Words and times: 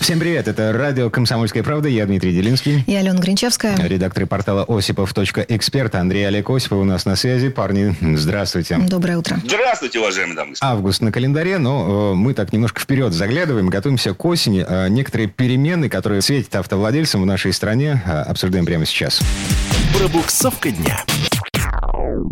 Всем 0.00 0.18
привет, 0.18 0.48
это 0.48 0.72
радио 0.72 1.10
«Комсомольская 1.10 1.62
правда», 1.62 1.86
я 1.86 2.06
Дмитрий 2.06 2.32
Делинский. 2.32 2.82
Я 2.86 3.00
Алена 3.00 3.20
Гринчевская. 3.20 3.76
Редактор 3.76 4.26
портала 4.26 4.64
осипов.эксперт 4.66 5.94
Андрей 5.94 6.26
Олег 6.26 6.48
Осипов 6.48 6.78
у 6.78 6.84
нас 6.84 7.04
на 7.04 7.16
связи. 7.16 7.50
Парни, 7.50 7.94
здравствуйте. 8.00 8.78
Доброе 8.78 9.18
утро. 9.18 9.38
Здравствуйте, 9.44 10.00
уважаемые 10.00 10.36
дамы. 10.36 10.54
Август 10.62 11.02
на 11.02 11.12
календаре, 11.12 11.58
но 11.58 12.12
э, 12.12 12.14
мы 12.14 12.32
так 12.32 12.50
немножко 12.54 12.80
вперед 12.80 13.12
заглядываем, 13.12 13.68
готовимся 13.68 14.14
к 14.14 14.24
осени. 14.24 14.64
Э, 14.66 14.88
некоторые 14.88 15.28
перемены, 15.28 15.90
которые 15.90 16.22
светят 16.22 16.56
автовладельцам 16.56 17.20
в 17.20 17.26
нашей 17.26 17.52
стране, 17.52 18.02
э, 18.04 18.10
обсуждаем 18.22 18.64
прямо 18.64 18.86
сейчас. 18.86 19.20
Пробуксовка 19.96 20.70
дня. 20.70 21.04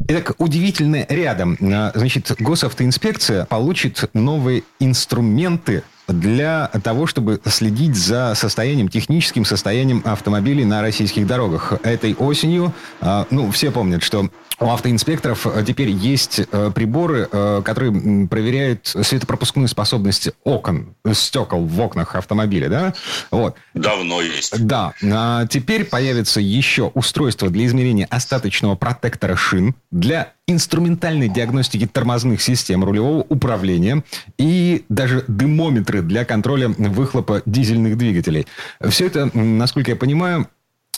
Итак, 0.08 0.32
удивительно 0.38 1.04
рядом. 1.08 1.58
А, 1.60 1.92
Значит, 1.94 2.32
госавтоинспекция 2.38 3.44
получит 3.44 4.08
новые 4.14 4.62
инструменты 4.80 5.82
для 6.08 6.70
того, 6.82 7.06
чтобы 7.06 7.40
следить 7.44 7.94
за 7.94 8.34
состоянием, 8.34 8.88
техническим 8.88 9.44
состоянием 9.44 10.02
автомобилей 10.04 10.64
на 10.64 10.82
российских 10.82 11.26
дорогах. 11.26 11.74
Этой 11.82 12.14
осенью, 12.14 12.72
а, 13.00 13.26
ну, 13.30 13.50
все 13.50 13.70
помнят, 13.70 14.02
что 14.02 14.28
у 14.60 14.66
автоинспекторов 14.66 15.46
э, 15.46 15.64
теперь 15.66 15.90
есть 15.90 16.40
э, 16.50 16.70
приборы, 16.74 17.28
э, 17.30 17.62
которые 17.64 18.26
проверяют 18.26 18.86
светопропускную 18.86 19.68
способность 19.68 20.30
окон, 20.44 20.94
стекол 21.12 21.64
в 21.64 21.80
окнах 21.80 22.14
автомобиля, 22.16 22.68
да? 22.68 22.94
Вот. 23.30 23.56
Давно 23.74 24.20
есть. 24.20 24.64
Да, 24.66 24.92
а 25.02 25.46
теперь 25.46 25.84
появится 25.84 26.40
еще 26.40 26.90
устройство 26.94 27.50
для 27.50 27.66
измерения 27.66 28.06
остаточного 28.10 28.74
протектора 28.74 29.36
шин, 29.36 29.74
для 29.90 30.32
инструментальной 30.46 31.28
диагностики 31.28 31.86
тормозных 31.86 32.40
систем 32.40 32.82
рулевого 32.82 33.24
управления 33.28 34.02
и 34.38 34.84
даже 34.88 35.24
дымометры 35.28 36.02
для 36.02 36.24
контроля 36.24 36.68
выхлопа 36.68 37.42
дизельных 37.44 37.98
двигателей. 37.98 38.46
Все 38.88 39.06
это, 39.06 39.30
насколько 39.34 39.90
я 39.90 39.96
понимаю, 39.96 40.48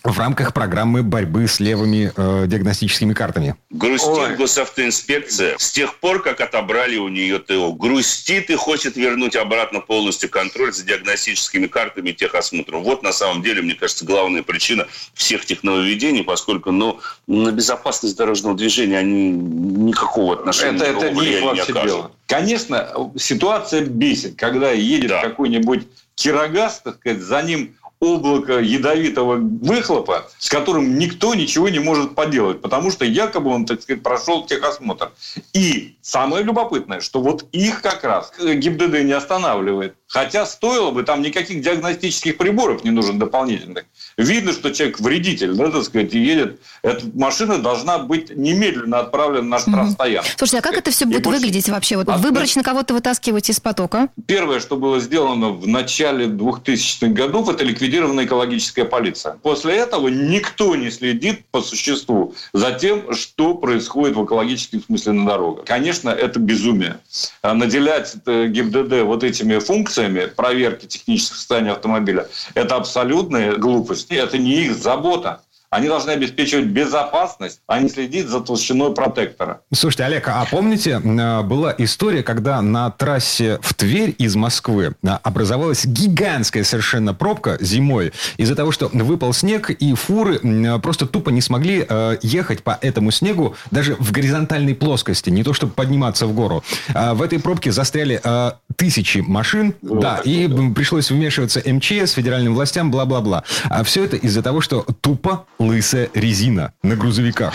в 0.05 0.19
рамках 0.19 0.55
программы 0.55 1.03
борьбы 1.03 1.47
с 1.47 1.61
левыми 1.61 2.13
э, 2.17 2.47
диагностическими 2.47 3.13
картами. 3.13 3.57
Грустит 3.71 4.09
Ой. 4.09 4.37
госавтоинспекция 4.37 5.57
с 5.59 5.71
тех 5.71 5.97
пор, 5.97 6.23
как 6.23 6.41
отобрали 6.41 6.97
у 6.97 7.09
нее 7.09 7.39
ТО. 7.39 7.73
Грустит 7.73 8.51
и 8.51 8.55
хочет 8.55 8.97
вернуть 8.97 9.37
обратно 9.37 9.81
полностью 9.81 10.31
контроль 10.31 10.73
за 10.73 10.85
диагностическими 10.85 11.67
картами 11.67 12.11
и 12.11 12.15
техосмотром. 12.15 12.83
Вот 12.83 13.03
на 13.03 13.13
самом 13.13 13.43
деле, 13.43 13.63
мне 13.63 13.75
кажется, 13.75 14.05
главная 14.05 14.43
причина 14.43 14.87
всех 15.15 15.45
тех 15.45 15.63
нововведений, 15.63 16.23
поскольку 16.23 16.71
ну, 16.71 17.01
на 17.27 17.53
безопасность 17.53 18.17
дорожного 18.17 18.57
движения 18.57 18.99
они 18.99 19.31
никакого 19.31 20.35
отношения 20.35 20.77
Это, 20.77 20.85
это 20.85 21.11
никакого 21.11 21.23
не 21.23 21.31
влияния 21.31 21.85
дело. 21.85 22.13
Конечно, 22.27 23.11
ситуация 23.17 23.83
бесит, 23.83 24.37
когда 24.37 24.71
едет 24.71 25.11
Да. 25.11 25.23
какой-нибудь 25.23 25.87
кирогаз, 26.15 26.83
так 26.85 26.97
сказать, 26.97 27.21
за 27.21 27.43
ним 27.43 27.75
облако 28.01 28.61
ядовитого 28.61 29.37
выхлопа, 29.37 30.31
с 30.39 30.49
которым 30.49 30.99
никто 30.99 31.35
ничего 31.35 31.69
не 31.69 31.79
может 31.79 32.15
поделать, 32.15 32.63
потому 32.63 32.91
что 32.91 33.05
якобы 33.05 33.51
он, 33.51 33.67
так 33.67 33.83
сказать, 33.83 34.03
прошел 34.03 34.47
техосмотр. 34.47 35.13
И 35.53 35.97
самое 36.01 36.43
любопытное, 36.43 37.01
что 37.01 37.21
вот 37.21 37.45
их 37.53 37.83
как 37.83 38.03
раз 38.03 38.33
ГИБДД 38.39 39.05
не 39.05 39.13
останавливает. 39.13 39.95
Хотя 40.09 40.47
стоило 40.47 40.91
бы, 40.91 41.03
там 41.03 41.23
никаких 41.23 41.63
диагностических 41.63 42.37
приборов 42.37 42.85
не 42.85 42.91
нужен 42.91 43.19
дополнительных. 43.19 43.85
Видно, 44.21 44.53
что 44.53 44.71
человек 44.71 45.01
вредитель, 45.01 45.53
да, 45.55 45.71
так 45.71 45.83
сказать, 45.85 46.15
и 46.15 46.19
едет. 46.19 46.61
Эта 46.83 47.07
машина 47.15 47.59
должна 47.59 47.99
быть 47.99 48.35
немедленно 48.37 49.01
отправлена 49.01 49.43
на 49.49 49.59
штрафстоянку. 49.59 50.29
Слушайте, 50.37 50.59
а 50.59 50.63
как 50.63 50.75
это 50.79 50.91
все 50.91 51.05
И 51.05 51.09
будет 51.09 51.23
больше- 51.25 51.41
выглядеть 51.41 51.69
вообще? 51.69 51.97
Вот 51.97 52.09
А, 52.09 52.17
выборочно 52.19 52.63
кого-то 52.63 52.95
вытаскивать 52.95 53.49
из 53.51 53.61
потока? 53.61 54.09
Первое, 54.27 54.61
что 54.61 54.77
было 54.77 55.01
сделано 55.01 55.51
в 55.51 55.67
начале 55.67 56.27
2000-х 56.27 57.13
годов, 57.13 57.49
это 57.49 57.65
ликвидирована 57.65 58.25
экологическая 58.25 58.85
полиция. 58.85 59.35
После 59.43 59.75
этого 59.77 60.09
никто 60.09 60.77
не 60.77 60.91
следит 60.91 61.45
по 61.51 61.63
существу 61.63 62.35
за 62.53 62.73
тем, 62.73 63.15
что 63.15 63.55
происходит 63.55 64.17
в 64.17 64.25
экологическом 64.25 64.83
смысле 64.83 65.13
на 65.13 65.27
дорогах. 65.27 65.65
Конечно, 65.65 66.11
это 66.11 66.39
безумие. 66.39 66.99
А 67.43 67.55
Наделять 67.55 68.15
э, 68.27 68.47
ГИБДД 68.49 69.03
вот 69.05 69.25
этими 69.25 69.59
функциями 69.59 70.27
проверки 70.27 70.87
технического 70.87 71.37
состояния 71.37 71.73
автомобиля– 71.73 72.29
это 72.55 72.77
абсолютная 72.77 73.57
глупость. 73.57 74.10
Это 74.11 74.39
не 74.39 74.65
их 74.65 74.75
забота. 74.75 75.43
Они 75.71 75.87
должны 75.87 76.11
обеспечивать 76.11 76.67
безопасность, 76.67 77.61
а 77.69 77.79
не 77.79 77.89
следить 77.89 78.27
за 78.29 78.41
толщиной 78.41 78.93
протектора. 78.93 79.61
Слушайте, 79.73 80.03
Олег, 80.05 80.27
а 80.27 80.45
помните, 80.51 81.01
э, 81.03 81.43
была 81.43 81.73
история, 81.79 82.25
когда 82.25 82.61
на 82.61 82.91
трассе 82.91 83.61
в 83.63 83.73
Тверь 83.75 84.13
из 84.19 84.35
Москвы 84.35 84.97
э, 85.01 85.09
образовалась 85.23 85.87
гигантская 85.87 86.65
совершенно 86.65 87.15
пробка 87.15 87.57
зимой 87.61 88.13
из-за 88.37 88.57
того, 88.57 88.73
что 88.73 88.91
выпал 88.93 89.33
снег, 89.33 89.71
и 89.71 89.95
фуры 89.95 90.41
м, 90.43 90.81
просто 90.81 91.07
тупо 91.07 91.31
не 91.31 91.41
смогли 91.41 91.87
э, 91.89 92.17
ехать 92.23 92.65
по 92.65 92.77
этому 92.81 93.13
снегу 93.13 93.55
даже 93.71 93.95
в 94.01 94.11
горизонтальной 94.11 94.75
плоскости, 94.75 95.31
не 95.31 95.45
то 95.45 95.53
чтобы 95.55 95.73
подниматься 95.73 96.27
в 96.27 96.35
гору. 96.35 96.65
В 96.89 97.23
этой 97.23 97.39
пробке 97.39 97.71
застряли 97.71 98.21
э, 98.23 98.53
тысячи 98.75 99.19
машин, 99.19 99.75
Вот 99.83 100.01
да, 100.01 100.21
и 100.25 100.49
да. 100.49 100.75
пришлось 100.75 101.13
вмешиваться 101.13 101.63
МЧС, 101.65 102.11
федеральным 102.15 102.55
властям, 102.55 102.91
бла-бла-бла. 102.91 103.45
А 103.69 103.85
все 103.85 104.05
это 104.05 104.17
из-за 104.17 104.43
того, 104.43 104.61
что 104.61 104.85
тупо 105.01 105.45
лысая 105.61 106.11
резина 106.15 106.73
на 106.83 106.97
грузовиках. 106.97 107.55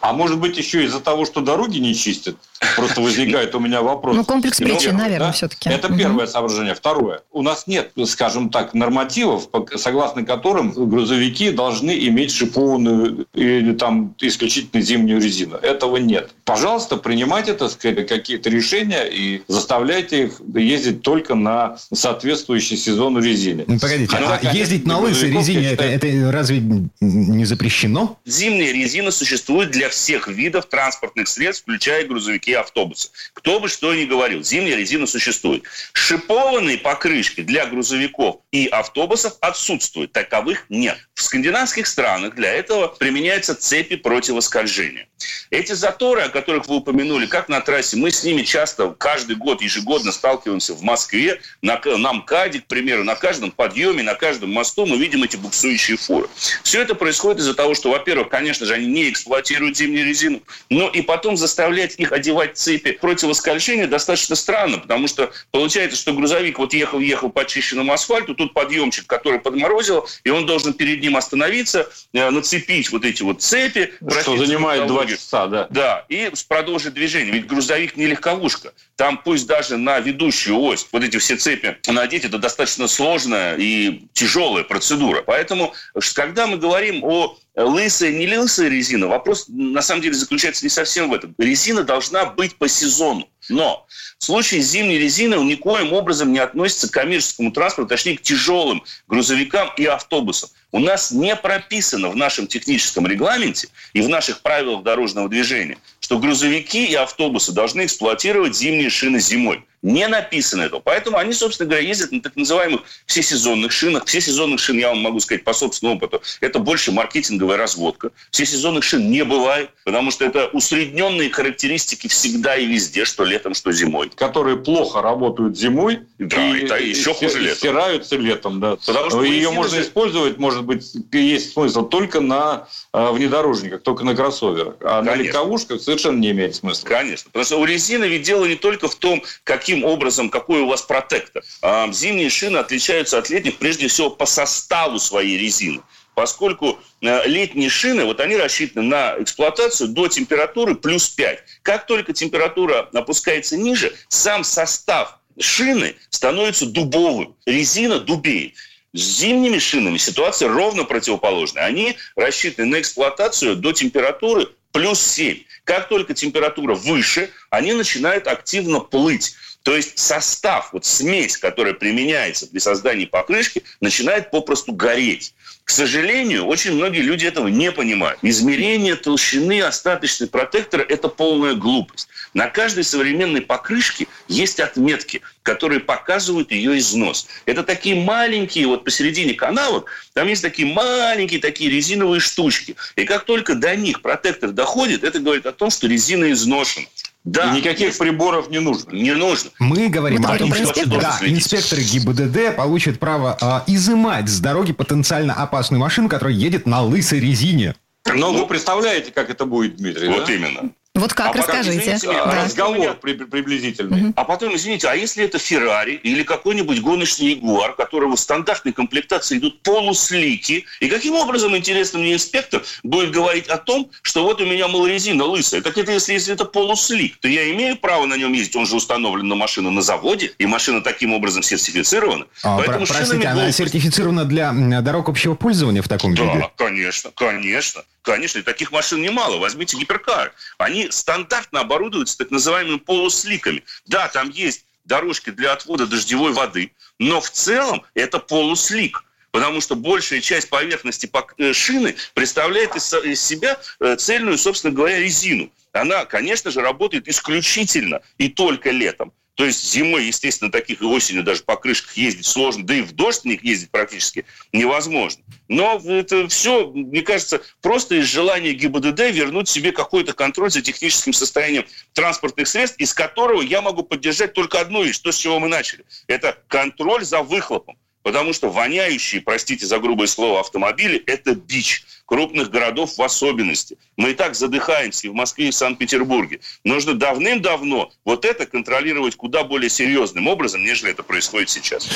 А 0.00 0.12
может 0.12 0.38
быть, 0.38 0.56
еще 0.56 0.84
из-за 0.84 1.00
того, 1.00 1.26
что 1.26 1.40
дороги 1.40 1.78
не 1.78 1.94
чистят? 1.94 2.36
Просто 2.76 3.00
возникает 3.00 3.54
у 3.54 3.60
меня 3.60 3.82
вопрос. 3.82 4.16
Ну, 4.16 4.24
комплекс 4.24 4.58
причин, 4.58 4.78
Первое, 4.78 4.98
наверное, 4.98 5.26
да? 5.28 5.32
все-таки. 5.32 5.68
Это 5.68 5.88
Мгм. 5.88 5.98
первое 5.98 6.26
соображение. 6.26 6.74
Второе. 6.74 7.20
У 7.32 7.42
нас 7.42 7.66
нет, 7.66 7.92
скажем 8.06 8.50
так, 8.50 8.74
нормативов, 8.74 9.48
согласно 9.76 10.24
которым 10.24 10.72
грузовики 10.72 11.50
должны 11.50 11.96
иметь 12.08 12.32
шипованную 12.32 13.26
или 13.34 13.72
там 13.74 14.14
исключительно 14.20 14.82
зимнюю 14.82 15.20
резину. 15.20 15.56
Этого 15.56 15.96
нет. 15.96 16.30
Пожалуйста, 16.44 16.96
принимайте, 16.96 17.54
так 17.54 17.70
сказать, 17.70 18.06
какие-то 18.06 18.48
решения 18.50 19.04
и 19.04 19.42
заставляйте 19.48 20.24
их 20.24 20.40
ездить 20.54 21.02
только 21.02 21.34
на 21.34 21.76
соответствующей 21.92 22.76
сезону 22.76 23.20
резине. 23.20 23.64
Ну, 23.66 23.78
Погодите, 23.78 24.16
Ну, 24.18 24.26
а 24.26 24.38
конечно, 24.38 24.58
ездить 24.58 24.86
на 24.86 24.98
лысой 24.98 25.30
резине, 25.30 25.72
это, 25.72 25.84
это 25.84 26.32
разве 26.32 26.60
не 27.00 27.44
запрещено? 27.44 28.18
Зимняя 28.24 28.72
резина 28.72 29.10
существует 29.10 29.70
для 29.70 29.88
всех 29.88 30.28
видов 30.28 30.66
транспортных 30.66 31.28
средств, 31.28 31.62
включая 31.62 32.06
грузовики 32.06 32.52
автобусы. 32.56 33.10
Кто 33.34 33.60
бы 33.60 33.68
что 33.68 33.94
ни 33.94 34.04
говорил, 34.04 34.42
зимняя 34.42 34.76
резина 34.76 35.06
существует. 35.06 35.64
Шипованные 35.92 36.78
покрышки 36.78 37.42
для 37.42 37.66
грузовиков 37.66 38.40
и 38.52 38.66
автобусов 38.66 39.34
отсутствуют. 39.40 40.12
Таковых 40.12 40.66
нет. 40.68 40.98
В 41.14 41.22
скандинавских 41.22 41.86
странах 41.86 42.34
для 42.34 42.52
этого 42.52 42.88
применяются 42.88 43.54
цепи 43.54 43.96
противоскольжения. 43.96 45.06
Эти 45.50 45.72
заторы, 45.72 46.22
о 46.22 46.28
которых 46.28 46.66
вы 46.66 46.76
упомянули, 46.76 47.26
как 47.26 47.48
на 47.48 47.60
трассе, 47.60 47.96
мы 47.96 48.10
с 48.10 48.22
ними 48.22 48.42
часто 48.42 48.90
каждый 48.90 49.36
год, 49.36 49.62
ежегодно 49.62 50.12
сталкиваемся 50.12 50.74
в 50.74 50.82
Москве, 50.82 51.40
на, 51.62 51.80
на 51.84 52.12
МКАДе, 52.12 52.60
к 52.60 52.66
примеру, 52.66 53.04
на 53.04 53.14
каждом 53.14 53.50
подъеме, 53.50 54.02
на 54.02 54.14
каждом 54.14 54.52
мосту 54.52 54.84
мы 54.84 54.96
видим 54.98 55.22
эти 55.22 55.36
буксующие 55.36 55.96
фуры. 55.96 56.28
Все 56.62 56.82
это 56.82 56.94
происходит 56.94 57.40
из-за 57.40 57.54
того, 57.54 57.74
что, 57.74 57.90
во-первых, 57.90 58.28
конечно 58.28 58.66
же, 58.66 58.74
они 58.74 58.86
не 58.86 59.08
эксплуатируют 59.08 59.76
зимнюю 59.76 60.06
резину, 60.06 60.42
но 60.68 60.88
и 60.88 61.00
потом 61.00 61.36
заставлять 61.36 61.94
их 61.96 62.12
одевать 62.12 62.35
цепи 62.44 62.92
противоскольжения 62.92 63.86
достаточно 63.86 64.36
странно, 64.36 64.78
потому 64.78 65.08
что 65.08 65.30
получается, 65.50 65.96
что 65.96 66.12
грузовик 66.12 66.58
вот 66.58 66.72
ехал-ехал 66.72 67.30
по 67.30 67.44
чищенному 67.44 67.92
асфальту, 67.92 68.34
тут 68.34 68.54
подъемчик, 68.54 69.06
который 69.06 69.40
подморозил, 69.40 70.06
и 70.24 70.30
он 70.30 70.46
должен 70.46 70.72
перед 70.72 71.00
ним 71.00 71.16
остановиться, 71.16 71.90
э, 72.12 72.30
нацепить 72.30 72.90
вот 72.90 73.04
эти 73.04 73.22
вот 73.22 73.42
цепи. 73.42 73.92
Что 74.20 74.36
занимает 74.36 74.82
за 74.82 74.86
два 74.88 75.06
часа, 75.06 75.46
да. 75.46 75.66
Да, 75.70 76.04
и 76.08 76.30
продолжить 76.48 76.94
движение. 76.94 77.32
Ведь 77.32 77.46
грузовик 77.46 77.96
не 77.96 78.06
легковушка. 78.06 78.72
Там 78.96 79.18
пусть 79.18 79.46
даже 79.46 79.76
на 79.76 79.98
ведущую 80.00 80.58
ось 80.58 80.86
вот 80.92 81.02
эти 81.02 81.18
все 81.18 81.36
цепи 81.36 81.76
надеть, 81.86 82.24
это 82.24 82.38
достаточно 82.38 82.88
сложная 82.88 83.56
и 83.56 84.02
тяжелая 84.12 84.64
процедура. 84.64 85.22
Поэтому, 85.22 85.74
когда 86.14 86.46
мы 86.46 86.56
говорим 86.56 87.02
о 87.04 87.36
лысая, 87.56 88.12
не 88.12 88.36
лысая 88.36 88.68
резина, 88.68 89.06
вопрос 89.06 89.46
на 89.48 89.80
самом 89.82 90.02
деле 90.02 90.14
заключается 90.14 90.64
не 90.64 90.68
совсем 90.68 91.10
в 91.10 91.14
этом. 91.14 91.34
Резина 91.38 91.82
должна 91.82 92.26
быть 92.26 92.56
по 92.56 92.68
сезону. 92.68 93.28
Но 93.48 93.86
в 94.18 94.24
случае 94.24 94.62
с 94.62 94.70
зимней 94.70 94.98
резиной 94.98 95.38
он 95.38 95.46
никоим 95.46 95.92
образом 95.92 96.32
не 96.32 96.38
относится 96.38 96.88
к 96.88 96.92
коммерческому 96.92 97.52
транспорту, 97.52 97.88
точнее 97.88 98.18
к 98.18 98.22
тяжелым 98.22 98.82
грузовикам 99.06 99.70
и 99.76 99.84
автобусам. 99.84 100.50
У 100.72 100.78
нас 100.78 101.10
не 101.10 101.34
прописано 101.36 102.10
в 102.10 102.16
нашем 102.16 102.46
техническом 102.46 103.06
регламенте 103.06 103.68
и 103.92 104.00
в 104.00 104.08
наших 104.08 104.42
правилах 104.42 104.82
дорожного 104.82 105.28
движения, 105.28 105.78
что 106.00 106.18
грузовики 106.18 106.86
и 106.86 106.94
автобусы 106.94 107.52
должны 107.52 107.84
эксплуатировать 107.84 108.56
зимние 108.56 108.90
шины 108.90 109.20
зимой. 109.20 109.64
Не 109.82 110.08
написано 110.08 110.62
этого. 110.62 110.80
Поэтому 110.80 111.16
они, 111.16 111.32
собственно 111.32 111.68
говоря, 111.68 111.86
ездят 111.86 112.10
на 112.10 112.20
так 112.20 112.34
называемых 112.34 112.82
всесезонных 113.06 113.70
шинах. 113.70 114.04
Всесезонных 114.06 114.58
шин, 114.58 114.78
я 114.78 114.88
вам 114.88 114.98
могу 114.98 115.20
сказать 115.20 115.44
по 115.44 115.52
собственному 115.52 115.98
опыту, 115.98 116.22
это 116.40 116.58
больше 116.58 116.90
маркетинговая 116.90 117.56
разводка. 117.56 118.10
Всесезонных 118.32 118.82
шин 118.82 119.08
не 119.10 119.24
бывает, 119.24 119.70
потому 119.84 120.10
что 120.10 120.24
это 120.24 120.48
усредненные 120.48 121.30
характеристики 121.30 122.08
всегда 122.08 122.56
и 122.56 122.66
везде, 122.66 123.04
что 123.04 123.24
летом, 123.24 123.35
что 123.54 123.72
зимой. 123.72 124.10
Которые 124.14 124.56
плохо 124.56 125.02
работают 125.02 125.56
зимой 125.56 126.00
да, 126.18 126.48
и, 126.48 126.64
и, 126.64 126.86
и 126.86 126.88
еще 126.90 127.14
хуже 127.14 127.38
летом. 127.38 127.56
стираются 127.56 128.16
летом. 128.16 128.60
Да. 128.60 128.76
Потому 128.84 129.10
что 129.10 129.22
Ее 129.22 129.50
можно 129.50 129.76
же... 129.76 129.82
использовать, 129.82 130.38
может 130.38 130.64
быть, 130.64 130.84
есть 131.12 131.52
смысл 131.52 131.86
только 131.86 132.20
на 132.20 132.66
э, 132.92 133.10
внедорожниках, 133.12 133.82
только 133.82 134.04
на 134.04 134.14
кроссоверах. 134.14 134.76
А 134.80 135.02
Конечно. 135.02 135.10
на 135.10 135.14
легковушках 135.16 135.80
совершенно 135.80 136.18
не 136.18 136.30
имеет 136.30 136.56
смысла. 136.56 136.88
Конечно. 136.88 137.30
Потому 137.30 137.44
что 137.44 137.60
у 137.60 137.64
резины 137.64 138.06
ведь 138.06 138.22
дело 138.22 138.46
не 138.46 138.56
только 138.56 138.88
в 138.88 138.94
том, 138.94 139.22
каким 139.44 139.66
каким 139.76 139.84
образом, 139.84 140.30
какой 140.30 140.60
у 140.60 140.68
вас 140.68 140.82
протектор. 140.82 141.42
А 141.60 141.90
зимние 141.92 142.30
шины 142.30 142.58
отличаются 142.58 143.18
от 143.18 143.28
летних 143.30 143.58
прежде 143.58 143.88
всего 143.88 144.10
по 144.10 144.26
составу 144.26 144.98
своей 144.98 145.36
резины 145.38 145.80
поскольку 146.16 146.78
э, 147.02 147.28
летние 147.28 147.68
шины, 147.68 148.06
вот 148.06 148.20
они 148.20 148.36
рассчитаны 148.36 148.88
на 148.88 149.16
эксплуатацию 149.18 149.90
до 149.90 150.08
температуры 150.08 150.74
плюс 150.74 151.10
5. 151.10 151.44
Как 151.62 151.86
только 151.86 152.14
температура 152.14 152.88
опускается 152.94 153.58
ниже, 153.58 153.94
сам 154.08 154.42
состав 154.42 155.18
шины 155.38 155.94
становится 156.08 156.64
дубовым, 156.64 157.36
резина 157.44 158.00
дубеет. 158.00 158.54
С 158.94 159.00
зимними 159.00 159.58
шинами 159.58 159.98
ситуация 159.98 160.48
ровно 160.48 160.84
противоположная. 160.84 161.64
Они 161.64 161.98
рассчитаны 162.16 162.66
на 162.68 162.80
эксплуатацию 162.80 163.54
до 163.54 163.72
температуры 163.72 164.48
плюс 164.72 164.98
7. 164.98 165.42
Как 165.64 165.90
только 165.90 166.14
температура 166.14 166.74
выше, 166.74 167.28
они 167.50 167.74
начинают 167.74 168.26
активно 168.26 168.80
плыть. 168.80 169.34
То 169.64 169.76
есть 169.76 169.98
состав, 169.98 170.72
вот 170.72 170.86
смесь, 170.86 171.36
которая 171.36 171.74
применяется 171.74 172.46
при 172.46 172.58
создании 172.58 173.04
покрышки, 173.04 173.64
начинает 173.80 174.30
попросту 174.30 174.72
гореть. 174.72 175.34
К 175.66 175.70
сожалению, 175.70 176.46
очень 176.46 176.74
многие 176.74 177.00
люди 177.00 177.26
этого 177.26 177.48
не 177.48 177.72
понимают. 177.72 178.20
Измерение 178.22 178.94
толщины 178.94 179.60
остаточной 179.62 180.28
протектора– 180.28 180.82
это 180.88 181.08
полная 181.08 181.54
глупость. 181.54 182.06
На 182.34 182.46
каждой 182.46 182.84
современной 182.84 183.40
покрышке 183.40 184.06
есть 184.28 184.60
отметки, 184.60 185.22
которые 185.42 185.80
показывают 185.80 186.52
ее 186.52 186.78
износ. 186.78 187.26
Это 187.46 187.64
такие 187.64 187.96
маленькие, 187.96 188.68
вот 188.68 188.84
посередине 188.84 189.34
канавок, 189.34 189.90
там 190.12 190.28
есть 190.28 190.42
такие 190.42 190.72
маленькие 190.72 191.40
такие 191.40 191.68
резиновые 191.68 192.20
штучки. 192.20 192.76
И 192.94 193.04
как 193.04 193.24
только 193.24 193.56
до 193.56 193.74
них 193.74 194.02
протектор 194.02 194.52
доходит, 194.52 195.02
это 195.02 195.18
говорит 195.18 195.46
о 195.46 195.52
том, 195.52 195.70
что 195.70 195.88
резина 195.88 196.30
изношена. 196.30 196.86
Да. 197.26 197.52
И 197.52 197.58
никаких 197.58 197.88
есть. 197.88 197.98
приборов 197.98 198.50
не 198.50 198.60
нужно. 198.60 198.92
Не 198.92 199.12
нужно. 199.12 199.50
Мы 199.58 199.88
говорим 199.88 200.22
Мы 200.22 200.28
о 200.28 200.38
том, 200.38 200.54
что 200.54 200.86
да, 200.86 201.18
инспекторы 201.22 201.82
ГИБДД 201.82 202.56
получат 202.56 203.00
право 203.00 203.36
а, 203.40 203.64
изымать 203.66 204.28
с 204.28 204.38
дороги 204.38 204.72
потенциально 204.72 205.34
опасную 205.34 205.80
машину, 205.80 206.08
которая 206.08 206.34
едет 206.34 206.66
на 206.66 206.82
лысой 206.82 207.18
резине. 207.18 207.74
Но 208.06 208.30
ну, 208.32 208.38
вы 208.38 208.46
представляете, 208.46 209.10
как 209.10 209.28
это 209.28 209.44
будет, 209.44 209.76
Дмитрий? 209.76 210.08
Вот 210.08 210.26
да? 210.26 210.32
именно. 210.32 210.70
Вот 210.96 211.12
как, 211.12 211.34
а 211.34 211.38
расскажите. 211.38 211.78
Потом, 211.78 211.96
извините, 211.96 212.06
да. 212.06 212.44
Разговор 212.44 212.94
при, 212.94 213.12
приблизительный. 213.12 214.02
Угу. 214.06 214.12
А 214.16 214.24
потом, 214.24 214.56
извините, 214.56 214.88
а 214.88 214.94
если 214.94 215.24
это 215.24 215.38
Феррари 215.38 216.00
или 216.02 216.22
какой-нибудь 216.22 216.80
гоночный 216.80 217.34
Ягуар, 217.34 217.74
которого 217.74 218.16
в 218.16 218.20
стандартной 218.20 218.72
комплектации 218.72 219.38
идут 219.38 219.60
полуслики, 219.62 220.64
и 220.80 220.88
каким 220.88 221.14
образом, 221.14 221.56
интересно 221.56 221.98
мне, 221.98 222.14
инспектор 222.14 222.62
будет 222.82 223.10
говорить 223.10 223.46
о 223.48 223.58
том, 223.58 223.90
что 224.02 224.22
вот 224.22 224.40
у 224.40 224.46
меня, 224.46 224.68
мол, 224.68 224.86
резина 224.86 225.24
лысая. 225.24 225.60
Так 225.60 225.76
это 225.76 225.92
если, 225.92 226.14
если 226.14 226.32
это 226.32 226.44
полуслик, 226.44 227.18
то 227.20 227.28
я 227.28 227.50
имею 227.52 227.76
право 227.76 228.06
на 228.06 228.16
нем 228.16 228.32
ездить, 228.32 228.56
он 228.56 228.66
же 228.66 228.76
установлен 228.76 229.28
на 229.28 229.34
машину 229.34 229.70
на 229.70 229.82
заводе, 229.82 230.32
и 230.38 230.46
машина 230.46 230.80
таким 230.80 231.12
образом 231.12 231.42
сертифицирована. 231.42 232.26
А, 232.42 232.56
Поэтому 232.56 232.86
про- 232.86 232.94
простите, 232.94 233.28
она 233.28 233.52
сертифицирована 233.52 234.24
для 234.24 234.52
дорог 234.80 235.08
общего 235.08 235.34
пользования 235.34 235.82
в 235.82 235.88
таком 235.88 236.14
да, 236.14 236.22
виде? 236.22 236.38
Да, 236.38 236.50
конечно, 236.56 237.10
конечно. 237.14 237.84
Конечно, 238.06 238.38
и 238.38 238.42
таких 238.42 238.70
машин 238.70 239.02
немало. 239.02 239.38
Возьмите 239.38 239.76
гиперкары. 239.76 240.30
Они 240.58 240.85
стандартно 240.90 241.60
оборудуются 241.60 242.18
так 242.18 242.30
называемыми 242.30 242.78
полусликами. 242.78 243.64
Да, 243.86 244.08
там 244.08 244.30
есть 244.30 244.66
дорожки 244.84 245.30
для 245.30 245.52
отвода 245.52 245.86
дождевой 245.86 246.32
воды, 246.32 246.72
но 246.98 247.20
в 247.20 247.30
целом 247.30 247.84
это 247.94 248.18
полуслик 248.18 249.02
потому 249.36 249.60
что 249.60 249.76
большая 249.76 250.22
часть 250.22 250.48
поверхности 250.48 251.10
э, 251.36 251.52
шины 251.52 251.94
представляет 252.14 252.74
из 252.74 253.20
себя 253.20 253.58
э, 253.80 253.96
цельную, 253.96 254.38
собственно 254.38 254.72
говоря, 254.72 254.98
резину. 254.98 255.52
Она, 255.72 256.06
конечно 256.06 256.50
же, 256.50 256.62
работает 256.62 257.06
исключительно 257.06 258.00
и 258.16 258.30
только 258.30 258.70
летом. 258.70 259.12
То 259.36 259.44
есть 259.44 259.70
зимой, 259.70 260.06
естественно, 260.06 260.50
таких 260.50 260.80
и 260.80 260.84
осенью 260.86 261.22
даже 261.22 261.42
по 261.42 261.56
крышках 261.56 261.96
ездить 261.98 262.24
сложно, 262.24 262.64
да 262.64 262.74
и 262.74 262.80
в 262.80 262.92
дождь 262.92 263.20
в 263.20 263.24
них 263.26 263.44
ездить 263.44 263.70
практически 263.70 264.24
невозможно. 264.50 265.22
Но 265.48 265.78
это 265.86 266.26
все, 266.28 266.66
мне 266.68 267.02
кажется, 267.02 267.42
просто 267.60 267.96
из 267.96 268.06
желания 268.06 268.54
ГИБДД 268.54 268.98
вернуть 269.12 269.50
себе 269.50 269.72
какой-то 269.72 270.14
контроль 270.14 270.50
за 270.50 270.62
техническим 270.62 271.12
состоянием 271.12 271.66
транспортных 271.92 272.48
средств, 272.48 272.78
из 272.78 272.94
которого 272.94 273.42
я 273.42 273.60
могу 273.60 273.82
поддержать 273.82 274.32
только 274.32 274.58
одну 274.58 274.82
вещь, 274.82 274.98
то, 275.00 275.12
с 275.12 275.18
чего 275.18 275.38
мы 275.38 275.48
начали. 275.48 275.84
Это 276.06 276.42
контроль 276.48 277.04
за 277.04 277.22
выхлопом. 277.22 277.76
Потому 278.02 278.32
что 278.32 278.48
воняющие, 278.48 279.20
простите 279.20 279.66
за 279.66 279.80
грубое 279.80 280.06
слово, 280.06 280.40
автомобили– 280.40 280.96
это 281.06 281.34
бич 281.34 281.84
крупных 282.06 282.50
городов 282.50 282.96
в 282.96 283.02
особенности. 283.02 283.76
Мы 283.96 284.12
и 284.12 284.14
так 284.14 284.34
задыхаемся 284.34 285.08
и 285.08 285.10
в 285.10 285.14
Москве, 285.14 285.48
и 285.48 285.50
в 285.50 285.54
Санкт-Петербурге. 285.54 286.40
Нужно 286.64 286.94
давным-давно 286.94 287.90
вот 288.04 288.24
это 288.24 288.46
контролировать 288.46 289.16
куда 289.16 289.44
более 289.44 289.68
серьезным 289.68 290.28
образом, 290.28 290.62
нежели 290.64 290.92
это 290.92 291.02
происходит 291.02 291.50
сейчас. 291.50 291.88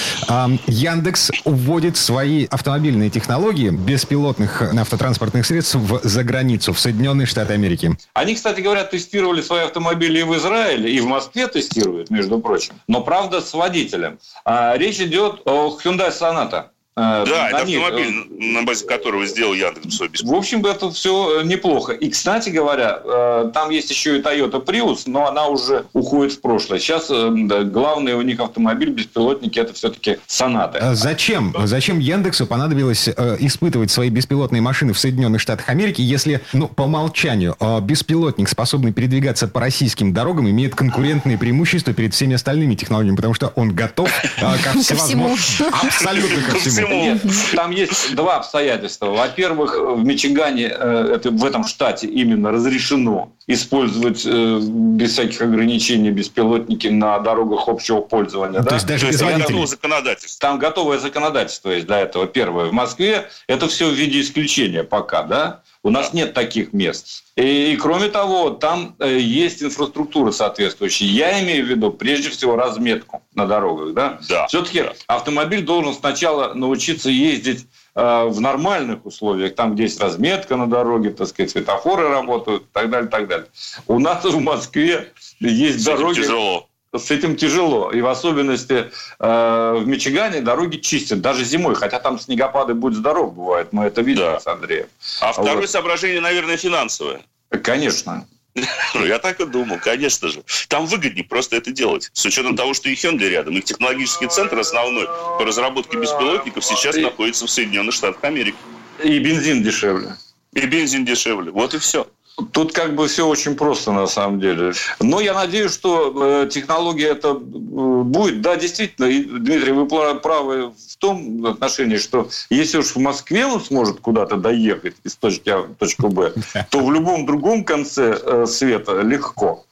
Яндекс 0.66 1.30
уводит 1.44 1.96
свои 1.96 2.46
автомобильные 2.46 3.10
технологии 3.10 3.70
беспилотных 3.70 4.62
автотранспортных 4.62 5.46
средств 5.46 5.76
в, 5.76 6.00
за 6.02 6.24
границу, 6.24 6.72
в 6.72 6.80
Соединенные 6.80 7.26
Штаты 7.26 7.52
Америки. 7.52 7.96
Они, 8.12 8.34
кстати 8.34 8.60
говоря, 8.60 8.84
тестировали 8.84 9.42
свои 9.42 9.62
автомобили 9.62 10.20
и 10.20 10.22
в 10.22 10.36
Израиле, 10.36 10.92
и 10.92 11.00
в 11.00 11.06
Москве 11.06 11.46
тестируют, 11.46 12.10
между 12.10 12.40
прочим. 12.40 12.74
Но, 12.88 13.02
правда, 13.02 13.40
с 13.40 13.54
водителем. 13.54 14.18
А, 14.44 14.76
речь 14.76 15.00
идет 15.00 15.42
о 15.44 15.78
Hyundai 15.82 16.10
Sonata. 16.10 16.66
Э, 17.00 17.24
да, 17.26 17.48
это 17.48 17.64
них. 17.64 17.80
автомобиль, 17.80 18.26
на 18.52 18.62
базе 18.62 18.84
которого 18.84 19.24
сделал 19.26 19.54
Яндекс 19.54 19.96
свой 19.96 20.10
В 20.22 20.34
общем, 20.34 20.64
это 20.66 20.90
все 20.90 21.42
неплохо. 21.42 21.92
И, 21.92 22.10
кстати 22.10 22.50
говоря, 22.50 23.00
э, 23.02 23.50
там 23.54 23.70
есть 23.70 23.90
еще 23.90 24.18
и 24.18 24.22
Toyota 24.22 24.62
Prius, 24.64 25.02
но 25.06 25.26
она 25.26 25.46
уже 25.46 25.86
уходит 25.94 26.34
в 26.34 26.40
прошлое. 26.40 26.78
Сейчас 26.78 27.06
э, 27.10 27.30
да, 27.34 27.62
главный 27.62 28.14
у 28.14 28.22
них 28.22 28.40
автомобиль, 28.40 28.90
беспилотники, 28.90 29.58
это 29.58 29.72
все-таки 29.72 30.18
Сонаты. 30.26 30.78
А 30.78 30.94
зачем? 30.94 31.54
Зачем 31.64 31.98
Яндексу 31.98 32.46
понадобилось 32.46 33.08
испытывать 33.08 33.90
свои 33.90 34.10
беспилотные 34.10 34.60
машины 34.60 34.92
в 34.92 34.98
Соединенных 34.98 35.40
Штатах 35.40 35.68
Америки, 35.68 36.02
если, 36.02 36.42
ну, 36.52 36.68
по 36.68 36.82
умолчанию, 36.82 37.56
беспилотник, 37.82 38.48
способный 38.48 38.92
передвигаться 38.92 39.48
по 39.48 39.60
российским 39.60 40.12
дорогам, 40.12 40.48
имеет 40.50 40.74
конкурентные 40.74 41.38
преимущества 41.38 41.94
перед 41.94 42.12
всеми 42.14 42.34
остальными 42.34 42.74
технологиями, 42.74 43.16
потому 43.16 43.34
что 43.34 43.52
он 43.56 43.74
готов 43.74 44.10
ко 44.38 44.78
всевозможным... 44.78 45.72
Абсолютно 45.72 46.42
ко 46.42 46.58
всему. 46.58 46.89
Нет, 46.90 47.22
там 47.54 47.70
есть 47.70 48.14
два 48.14 48.36
обстоятельства. 48.36 49.06
Во-первых, 49.06 49.76
в 49.78 50.04
Мичигане, 50.04 50.72
э, 50.72 51.12
это, 51.14 51.30
в 51.30 51.44
этом 51.44 51.64
штате 51.64 52.06
именно 52.06 52.50
разрешено 52.50 53.32
использовать 53.46 54.24
э, 54.24 54.58
без 54.60 55.12
всяких 55.12 55.40
ограничений 55.40 56.10
беспилотники 56.10 56.88
на 56.88 57.18
дорогах 57.18 57.68
общего 57.68 58.00
пользования. 58.00 58.58
Ну, 58.58 58.64
да? 58.64 58.70
То 58.70 58.74
есть 58.76 58.86
даже 58.86 59.08
без 59.08 59.20
водителей. 59.20 59.66
законодательство. 59.66 60.48
Там 60.48 60.58
готовое 60.58 60.98
законодательство 60.98 61.70
есть 61.70 61.86
для 61.86 62.00
этого. 62.00 62.26
Первое. 62.26 62.66
В 62.66 62.72
Москве 62.72 63.28
это 63.46 63.68
все 63.68 63.88
в 63.88 63.94
виде 63.94 64.20
исключения 64.20 64.84
пока, 64.84 65.22
да? 65.22 65.62
У 65.82 65.90
нас 65.90 66.12
нет 66.12 66.34
таких 66.34 66.74
мест. 66.74 67.24
И, 67.36 67.72
и 67.72 67.76
кроме 67.76 68.08
того, 68.08 68.50
там 68.50 68.96
э, 68.98 69.18
есть 69.18 69.62
инфраструктура 69.62 70.30
соответствующая. 70.30 71.06
Я 71.06 71.42
имею 71.42 71.64
в 71.64 71.68
виду 71.68 71.90
прежде 71.90 72.28
всего 72.28 72.54
разметку 72.54 73.22
на 73.34 73.46
дорогах. 73.46 73.94
Да? 73.94 74.18
Да. 74.28 74.46
Все-таки 74.46 74.84
автомобиль 75.06 75.62
должен 75.62 75.94
сначала 75.94 76.52
научиться 76.52 77.08
ездить 77.08 77.66
э, 77.94 78.24
в 78.24 78.40
нормальных 78.40 79.06
условиях, 79.06 79.54
там, 79.54 79.74
где 79.74 79.84
есть 79.84 80.00
разметка 80.00 80.56
на 80.56 80.68
дороге, 80.68 81.10
так 81.10 81.28
сказать, 81.28 81.50
светофоры 81.50 82.08
работают 82.08 82.64
и 82.64 82.72
так 82.72 82.90
далее, 82.90 83.08
так 83.08 83.26
далее. 83.26 83.46
У 83.86 83.98
нас 83.98 84.22
в 84.22 84.38
Москве 84.38 85.12
есть 85.40 85.84
дороги... 85.84 86.20
Тяжело 86.20 86.69
с 86.96 87.10
этим 87.10 87.36
тяжело. 87.36 87.90
И 87.92 88.00
в 88.00 88.06
особенности 88.06 88.90
э, 89.18 89.74
в 89.78 89.86
Мичигане 89.86 90.40
дороги 90.40 90.76
чистят, 90.78 91.20
даже 91.20 91.44
зимой, 91.44 91.74
хотя 91.74 92.00
там 92.00 92.18
снегопады, 92.18 92.74
будь 92.74 92.94
здоров, 92.94 93.34
бывает. 93.34 93.68
Мы 93.72 93.84
это 93.84 94.02
видим 94.02 94.22
да. 94.22 94.40
с 94.40 94.46
Андреем. 94.46 94.86
А 95.20 95.32
второе 95.32 95.62
вот. 95.62 95.70
соображение, 95.70 96.20
наверное, 96.20 96.56
финансовое. 96.56 97.20
Конечно. 97.62 98.26
Ну, 98.94 99.06
я 99.06 99.20
так 99.20 99.40
и 99.40 99.46
думал, 99.46 99.78
конечно 99.80 100.28
же. 100.28 100.42
Там 100.66 100.86
выгоднее 100.86 101.24
просто 101.24 101.54
это 101.54 101.70
делать. 101.70 102.10
С 102.12 102.24
учетом 102.24 102.56
того, 102.56 102.74
что 102.74 102.88
и 102.88 102.94
Hyundai 102.94 103.28
рядом. 103.28 103.56
Их 103.56 103.64
технологический 103.64 104.26
центр 104.26 104.58
основной 104.58 105.06
по 105.06 105.44
разработке 105.44 105.96
беспилотников 105.96 106.64
сейчас 106.64 106.96
И- 106.96 107.00
находится 107.00 107.46
в 107.46 107.50
Соединенных 107.50 107.94
Штатах 107.94 108.24
Америки. 108.24 108.56
И 109.04 109.20
бензин 109.20 109.62
дешевле. 109.62 110.16
И 110.52 110.66
бензин 110.66 111.04
дешевле. 111.04 111.52
Вот 111.52 111.74
и 111.74 111.78
все. 111.78 112.08
Тут 112.52 112.72
как 112.72 112.94
бы 112.94 113.06
все 113.06 113.26
очень 113.26 113.54
просто 113.54 113.92
на 113.92 114.06
самом 114.06 114.40
деле. 114.40 114.72
Но 115.00 115.20
я 115.20 115.34
надеюсь, 115.34 115.72
что 115.72 116.42
э, 116.44 116.48
технология 116.48 117.08
это 117.08 117.28
э, 117.28 117.34
будет. 117.34 118.40
Да, 118.40 118.56
действительно, 118.56 119.08
Дмитрий, 119.08 119.72
вы 119.72 119.86
правы 119.86 120.70
в 120.70 120.96
том 120.96 121.44
отношении, 121.46 121.98
что 121.98 122.28
если 122.48 122.78
уж 122.78 122.94
в 122.94 122.98
Москве 122.98 123.46
он 123.46 123.60
сможет 123.60 124.00
куда-то 124.00 124.36
доехать 124.36 124.96
из 125.04 125.16
точки 125.16 125.50
А 125.50 125.58
в 125.58 125.74
точку 125.74 126.08
Б, 126.08 126.32
то 126.70 126.80
в 126.80 126.92
любом 126.92 127.26
другом 127.26 127.64
конце 127.64 128.18
э, 128.22 128.46
света 128.46 129.00
легко. 129.02 129.64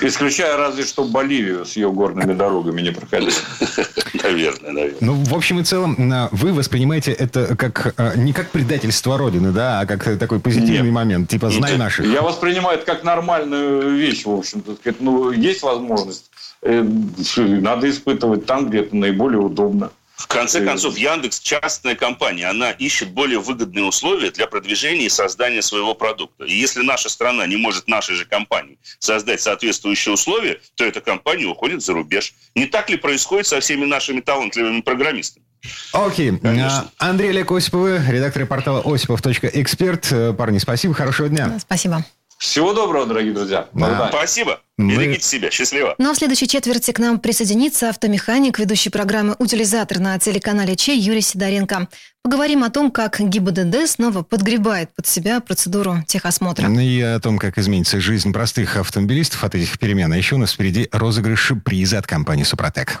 Исключая 0.00 0.56
разве 0.56 0.84
что 0.84 1.04
Боливию 1.04 1.64
с 1.64 1.76
ее 1.76 1.90
горными 1.90 2.32
дорогами 2.32 2.80
не 2.80 2.90
проходить. 2.90 3.42
Наверное, 4.22 4.72
наверное. 4.72 4.98
Ну, 5.00 5.14
в 5.14 5.34
общем 5.34 5.60
и 5.60 5.64
целом, 5.64 5.96
а, 6.12 6.28
вы 6.32 6.52
воспринимаете 6.52 7.12
это 7.12 7.56
как 7.56 7.94
а, 7.96 8.16
не 8.16 8.32
как 8.32 8.50
предательство 8.50 9.18
Родины, 9.18 9.52
да, 9.52 9.80
а 9.80 9.86
как 9.86 10.18
такой 10.18 10.40
позитивный 10.40 10.82
Нет. 10.82 10.92
момент, 10.92 11.30
типа 11.30 11.50
«знай 11.50 11.76
наших». 11.76 12.06
Я 12.06 12.22
воспринимаю 12.22 12.78
это 12.78 12.86
как 12.86 13.04
нормальную 13.04 13.96
вещь, 13.96 14.24
в 14.24 14.30
общем-то. 14.30 14.76
Ну, 15.00 15.30
есть 15.30 15.62
возможность. 15.62 16.30
э, 16.62 16.82
Надо 16.82 17.90
испытывать 17.90 18.46
там, 18.46 18.68
где 18.68 18.80
это 18.80 18.96
наиболее 18.96 19.40
удобно. 19.40 19.90
В 20.18 20.26
конце 20.26 20.64
концов, 20.64 20.98
Яндекс 20.98 21.38
частная 21.38 21.94
компания, 21.94 22.46
она 22.46 22.72
ищет 22.72 23.10
более 23.10 23.38
выгодные 23.38 23.84
условия 23.84 24.32
для 24.32 24.48
продвижения 24.48 25.06
и 25.06 25.08
создания 25.08 25.62
своего 25.62 25.94
продукта. 25.94 26.44
И 26.44 26.52
если 26.52 26.82
наша 26.82 27.08
страна 27.08 27.46
не 27.46 27.56
может 27.56 27.86
нашей 27.86 28.16
же 28.16 28.26
компании 28.26 28.78
создать 28.98 29.40
соответствующие 29.40 30.12
условия, 30.12 30.60
то 30.74 30.84
эта 30.84 31.00
компания 31.00 31.46
уходит 31.46 31.82
за 31.82 31.92
рубеж. 31.92 32.34
Не 32.56 32.66
так 32.66 32.90
ли 32.90 32.96
происходит 32.96 33.46
со 33.46 33.60
всеми 33.60 33.84
нашими 33.84 34.20
талантливыми 34.20 34.80
программистами? 34.80 35.46
Окей. 35.92 36.36
Конечно. 36.36 36.90
А, 36.98 37.10
Андрей 37.10 37.30
Олег 37.30 37.52
Осиповы, 37.52 38.02
редактор 38.08 38.44
портала 38.46 38.82
осипов.эксперт. 38.84 40.08
Э, 40.10 40.32
Парни, 40.32 40.58
спасибо, 40.58 40.94
хорошего 40.94 41.28
дня. 41.28 41.58
Спасибо. 41.60 42.04
Всего 42.38 42.72
доброго, 42.72 43.04
дорогие 43.04 43.32
друзья. 43.32 43.66
Да. 43.72 43.86
свидания. 43.86 44.08
Спасибо. 44.12 44.60
Мы- 44.76 44.94
Берегите 44.96 45.26
себя. 45.26 45.50
Счастливо. 45.50 45.96
Ну 45.98 46.10
а 46.10 46.14
в 46.14 46.16
следующей 46.16 46.46
четверти 46.46 46.92
к 46.92 47.00
нам 47.00 47.18
присоединится 47.18 47.88
автомеханик, 47.88 48.60
ведущий 48.60 48.90
программы 48.90 49.34
«Утилизатор» 49.40 49.98
на 49.98 50.16
телеканале 50.20 50.76
Че 50.76 50.94
Юрий 50.96 51.20
Сидоренко. 51.20 51.88
Поговорим 52.22 52.62
о 52.62 52.70
том, 52.70 52.92
как 52.92 53.18
ГИБДД 53.18 53.88
снова 53.88 54.22
подгребает 54.22 54.94
под 54.94 55.08
себя 55.08 55.40
процедуру 55.40 56.04
техосмотра. 56.06 56.70
И 56.80 57.00
о 57.00 57.18
том, 57.18 57.38
как 57.38 57.58
изменится 57.58 57.98
жизнь 58.00 58.32
простых 58.32 58.76
автомобилистов 58.76 59.42
от 59.42 59.56
этих 59.56 59.76
перемен. 59.80 60.12
А 60.12 60.16
еще 60.16 60.36
у 60.36 60.38
нас 60.38 60.52
впереди 60.52 60.88
розыгрыш 60.92 61.52
приза 61.64 61.98
от 61.98 62.06
компании 62.06 62.44
«Супротек». 62.44 63.00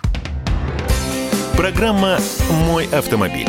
Программа 1.56 2.18
«Мой 2.66 2.86
автомобиль». 2.86 3.48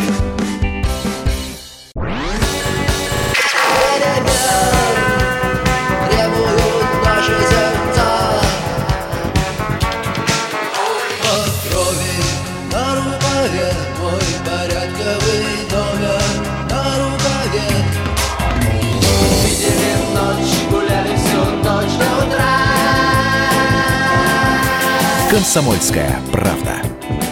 «Комсомольская 25.50 26.22
правда». 26.32 26.76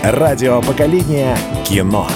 Радио 0.01 0.59
поколения 0.63 1.37
кино. 1.63 2.09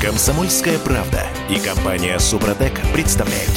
«Комсомольская 0.00 0.78
правда» 0.78 1.26
и 1.50 1.58
компания 1.58 2.16
«Супротек» 2.20 2.72
представляют. 2.92 3.50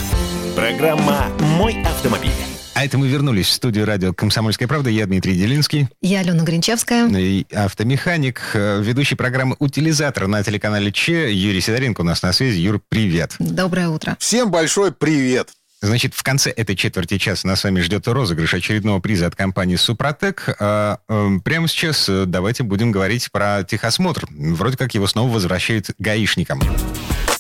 Программа 0.56 1.28
«Мой 1.40 1.80
автомобиль». 1.84 2.32
А 2.74 2.84
это 2.84 2.98
мы 2.98 3.08
вернулись 3.08 3.46
в 3.46 3.52
студию 3.52 3.86
радио 3.86 4.12
«Комсомольская 4.12 4.68
правда». 4.68 4.90
Я 4.90 5.06
Дмитрий 5.06 5.36
Делинский. 5.36 5.88
Я 6.02 6.22
Алена 6.22 6.44
Гринчевская. 6.44 7.08
И 7.10 7.46
автомеханик, 7.54 8.42
э, 8.56 8.82
ведущий 8.82 9.14
программы 9.14 9.56
«Утилизатор» 9.60 10.26
на 10.26 10.42
телеканале 10.42 10.92
Че. 10.92 11.32
Юрий 11.32 11.62
Сидоренко 11.62 12.02
у 12.02 12.04
нас 12.04 12.24
на 12.24 12.34
связи. 12.34 12.58
Юр, 12.58 12.82
привет. 12.90 13.36
Доброе 13.38 13.90
утро. 13.90 14.18
Всем 14.20 14.50
большой 14.50 14.92
привет. 14.92 15.52
Значит, 15.81 16.15
в 16.15 16.24
конце 16.24 16.50
этой 16.50 16.75
четверти 16.75 17.19
часа 17.19 17.48
нас 17.48 17.60
с 17.60 17.63
вами 17.63 17.81
ждет 17.81 18.07
розыгрыш 18.07 18.55
очередного 18.55 19.00
приза 19.00 19.27
от 19.27 19.36
компании 19.36 19.75
«Супротек». 19.75 20.55
А, 20.60 21.00
эм, 21.07 21.39
прямо 21.39 21.67
сейчас 21.67 22.10
э, 22.10 22.25
давайте 22.25 22.63
будем 22.63 22.91
говорить 22.91 23.31
про 23.31 23.63
техосмотр. 23.63 24.25
Вроде 24.31 24.75
как 24.75 24.96
его 24.96 25.05
снова 25.05 25.31
возвращают 25.31 25.91
гаишникам. 26.00 26.62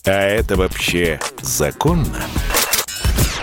А 0.05 0.11
это 0.11 0.55
вообще 0.55 1.19
законно? 1.41 2.23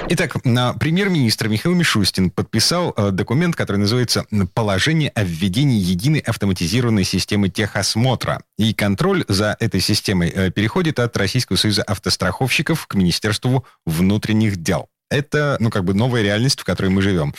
Итак, 0.06 0.37
премьер-министр 0.42 1.49
Михаил 1.49 1.75
Мишустин 1.75 2.30
подписал 2.30 2.92
э, 2.94 3.11
документ, 3.11 3.56
который 3.56 3.78
называется 3.78 4.26
«Положение 4.52 5.08
о 5.11 5.25
введении 5.25 5.80
единой 5.80 6.20
автоматизированной 6.20 7.04
системы 7.04 7.49
техосмотра». 7.49 8.42
И 8.58 8.75
контроль 8.75 9.25
за 9.28 9.56
этой 9.61 9.80
системой 9.80 10.28
э, 10.28 10.50
переходит 10.50 10.99
от 10.99 11.16
Российского 11.16 11.56
союза 11.56 11.82
автостраховщиков 11.84 12.87
к 12.87 12.94
Министерству 12.94 13.64
внутренних 13.87 14.56
дел. 14.56 14.88
Это, 15.11 15.56
ну, 15.58 15.70
как 15.70 15.84
бы 15.84 15.94
новая 15.94 16.23
реальность, 16.23 16.61
в 16.61 16.64
которой 16.64 16.88
мы 16.88 17.00
живем. 17.00 17.34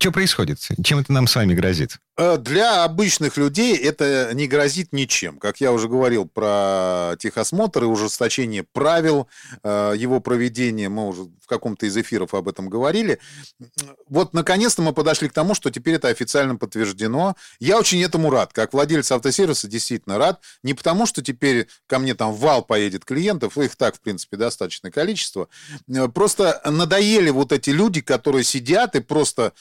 Что 0.00 0.12
происходит? 0.12 0.58
Чем 0.82 0.98
это 0.98 1.12
нам 1.12 1.26
с 1.26 1.36
вами 1.36 1.54
грозит? 1.54 1.98
Э, 2.20 2.36
Для 2.36 2.84
обычных 2.84 3.38
людей 3.38 3.74
это 3.74 4.32
не 4.34 4.46
грозит 4.46 4.92
ничем. 4.92 5.38
Как 5.38 5.58
я 5.58 5.72
уже 5.72 5.88
говорил 5.88 6.26
про 6.28 7.16
техосмотр 7.18 7.84
и 7.84 7.86
ужесточение 7.86 8.62
правил 8.62 9.26
э, 9.62 9.94
его 9.96 10.20
проведения, 10.20 10.90
мы 10.90 11.08
уже 11.08 11.22
в 11.22 11.46
каком-то 11.46 11.86
из 11.86 11.96
эфиров 11.96 12.34
об 12.34 12.46
этом 12.46 12.68
говорили. 12.68 13.18
Вот, 14.06 14.34
наконец-то 14.34 14.82
мы 14.82 14.92
подошли 14.92 15.30
к 15.30 15.32
тому, 15.32 15.54
что 15.54 15.70
теперь 15.70 15.94
это 15.94 16.08
официально 16.08 16.56
подтверждено. 16.56 17.36
Я 17.58 17.78
очень 17.78 18.02
этому 18.02 18.28
рад. 18.28 18.52
Как 18.52 18.74
владелец 18.74 19.10
автосервиса 19.10 19.66
действительно 19.66 20.18
рад. 20.18 20.42
Не 20.62 20.74
потому, 20.74 21.06
что 21.06 21.22
теперь 21.22 21.68
ко 21.86 21.98
мне 21.98 22.14
там 22.14 22.34
вал 22.34 22.62
поедет 22.62 23.06
клиентов, 23.06 23.56
их 23.56 23.76
так, 23.76 23.96
в 23.96 24.00
принципе, 24.02 24.36
достаточное 24.36 24.90
количество. 24.90 25.48
Э, 25.88 26.08
Просто 26.08 26.60
надоели 26.66 27.30
вот 27.30 27.50
эти 27.50 27.70
люди, 27.70 28.02
которые 28.02 28.44
сидят 28.44 28.94
и 28.94 29.00
просто 29.00 29.54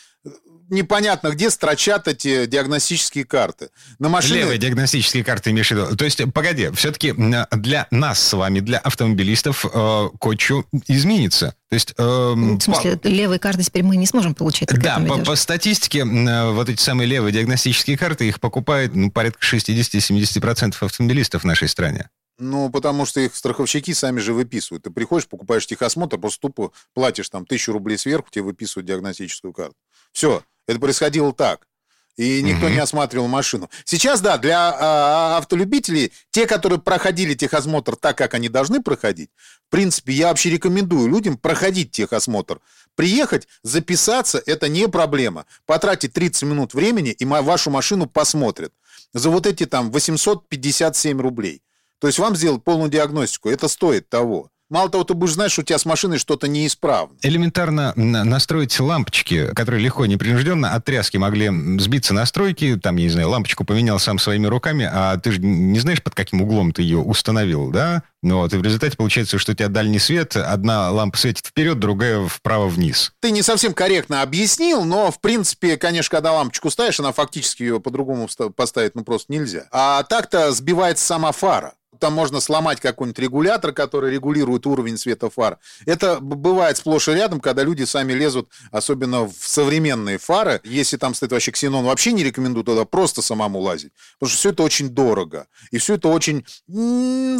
непонятно 0.70 1.30
где 1.30 1.50
строчат 1.50 2.08
эти 2.08 2.46
диагностические 2.46 3.26
карты. 3.26 3.70
На 4.00 4.10
машине... 4.10 4.40
Левые 4.40 4.58
диагностические 4.58 5.24
карты 5.24 5.52
имеешь 5.52 5.68
в 5.68 5.72
виду? 5.72 5.96
То 5.96 6.06
есть, 6.06 6.22
погоди, 6.34 6.70
все-таки 6.74 7.14
для 7.52 7.88
нас 7.92 8.20
с 8.20 8.34
вами, 8.34 8.60
для 8.60 8.78
автомобилистов, 8.80 9.66
э, 9.66 10.10
кое-что 10.20 10.66
изменится. 10.88 11.56
То 11.70 11.74
есть... 11.76 11.94
э, 11.98 12.04
В 12.04 12.60
смысле, 12.62 12.98
по- 12.98 13.08
левые 13.08 13.40
карты 13.40 13.64
теперь 13.64 13.84
мы 13.84 13.96
не 13.98 14.08
сможем 14.08 14.34
получить. 14.34 14.70
Да, 14.70 15.00
по, 15.00 15.18
по 15.20 15.36
статистике, 15.36 16.00
э, 16.00 16.52
вот 16.52 16.70
эти 16.70 16.82
самые 16.82 17.08
левые 17.08 17.32
диагностические 17.34 17.98
карты, 17.98 18.28
их 18.28 18.40
покупает 18.40 18.96
ну, 18.96 19.12
порядка 19.12 19.46
60-70% 19.46 20.76
автомобилистов 20.80 21.44
в 21.44 21.46
нашей 21.46 21.68
стране. 21.68 22.10
Ну, 22.40 22.70
потому 22.70 23.06
что 23.06 23.20
их 23.20 23.36
страховщики 23.36 23.94
сами 23.94 24.20
же 24.20 24.34
выписывают. 24.34 24.84
Ты 24.84 24.92
приходишь, 24.92 25.28
покупаешь 25.28 25.68
техосмотр, 25.68 26.18
просто 26.18 26.40
тупо 26.42 26.72
платишь 26.94 27.30
там 27.30 27.46
тысячу 27.46 27.74
рублей 27.74 27.98
сверху, 27.98 28.30
тебе 28.32 28.44
выписывают 28.44 28.88
диагностическую 28.88 29.52
карту. 29.54 29.76
Все, 30.14 30.44
это 30.66 30.80
происходило 30.80 31.34
так. 31.34 31.68
И 32.16 32.42
никто 32.42 32.66
Мгм. 32.66 32.74
не 32.74 32.80
осматривал 32.80 33.28
машину. 33.28 33.70
Сейчас, 33.86 34.20
да, 34.20 34.38
для 34.38 34.74
а, 34.78 35.38
автолюбителей, 35.38 36.12
те, 36.32 36.48
которые 36.48 36.80
проходили 36.80 37.34
техосмотр 37.34 37.96
так, 37.96 38.18
как 38.18 38.34
они 38.34 38.50
должны 38.50 38.82
проходить, 38.82 39.30
в 39.68 39.72
принципе, 39.72 40.12
я 40.14 40.28
вообще 40.28 40.50
рекомендую 40.50 41.08
людям 41.10 41.38
проходить 41.38 41.92
техосмотр. 41.92 42.60
Приехать, 42.96 43.48
записаться– 43.64 44.42
это 44.46 44.68
не 44.68 44.90
проблема. 44.90 45.46
Потратить 45.66 46.12
30 46.12 46.44
минут 46.44 46.74
времени, 46.74 47.12
и 47.12 47.24
вашу 47.26 47.70
машину 47.70 48.06
посмотрят. 48.06 48.74
За 49.14 49.30
вот 49.30 49.46
эти 49.46 49.66
там 49.66 49.90
857 49.90 51.22
рублей. 51.22 51.62
То 52.00 52.08
есть 52.08 52.20
вам 52.20 52.36
сделать 52.36 52.64
полную 52.64 52.90
диагностику, 52.90 53.50
это 53.50 53.68
стоит 53.68 54.10
того. 54.10 54.50
Мало 54.70 54.90
того, 54.90 55.04
ты 55.04 55.16
будешь 55.16 55.34
знать, 55.34 55.52
что 55.52 55.62
у 55.62 55.64
тебя 55.64 55.80
с 55.80 55.86
машиной 55.86 56.20
что-то 56.20 56.48
неисправно. 56.48 57.18
Элементарно 57.24 57.92
на- 57.96 58.24
настроить 58.24 58.80
лампочки, 58.80 59.52
которые 59.56 59.84
легко 59.84 60.06
и 60.06 60.08
непринужденно 60.08 60.76
от 60.76 60.86
тряски 60.86 61.18
могли 61.18 61.50
сбиться 61.80 62.14
настройки, 62.14 62.76
там, 62.76 62.98
я 62.98 63.06
не 63.06 63.10
знаю, 63.10 63.30
лампочку 63.30 63.66
поменял 63.66 63.98
сам 63.98 64.20
своими 64.20 64.46
руками, 64.46 64.88
а 64.92 65.18
ты 65.18 65.32
же 65.32 65.40
не 65.40 65.80
знаешь, 65.80 66.04
под 66.04 66.14
каким 66.14 66.44
углом 66.44 66.72
ты 66.72 66.84
ее 66.84 67.00
установил, 67.00 67.72
да? 67.72 68.04
Ну 68.22 68.38
вот, 68.38 68.54
и 68.54 68.58
в 68.58 68.62
результате 68.62 68.96
получается, 68.96 69.40
что 69.40 69.54
у 69.54 69.56
тебя 69.56 69.70
дальний 69.70 69.98
свет, 69.98 70.36
одна 70.36 70.92
лампа 70.92 71.18
светит 71.18 71.48
вперед, 71.48 71.80
другая 71.80 72.28
вправо-вниз. 72.28 73.14
Ты 73.22 73.32
не 73.32 73.42
совсем 73.42 73.74
корректно 73.74 74.22
объяснил, 74.22 74.84
но, 74.84 75.10
в 75.10 75.20
принципе, 75.20 75.78
конечно, 75.78 76.12
когда 76.12 76.34
лампочку 76.34 76.70
ставишь, 76.70 77.00
она 77.00 77.12
фактически 77.12 77.64
ее 77.64 77.80
по-другому 77.80 78.30
поставить 78.56 78.94
ну 78.94 79.04
просто 79.04 79.34
нельзя. 79.34 79.66
А 79.72 80.04
так-то 80.04 80.52
сбивается 80.52 81.04
сама 81.06 81.32
фара. 81.32 81.74
Там 82.00 82.14
можно 82.14 82.40
сломать 82.40 82.80
какой-нибудь 82.80 83.20
регулятор, 83.20 83.74
который 83.74 84.12
регулирует 84.12 84.66
уровень 84.66 84.98
света 84.98 85.30
фар. 85.30 85.58
Это 85.86 86.20
бывает 86.20 86.78
сплошь 86.78 87.08
и 87.10 87.12
рядом, 87.12 87.40
когда 87.42 87.64
люди 87.64 87.84
сами 87.84 88.14
лезут, 88.14 88.50
особенно 88.72 89.28
в 89.28 89.36
современные 89.40 90.18
фары. 90.18 90.62
Если 90.64 90.98
там 90.98 91.14
стоит 91.14 91.32
вообще 91.32 91.52
ксенон, 91.52 91.86
вообще 91.86 92.14
не 92.14 92.24
рекомендую 92.24 92.64
туда 92.64 92.86
просто 92.86 93.22
самому 93.22 93.60
лазить. 93.60 93.92
Потому 94.18 94.30
что 94.30 94.40
все 94.40 94.50
это 94.52 94.64
очень 94.64 94.90
дорого. 94.90 95.48
И 95.72 95.78
все 95.78 95.96
это 95.96 96.08
очень 96.08 96.46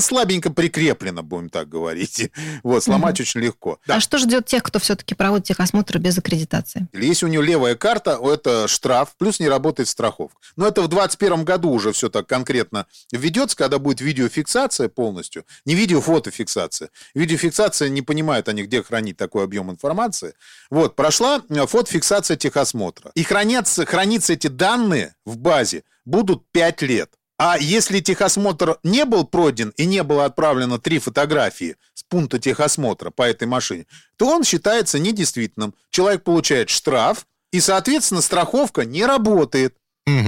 слабенько 0.02 0.52
прикреплено, 0.52 1.24
будем 1.24 1.50
так 1.50 1.70
говорить. 1.70 2.30
Вот, 2.64 2.84
сломать 2.84 3.20
очень 3.20 3.40
легко. 3.40 3.80
Да. 3.88 3.96
А 3.96 4.00
что 4.00 4.18
ждет 4.18 4.46
тех, 4.46 4.64
кто 4.64 4.80
все-таки 4.80 5.16
проводит 5.16 5.48
техосмотр 5.48 5.98
без 5.98 6.18
аккредитации? 6.18 6.88
Или 6.94 7.06
Если 7.06 7.26
у 7.26 7.30
него 7.30 7.42
левая 7.42 7.76
карта, 7.76 8.20
это 8.22 8.68
штраф, 8.68 9.16
плюс 9.18 9.40
не 9.40 9.48
работает 9.48 9.88
страховка. 9.88 10.38
Но 10.56 10.68
это 10.68 10.82
в 10.82 10.88
2021 10.88 11.46
году 11.46 11.72
уже 11.72 11.94
все 11.94 12.10
так 12.10 12.28
конкретно 12.28 12.86
введется, 13.12 13.56
когда 13.56 13.80
будет 13.80 14.02
видеофиксация 14.02 14.49
полностью. 14.90 15.46
Не 15.66 15.76
видео, 15.76 16.02
фотофиксация. 16.02 16.90
Видеофиксация, 17.14 17.90
не 17.90 18.02
понимают 18.02 18.48
они, 18.48 18.64
где 18.64 18.84
хранить 18.84 19.18
такой 19.18 19.44
объем 19.44 19.72
информации. 19.72 20.34
Вот, 20.70 20.96
прошла 20.96 21.42
э, 21.48 21.68
фотофиксация 21.68 22.38
техосмотра. 22.38 23.12
И 23.16 23.24
хранятся, 23.24 23.86
хранятся 23.86 24.34
эти 24.34 24.48
данные 24.48 25.16
в 25.26 25.38
базе 25.38 25.84
будут 26.06 26.44
5 26.52 26.82
лет. 26.82 27.12
А 27.38 27.58
если 27.58 28.02
техосмотр 28.02 28.80
не 28.84 29.06
был 29.06 29.26
пройден 29.26 29.74
и 29.78 29.86
не 29.86 30.04
было 30.04 30.26
отправлено 30.26 30.78
три 30.78 31.00
фотографии 31.00 31.78
с 31.94 32.04
пункта 32.04 32.38
техосмотра 32.38 33.12
по 33.12 33.24
этой 33.24 33.48
машине, 33.48 33.86
то 34.18 34.28
он 34.28 34.44
считается 34.44 35.00
недействительным. 35.00 35.74
Человек 35.90 36.24
получает 36.24 36.70
штраф, 36.70 37.26
и, 37.52 37.62
соответственно, 37.62 38.22
страховка 38.22 38.86
не 38.86 39.06
работает. 39.06 39.76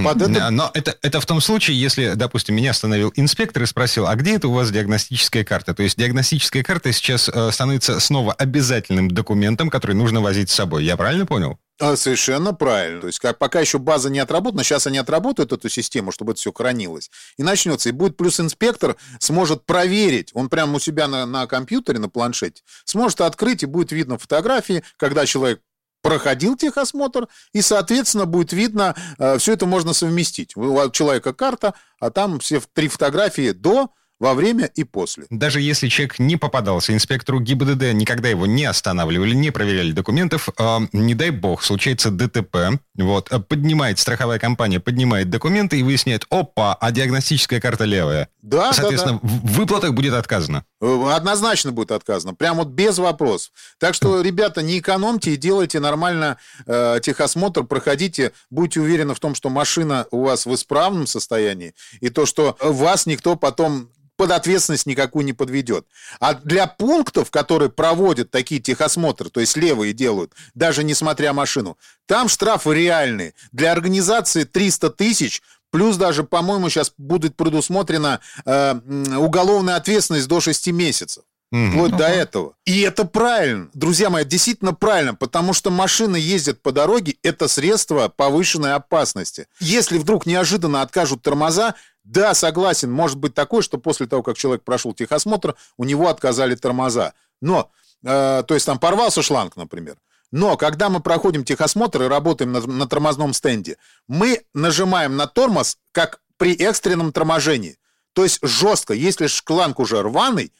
Под 0.04 0.22
это- 0.22 0.50
Но 0.50 0.70
это, 0.74 0.96
это 1.02 1.20
в 1.20 1.26
том 1.26 1.40
случае, 1.40 1.80
если, 1.80 2.12
допустим, 2.14 2.54
меня 2.54 2.70
остановил 2.70 3.12
инспектор 3.16 3.62
и 3.62 3.66
спросил, 3.66 4.06
а 4.06 4.14
где 4.16 4.36
это 4.36 4.48
у 4.48 4.52
вас 4.52 4.70
диагностическая 4.70 5.44
карта? 5.44 5.74
То 5.74 5.82
есть 5.82 5.96
диагностическая 5.98 6.62
карта 6.62 6.92
сейчас 6.92 7.28
э, 7.28 7.50
становится 7.52 8.00
снова 8.00 8.32
обязательным 8.32 9.10
документом, 9.10 9.70
который 9.70 9.94
нужно 9.96 10.20
возить 10.20 10.50
с 10.50 10.54
собой. 10.54 10.84
Я 10.84 10.96
правильно 10.96 11.26
понял? 11.26 11.58
А, 11.80 11.96
Совершенно 11.96 12.52
правильно. 12.54 13.00
То 13.00 13.06
есть 13.08 13.18
как, 13.18 13.38
пока 13.38 13.60
еще 13.60 13.78
база 13.78 14.08
не 14.10 14.18
отработана, 14.20 14.62
сейчас 14.62 14.86
они 14.86 14.98
отработают 14.98 15.52
эту 15.52 15.68
систему, 15.68 16.12
чтобы 16.12 16.32
это 16.32 16.40
все 16.40 16.52
хранилось. 16.52 17.10
И 17.38 17.42
начнется. 17.42 17.88
И 17.88 17.92
будет 17.92 18.16
плюс 18.16 18.38
инспектор 18.38 18.96
сможет 19.18 19.64
проверить, 19.66 20.30
он 20.34 20.48
прямо 20.48 20.76
у 20.76 20.78
себя 20.80 21.08
на, 21.08 21.26
на 21.26 21.46
компьютере, 21.46 21.98
на 21.98 22.08
планшете, 22.08 22.62
сможет 22.84 23.20
открыть, 23.20 23.62
и 23.62 23.66
будет 23.66 23.90
видно 23.92 24.18
фотографии, 24.18 24.84
когда 24.96 25.26
человек 25.26 25.60
проходил 26.02 26.56
техосмотр, 26.56 27.28
и, 27.52 27.62
соответственно, 27.62 28.26
будет 28.26 28.52
видно, 28.52 28.94
все 29.38 29.52
это 29.54 29.66
можно 29.66 29.92
совместить. 29.92 30.56
У 30.56 30.90
человека 30.90 31.32
карта, 31.32 31.74
а 32.00 32.10
там 32.10 32.40
все 32.40 32.60
три 32.74 32.88
фотографии 32.88 33.52
до, 33.52 33.90
во 34.22 34.34
время 34.34 34.70
и 34.76 34.84
после. 34.84 35.24
Даже 35.30 35.60
если 35.60 35.88
человек 35.88 36.20
не 36.20 36.36
попадался 36.36 36.94
инспектору 36.94 37.40
ГИБДД, 37.40 37.92
никогда 37.92 38.28
его 38.28 38.46
не 38.46 38.64
останавливали, 38.64 39.34
не 39.34 39.50
проверяли 39.50 39.90
документов, 39.90 40.48
э, 40.56 40.78
не 40.92 41.16
дай 41.16 41.30
бог, 41.30 41.64
случается 41.64 42.12
ДТП, 42.12 42.78
вот, 42.94 43.32
э, 43.32 43.40
поднимает 43.40 43.98
страховая 43.98 44.38
компания, 44.38 44.78
поднимает 44.78 45.28
документы 45.28 45.80
и 45.80 45.82
выясняет, 45.82 46.24
опа, 46.30 46.72
а 46.80 46.92
диагностическая 46.92 47.60
карта 47.60 47.82
левая. 47.82 48.28
Да, 48.42 48.68
да, 48.68 48.72
Соответственно, 48.72 49.18
да. 49.20 49.28
в 49.28 49.58
выплатах 49.58 49.92
будет 49.92 50.14
отказано. 50.14 50.64
Э, 50.80 51.12
Однозначно 51.12 51.72
будет 51.72 51.90
отказано. 51.90 52.32
Прям 52.32 52.58
вот 52.58 52.68
без 52.68 52.98
вопросов. 52.98 53.50
Так 53.78 53.92
что, 53.92 54.20
ребята, 54.20 54.62
не 54.62 54.78
экономьте 54.78 55.32
и 55.32 55.36
делайте 55.36 55.80
нормально 55.80 56.36
э, 56.66 57.00
техосмотр, 57.02 57.64
проходите, 57.64 58.30
будьте 58.50 58.80
уверены 58.80 59.16
в 59.16 59.20
том, 59.20 59.34
что 59.34 59.50
машина 59.50 60.06
у 60.12 60.22
вас 60.22 60.46
в 60.46 60.54
исправном 60.54 61.08
состоянии, 61.08 61.74
и 62.00 62.08
то, 62.08 62.24
что 62.24 62.56
вас 62.60 63.06
никто 63.06 63.34
потом 63.34 63.88
под 64.16 64.30
ответственность 64.30 64.86
никакую 64.86 65.24
не 65.24 65.32
подведет. 65.32 65.86
А 66.20 66.34
для 66.34 66.66
пунктов, 66.66 67.30
которые 67.30 67.70
проводят 67.70 68.30
такие 68.30 68.60
техосмотры, 68.60 69.30
то 69.30 69.40
есть 69.40 69.56
левые 69.56 69.92
делают, 69.92 70.32
даже 70.54 70.84
несмотря 70.84 71.32
машину, 71.32 71.78
там 72.06 72.28
штрафы 72.28 72.74
реальные. 72.74 73.34
Для 73.52 73.72
организации 73.72 74.44
300 74.44 74.90
тысяч, 74.90 75.42
плюс 75.70 75.96
даже, 75.96 76.24
по-моему, 76.24 76.68
сейчас 76.68 76.92
будет 76.96 77.36
предусмотрена 77.36 78.20
э, 78.44 78.74
уголовная 79.16 79.76
ответственность 79.76 80.28
до 80.28 80.40
6 80.40 80.68
месяцев. 80.68 81.24
Мгм. 81.52 81.78
Вот 81.80 81.96
до 81.98 82.06
этого. 82.06 82.54
И 82.64 82.80
это 82.80 83.04
правильно. 83.04 83.68
Друзья 83.74 84.08
мои, 84.08 84.24
действительно 84.24 84.72
правильно, 84.72 85.14
потому 85.14 85.52
что 85.52 85.70
машины 85.70 86.16
ездят 86.16 86.62
по 86.62 86.72
дороге, 86.72 87.16
это 87.22 87.46
средство 87.46 88.08
повышенной 88.08 88.72
опасности. 88.72 89.46
Если 89.60 89.98
вдруг 89.98 90.24
неожиданно 90.24 90.80
откажут 90.80 91.20
тормоза, 91.20 91.74
да, 92.04 92.32
согласен, 92.32 92.90
может 92.90 93.18
быть 93.18 93.34
такое, 93.34 93.60
что 93.60 93.76
после 93.76 94.06
того, 94.06 94.22
как 94.22 94.38
человек 94.38 94.64
прошел 94.64 94.94
техосмотр, 94.94 95.54
у 95.76 95.84
него 95.84 96.08
отказали 96.08 96.54
тормоза. 96.54 97.12
Но, 97.42 97.70
э, 98.02 98.42
то 98.48 98.54
есть 98.54 98.64
там 98.64 98.78
порвался 98.78 99.20
шланг, 99.20 99.54
например. 99.56 99.96
Но 100.30 100.56
когда 100.56 100.88
мы 100.88 101.00
проходим 101.00 101.44
техосмотр 101.44 102.04
и 102.04 102.08
работаем 102.08 102.52
на, 102.52 102.60
на 102.62 102.88
тормозном 102.88 103.34
стенде, 103.34 103.76
мы 104.08 104.40
нажимаем 104.54 105.18
на 105.18 105.26
тормоз, 105.26 105.76
как 105.92 106.20
при 106.38 106.54
экстренном 106.54 107.12
торможении. 107.12 107.76
То 108.14 108.22
есть 108.24 108.38
жестко, 108.42 108.94
если 108.94 109.26
шланг 109.26 109.78
уже 109.78 110.02
рваный, 110.02 110.50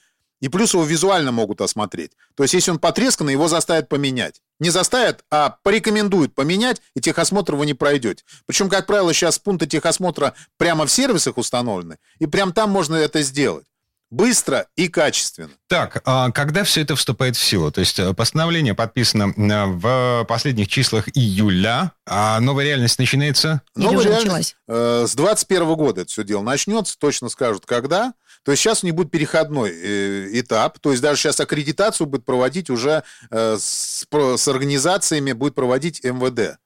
и 0.42 0.48
плюс 0.48 0.74
его 0.74 0.85
визуально 0.85 1.31
могут 1.31 1.61
осмотреть. 1.61 2.11
То 2.35 2.42
есть, 2.42 2.52
если 2.52 2.72
он 2.72 2.81
потресканный, 2.81 3.33
его 3.33 3.46
заставят 3.46 3.88
поменять. 3.88 4.42
Не 4.59 4.70
заставят, 4.70 5.24
а 5.31 5.57
порекомендуют 5.62 6.35
поменять, 6.35 6.83
и 6.94 7.00
техосмотр 7.00 7.55
вы 7.55 7.64
не 7.64 7.74
пройдете. 7.74 8.24
Причем, 8.44 8.68
как 8.68 8.87
правило, 8.87 9.14
сейчас 9.14 9.38
пункты 9.38 9.66
техосмотра 9.66 10.35
прямо 10.59 10.85
в 10.85 10.90
сервисах 10.92 11.38
установлены, 11.38 11.98
и 12.18 12.26
прям 12.26 12.52
там 12.52 12.70
можно 12.70 12.96
это 12.96 13.22
сделать. 13.22 13.64
Быстро 14.11 14.66
и 14.76 14.88
качественно. 14.88 15.48
Так, 15.68 16.02
а 16.05 16.31
когда 16.33 16.64
все 16.64 16.83
это 16.83 16.96
вступает 16.96 17.35
в 17.35 17.42
силу? 17.42 17.72
То 17.72 17.81
есть 17.81 17.98
э, 17.98 18.12
постановление 18.12 18.74
подписано 18.74 19.33
э, 19.35 19.64
в 19.66 20.26
последних 20.28 20.68
числах 20.68 21.09
июля, 21.16 21.92
а 22.07 22.38
новая 22.40 22.66
реальность 22.66 22.98
начинается? 22.98 23.62
Или 23.74 23.85
Новая 23.85 23.98
уже 24.00 24.09
реальность, 24.11 24.57
началась? 24.68 25.05
э, 25.05 25.07
с 25.07 25.14
21 25.14 25.74
года 25.76 26.02
это 26.02 26.11
все 26.11 26.24
дело 26.24 26.42
начнется, 26.42 26.98
точно 26.98 27.31
скажут, 27.31 27.64
когда. 27.64 28.12
То 28.44 28.50
есть 28.50 28.62
сейчас 28.62 28.83
у 28.83 28.87
них 28.87 28.94
будет 28.94 29.11
переходной 29.11 29.70
э, 29.70 30.40
этап, 30.40 30.78
то 30.81 30.90
есть 30.90 31.02
даже 31.02 31.20
сейчас 31.20 31.38
аккредитацию 31.38 32.07
будет 32.07 32.24
проводить 32.24 32.70
уже 32.70 33.05
э, 33.31 33.57
с, 33.59 34.07
с 34.11 34.48
организациями, 34.48 35.33
будет 35.33 35.55
проводить 35.55 36.02
МВД. 36.02 36.59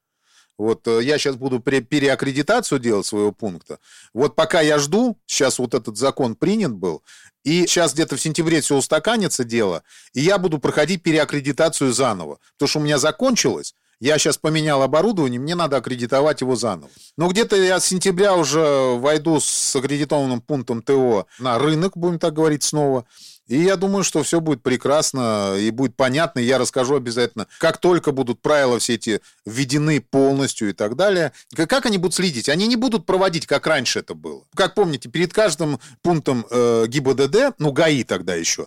Вот 0.59 0.87
э, 0.89 1.03
я 1.03 1.19
сейчас 1.19 1.37
буду 1.37 1.61
переаккредитацию 1.61 2.79
делать 2.79 3.07
своего 3.07 3.31
пункта. 3.31 3.79
Вот 4.15 4.35
пока 4.35 4.62
я 4.62 4.79
жду, 4.79 5.19
сейчас 5.27 5.59
вот 5.59 5.75
этот 5.75 5.99
закон 5.99 6.35
принят 6.35 6.73
был, 6.73 7.03
и 7.45 7.67
сейчас 7.67 7.93
где-то 7.93 8.17
в 8.17 8.21
сентябре 8.21 8.62
все 8.62 8.77
устаканится 8.77 9.45
дело, 9.45 9.83
и 10.15 10.21
я 10.21 10.39
буду 10.39 10.59
проходить 10.59 11.03
переаккредитацию 11.03 11.93
заново. 11.93 12.39
Потому 12.55 12.69
что 12.69 12.79
у 12.79 12.83
меня 12.83 12.99
закончилось, 12.99 13.75
я 14.01 14.19
сейчас 14.19 14.39
поменял 14.39 14.83
оборудование, 14.83 15.41
мне 15.41 15.55
надо 15.55 15.79
аккредитовать 15.79 16.41
его 16.41 16.57
заново. 16.57 16.91
Но 17.17 17.29
где-то 17.29 17.57
я 17.57 17.81
с 17.81 17.87
сентября 17.87 18.35
уже 18.35 18.95
войду 18.97 19.41
с 19.41 19.75
аккредитованным 19.75 20.41
пунктом 20.41 20.83
ТО 20.83 21.27
на 21.39 21.59
рынок, 21.59 21.97
будем 21.97 22.19
так 22.19 22.35
говорить, 22.35 22.63
снова. 22.63 23.07
И 23.47 23.63
я 23.63 23.77
думаю, 23.77 24.03
что 24.03 24.23
все 24.23 24.41
будет 24.41 24.63
прекрасно 24.63 25.55
и 25.57 25.71
будет 25.71 25.95
понятно. 25.95 26.41
Я 26.41 26.59
расскажу 26.59 26.97
обязательно, 26.97 27.47
как 27.59 27.79
только 27.79 28.11
будут 28.11 28.43
правила 28.43 28.79
все 28.81 28.95
эти 28.95 29.21
введены 29.45 30.01
полностью 30.01 30.71
и 30.71 30.73
так 30.73 30.97
далее. 30.97 31.33
Как 31.55 31.87
они 31.87 31.99
будут 31.99 32.15
следить? 32.15 32.49
Они 32.49 32.67
не 32.67 32.77
будут 32.77 33.07
проводить, 33.07 33.47
как 33.47 33.67
раньше 33.67 34.01
это 34.01 34.15
было. 34.15 34.43
Как 34.55 34.75
помните, 34.75 35.09
перед 35.09 35.33
каждым 35.33 35.79
пунктом 36.03 36.45
э, 36.51 36.87
ГИБДД, 36.89 37.55
ну 37.59 37.71
ГАИ 37.71 38.03
тогда 38.03 38.35
еще, 38.35 38.67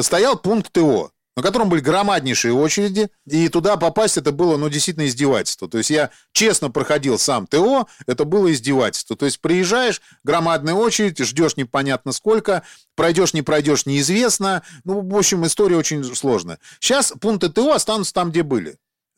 стоял 0.00 0.38
пункт 0.38 0.72
ТО 0.72 1.10
на 1.40 1.42
котором 1.42 1.70
были 1.70 1.80
громаднейшие 1.80 2.52
очереди, 2.52 3.08
и 3.26 3.48
туда 3.48 3.78
попасть 3.78 4.18
это 4.18 4.30
было, 4.30 4.58
ну, 4.58 4.68
действительно 4.68 5.06
издевательство. 5.06 5.70
То 5.70 5.78
есть 5.78 5.88
я 5.88 6.10
честно 6.32 6.70
проходил 6.70 7.18
сам 7.18 7.46
ТО, 7.46 7.88
это 8.06 8.26
было 8.26 8.52
издевательство. 8.52 9.16
То 9.16 9.24
есть 9.24 9.40
приезжаешь, 9.40 10.02
громадная 10.22 10.74
очередь, 10.74 11.18
ждешь 11.18 11.56
непонятно 11.56 12.12
сколько, 12.12 12.62
пройдешь, 12.94 13.32
не 13.32 13.40
пройдешь, 13.40 13.86
неизвестно. 13.86 14.62
Ну, 14.84 15.00
в 15.00 15.16
общем, 15.16 15.46
история 15.46 15.78
очень 15.78 16.04
сложная. 16.14 16.58
Сейчас 16.78 17.14
пункты 17.18 17.48
ТО 17.48 17.72
останутся 17.72 18.12
там, 18.12 18.30
где 18.30 18.42
были. 18.42 18.76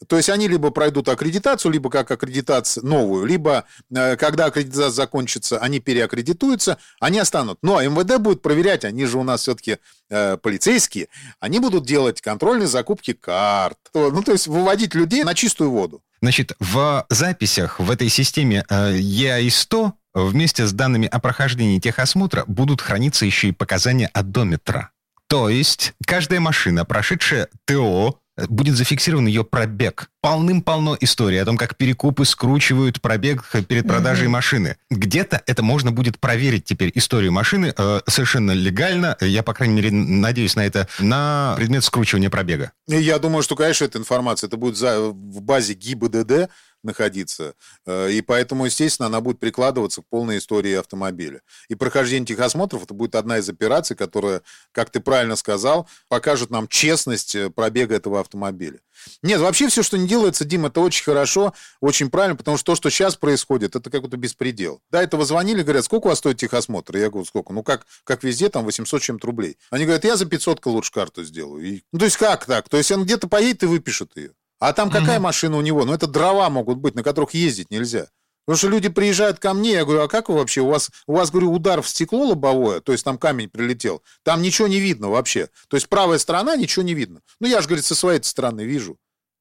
То 0.09 0.17
есть 0.17 0.29
они 0.31 0.49
либо 0.49 0.71
пройдут 0.71 1.09
аккредитацию, 1.09 1.73
либо 1.73 1.91
как 1.91 2.11
аккредитацию 2.11 2.87
новую, 2.87 3.27
либо 3.27 3.65
э, 3.95 4.17
когда 4.17 4.47
аккредитация 4.47 4.91
закончится, 4.91 5.59
они 5.59 5.81
переаккредитуются, 5.81 6.79
они 7.01 7.19
останут. 7.19 7.59
Но 7.63 7.81
МВД 7.83 8.19
будет 8.19 8.43
проверять, 8.43 8.85
они 8.85 9.05
же 9.07 9.19
у 9.19 9.23
нас 9.23 9.43
все-таки 9.43 9.79
э, 10.11 10.37
полицейские, 10.37 11.09
они 11.41 11.59
будут 11.61 11.87
делать 11.87 12.21
контрольные 12.21 12.69
закупки 12.69 13.13
карт. 13.13 13.79
Ну, 13.95 14.23
то 14.23 14.33
есть 14.33 14.47
выводить 14.47 14.95
людей 14.95 15.25
на 15.25 15.35
чистую 15.35 15.71
воду. 15.71 16.03
Значит, 16.21 16.53
в 16.61 17.05
записях 17.09 17.81
в 17.81 17.91
этой 17.91 18.09
системе 18.09 18.65
э, 18.69 18.93
EI-100 18.97 19.93
вместе 20.15 20.67
с 20.67 20.73
данными 20.73 21.09
о 21.09 21.19
прохождении 21.19 21.79
техосмотра 21.79 22.45
будут 22.47 22.81
храниться 22.81 23.27
еще 23.27 23.49
и 23.49 23.53
показания 23.53 24.09
одометра. 24.13 24.91
То 25.29 25.49
есть 25.49 25.95
каждая 26.07 26.41
машина, 26.41 26.85
прошедшая 26.85 27.49
ТО, 27.65 28.22
будет 28.49 28.77
зафиксирован 28.77 29.27
ее 29.27 29.45
пробег. 29.45 30.09
Полным-полно 30.21 30.97
историй 31.01 31.41
о 31.41 31.45
том, 31.45 31.57
как 31.57 31.77
перекупы 31.77 32.25
скручивают 32.25 33.01
пробег 33.01 33.45
перед 33.69 33.87
продажей 33.87 34.25
Мгм. 34.25 34.33
машины. 34.33 34.77
Где-то 34.91 35.43
это 35.47 35.63
можно 35.63 35.91
будет 35.93 36.19
проверить 36.19 36.65
теперь 36.65 36.93
историю 36.95 37.33
машины 37.33 37.75
э, 37.77 38.01
совершенно 38.07 38.53
легально. 38.53 39.17
Я, 39.21 39.43
по 39.43 39.53
крайней 39.53 39.75
мере, 39.75 39.91
надеюсь 39.91 40.57
на 40.57 40.65
это, 40.65 40.89
на 40.99 41.55
предмет 41.57 41.85
скручивания 41.85 42.31
пробега. 42.31 42.73
Я 42.87 43.19
думаю, 43.19 43.43
что, 43.43 43.57
конечно, 43.57 43.85
эта 43.85 43.99
информация, 43.99 44.49
это 44.49 44.57
будет 44.57 44.77
за- 44.77 45.01
в 45.01 45.43
базе 45.43 45.75
ГИБДД 45.75 46.49
находиться, 46.83 47.55
э, 47.87 48.11
и 48.13 48.21
поэтому, 48.23 48.67
естественно, 48.67 49.07
она 49.07 49.21
будет 49.21 49.39
прикладываться 49.39 50.03
к 50.03 50.07
полной 50.09 50.39
истории 50.39 50.75
автомобиля. 50.75 51.43
И 51.69 51.75
прохождение 51.75 52.27
техосмотров, 52.27 52.85
это 52.85 52.95
будет 52.95 53.15
одна 53.15 53.39
из 53.39 53.49
операций, 53.49 53.97
которая, 53.97 54.43
как 54.73 54.91
ты 54.91 55.01
правильно 55.01 55.37
сказал, 55.37 55.89
покажет 56.09 56.51
нам 56.51 56.69
честность 56.69 57.35
э, 57.35 57.51
пробега 57.51 57.95
этого 57.95 58.21
автомобиля. 58.21 58.81
Нет, 59.23 59.41
вообще 59.41 59.69
все, 59.69 59.83
что 59.83 59.99
не 59.99 60.07
делается, 60.07 60.45
Дим, 60.45 60.67
это 60.67 60.81
очень 60.81 61.05
хорошо, 61.05 61.55
очень 61.81 62.11
правильно, 62.11 62.37
потому 62.37 62.57
что 62.57 62.73
то, 62.73 62.77
что 62.77 62.91
сейчас 62.91 63.17
происходит, 63.17 63.75
это 63.77 63.91
какой-то 63.91 64.17
беспредел. 64.17 64.81
До 64.91 65.01
этого 65.01 65.25
звонили, 65.25 65.63
говорят, 65.63 65.85
сколько 65.85 66.07
у 66.07 66.09
вас 66.11 66.19
стоит 66.19 66.37
техосмотр? 66.37 66.97
Я 66.97 67.11
говорю, 67.11 67.25
сколько? 67.25 67.53
Ну, 67.53 67.63
как, 67.63 67.87
как 68.05 68.23
везде, 68.23 68.49
там 68.49 68.65
800 68.65 69.03
с 69.03 69.05
чем-то 69.05 69.27
рублей. 69.27 69.57
Они 69.71 69.85
говорят, 69.85 70.05
я 70.05 70.17
за 70.17 70.27
500 70.27 70.65
лучше 70.67 70.93
карту 70.93 71.25
сделаю. 71.25 71.65
И- 71.65 71.83
ну, 71.93 71.99
то 71.99 72.05
есть 72.05 72.17
как 72.17 72.47
так? 72.47 72.69
То 72.69 72.77
есть 72.77 72.91
он 72.93 73.05
где-то 73.05 73.29
поедет 73.29 73.63
и 73.65 73.67
выпишет 73.67 74.17
ее. 74.17 74.33
А 74.63 74.73
там 74.73 74.91
какая 74.91 75.19
машина 75.19 75.57
у 75.57 75.61
него? 75.61 75.85
Ну, 75.85 75.93
это 75.93 76.07
дрова 76.07 76.49
могут 76.49 76.79
быть, 76.79 76.95
на 76.95 77.03
которых 77.03 77.35
ездить 77.35 77.73
нельзя. 77.73 78.07
Потому 78.45 78.59
что 78.59 78.69
люди 78.69 78.89
приезжают 78.89 79.41
ко 79.41 79.55
мне, 79.55 79.73
я 79.73 79.85
говорю, 79.85 80.03
а 80.03 80.09
как 80.09 80.29
вы 80.29 80.37
вообще? 80.37 80.61
У 80.61 80.69
вас, 80.69 80.89
у 81.09 81.15
вас, 81.15 81.33
говорю, 81.33 81.53
удар 81.53 81.83
в 81.83 81.89
стекло 81.89 82.27
лобовое, 82.27 82.81
то 82.81 82.93
есть 82.93 83.05
там 83.05 83.19
камень 83.19 83.49
прилетел, 83.49 84.05
там 84.23 84.41
ничего 84.41 84.69
не 84.69 84.79
видно 84.79 85.09
вообще. 85.09 85.49
То 85.67 85.77
есть 85.77 85.89
правая 85.89 86.19
сторона, 86.19 86.55
ничего 86.55 86.85
не 86.85 86.95
видно. 86.95 87.23
Ну, 87.41 87.49
я 87.49 87.61
же, 87.61 87.67
говорит, 87.67 87.85
со 87.85 87.97
своей 87.97 88.23
стороны 88.23 88.61
вижу. 88.63 88.99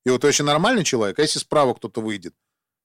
И 0.07 0.09
вот 0.09 0.23
вообще 0.23 0.41
нормальный 0.41 0.83
человек, 0.83 1.19
а 1.19 1.21
если 1.21 1.37
справа 1.37 1.75
кто-то 1.75 2.01
выйдет? 2.01 2.33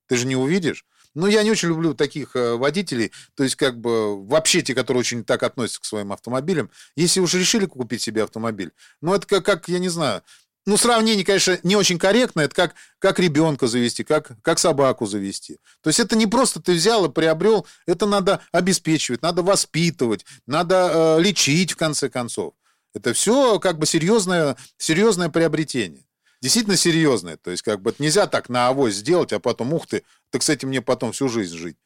Ты 0.07 0.19
же 0.19 0.27
не 0.27 0.37
увидишь. 0.37 0.85
Ну, 1.15 1.27
я 1.29 1.43
не 1.43 1.51
очень 1.51 1.69
люблю 1.69 1.95
таких 1.95 2.37
э, 2.37 2.57
водителей, 2.57 3.11
то 3.35 3.45
есть 3.45 3.57
как 3.57 3.81
бы 3.81 4.23
вообще 4.27 4.61
те, 4.61 4.75
которые 4.75 5.01
очень 5.01 5.25
так 5.25 5.43
относятся 5.43 5.81
к 5.81 5.87
своим 5.87 6.13
автомобилям. 6.13 6.71
Если 6.95 7.21
уж 7.21 7.33
решили 7.33 7.65
купить 7.65 8.03
себе 8.03 8.25
автомобиль, 8.25 8.73
ну, 9.01 9.15
это 9.15 9.27
как, 9.27 9.47
как 9.47 9.69
я 9.71 9.79
не 9.79 9.89
знаю, 9.89 10.23
ну, 10.67 10.77
сравнение, 10.77 11.25
конечно, 11.25 11.59
не 11.63 11.77
очень 11.77 11.97
корректно. 11.99 12.41
Это 12.41 12.55
как, 12.55 12.75
как 12.99 13.21
ребенка 13.21 13.69
завести, 13.69 14.03
как, 14.03 14.33
как 14.43 14.59
собаку 14.59 15.07
завести. 15.07 15.59
То 15.81 15.89
есть 15.89 16.01
это 16.01 16.17
не 16.17 16.27
просто 16.27 16.61
ты 16.61 16.73
взял 16.73 17.05
и 17.05 17.09
приобрел, 17.09 17.67
это 17.87 18.07
надо 18.07 18.41
обеспечивать, 18.51 19.23
надо 19.23 19.43
воспитывать, 19.43 20.27
надо 20.47 20.91
э, 21.19 21.23
лечить, 21.23 21.73
в 21.73 21.77
конце 21.77 22.09
концов. 22.09 22.55
Это 22.95 23.13
все 23.13 23.61
как 23.61 23.79
бы 23.79 23.87
серьезное, 23.87 24.57
серьезное 24.77 25.29
приобретение. 25.29 26.05
Действительно 26.43 26.77
серьезное. 26.77 27.37
То 27.37 27.53
есть 27.53 27.63
как 27.63 27.81
бы 27.81 27.95
нельзя 28.01 28.27
так 28.27 28.49
на 28.49 28.67
авось 28.69 28.95
сделать, 28.95 29.33
а 29.33 29.39
потом, 29.39 29.73
ух 29.73 29.87
ты, 29.87 30.03
так 30.31 30.43
с 30.43 30.49
этим 30.49 30.69
мне 30.69 30.83
потом 30.83 31.13
всю 31.13 31.29
жизнь 31.29 31.57
жить. 31.57 31.77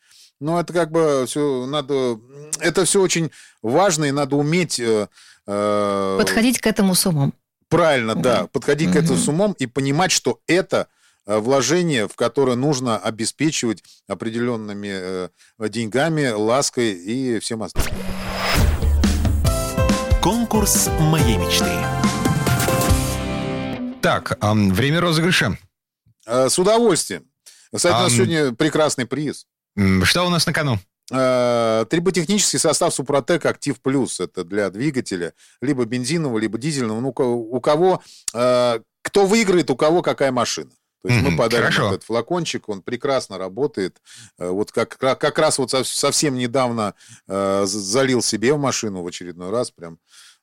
Но 0.40 0.58
это 0.58 0.72
как 0.72 0.90
бы 0.90 1.24
все 1.26 1.66
надо... 1.66 2.18
Это 2.60 2.86
все 2.86 3.02
очень 3.02 3.30
важно, 3.60 4.06
и 4.06 4.10
надо 4.10 4.36
уметь... 4.36 4.80
э, 4.80 5.08
э, 5.46 6.16
Подходить 6.18 6.60
к 6.60 6.66
этому 6.66 6.94
с 6.94 7.04
умом. 7.04 7.34
Правильно, 7.70 8.16
да. 8.16 8.48
Подходить 8.48 8.92
к 8.92 8.96
этому 8.96 9.16
с 9.16 9.28
умом 9.28 9.52
и 9.52 9.66
понимать, 9.66 10.10
что 10.10 10.40
это 10.48 10.88
э, 11.24 11.38
вложение, 11.38 12.08
в 12.08 12.16
которое 12.16 12.56
нужно 12.56 12.98
обеспечивать 12.98 13.84
определенными 14.08 14.88
э, 14.90 15.28
деньгами, 15.68 16.30
лаской 16.30 16.92
и 16.92 17.38
всем 17.38 17.62
остальным. 17.62 17.94
Конкурс 20.20 20.90
моей 20.98 21.36
мечты. 21.38 21.70
Так, 24.02 24.36
время 24.42 25.00
розыгрыша. 25.00 25.56
Э, 26.26 26.48
С 26.48 26.58
удовольствием. 26.58 27.22
Кстати, 27.72 27.94
у 27.94 27.98
нас 27.98 28.12
сегодня 28.12 28.52
прекрасный 28.52 29.06
приз. 29.06 29.46
Что 30.02 30.26
у 30.26 30.28
нас 30.30 30.44
на 30.44 30.52
кону? 30.52 30.80
Э, 31.10 31.84
Триботехнический 31.88 32.58
состав 32.58 32.94
Супротек 32.94 33.46
Актив 33.46 33.80
Плюс. 33.80 34.20
Это 34.20 34.44
для 34.44 34.70
двигателя 34.70 35.32
либо 35.60 35.84
бензинового, 35.84 36.38
либо 36.38 36.58
дизельного. 36.58 37.00
Ну, 37.00 37.08
у 37.08 37.60
кого- 37.60 38.02
э, 38.34 38.80
Кто 39.02 39.26
выиграет, 39.26 39.70
у 39.70 39.76
кого 39.76 40.02
какая 40.02 40.30
машина. 40.32 40.70
То 41.02 41.08
есть 41.08 41.22
мы 41.22 41.34
подарим 41.36 41.72
хорошо. 41.72 41.88
этот 41.88 42.04
флакончик, 42.04 42.68
он 42.68 42.82
прекрасно 42.82 43.38
работает. 43.38 44.00
Э, 44.38 44.48
Вот 44.50 44.70
как, 44.72 44.98
как 44.98 45.38
раз 45.38 45.58
вот 45.58 45.70
сов- 45.70 45.86
совсем 45.88 46.34
недавно 46.36 46.94
залил 47.26 48.20
себе 48.22 48.52
в 48.52 48.58
машину 48.58 49.02
в 49.02 49.06
очередной 49.06 49.50
раз. 49.50 49.70
Прям, 49.70 49.98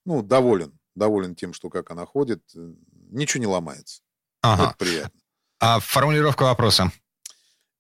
ну, 0.06 0.22
доволен. 0.24 0.74
Доволен 0.96 1.36
тем, 1.36 1.54
что 1.54 1.70
как 1.70 1.92
она 1.92 2.06
ходит. 2.08 2.42
Ничего 3.12 3.40
не 3.42 3.48
ломается. 3.48 4.02
Ага. 4.42 4.64
Это 4.70 4.76
приятно. 4.78 5.20
А 5.60 5.80
формулировка 5.80 6.44
вопроса. 6.44 6.92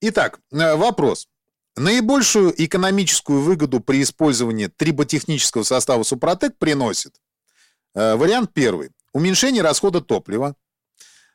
Итак, 0.01 0.39
вопрос. 0.51 1.27
Наибольшую 1.77 2.53
экономическую 2.57 3.41
выгоду 3.41 3.79
при 3.79 4.01
использовании 4.01 4.65
триботехнического 4.65 5.61
состава 5.61 6.01
Супротек 6.01 6.57
приносит 6.57 7.21
э, 7.93 8.15
вариант 8.15 8.51
первый. 8.53 8.89
Уменьшение 9.13 9.61
расхода 9.61 10.01
топлива. 10.01 10.55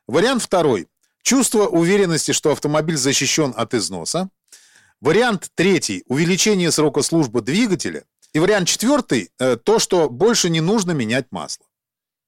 Вариант 0.08 0.42
второй. 0.42 0.88
Чувство 1.22 1.68
уверенности, 1.68 2.32
что 2.32 2.50
автомобиль 2.50 2.96
защищен 2.96 3.54
от 3.56 3.72
износа. 3.74 4.30
Вариант 5.00 5.48
третий. 5.54 6.02
Увеличение 6.06 6.72
срока 6.72 7.02
службы 7.02 7.40
двигателя. 7.40 8.04
И 8.32 8.40
вариант 8.40 8.66
четвертый. 8.66 9.30
э, 9.38 9.56
То, 9.56 9.78
что 9.78 10.10
больше 10.10 10.50
не 10.50 10.60
нужно 10.60 10.90
менять 10.90 11.26
масло. 11.30 11.66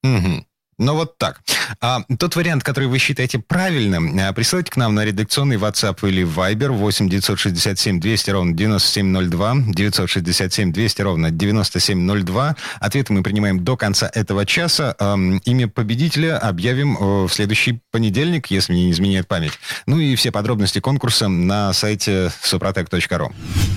Мгм. 0.04 0.46
Ну 0.78 0.94
вот 0.94 1.18
так. 1.18 1.40
А, 1.80 2.02
тот 2.18 2.36
вариант, 2.36 2.64
который 2.64 2.88
вы 2.88 2.98
считаете 2.98 3.38
правильным, 3.38 4.18
а, 4.18 4.32
присылайте 4.32 4.70
к 4.70 4.76
нам 4.76 4.94
на 4.94 5.04
редакционный 5.04 5.56
WhatsApp 5.56 6.06
или 6.08 6.24
Viber 6.24 6.68
8 6.68 7.08
967 7.08 8.00
200 8.00 8.30
ровно 8.30 8.52
9702, 8.54 9.54
967 9.68 10.72
200 10.72 11.02
ровно 11.02 11.30
9702. 11.30 12.56
Ответы 12.80 13.12
мы 13.12 13.22
принимаем 13.22 13.64
до 13.64 13.76
конца 13.76 14.10
этого 14.12 14.44
часа. 14.46 14.94
Ам, 14.98 15.38
Имя 15.44 15.68
победителя 15.68 16.38
объявим 16.38 16.96
э, 16.96 17.26
в 17.26 17.32
следующий 17.32 17.80
понедельник, 17.90 18.48
если 18.48 18.74
не 18.74 18.90
изменяет 18.90 19.28
память. 19.28 19.52
Ну 19.86 20.00
и 20.00 20.14
все 20.16 20.32
подробности 20.32 20.80
конкурса 20.80 21.28
на 21.28 21.72
сайте 21.72 22.32
suprotec.ru. 22.42 23.32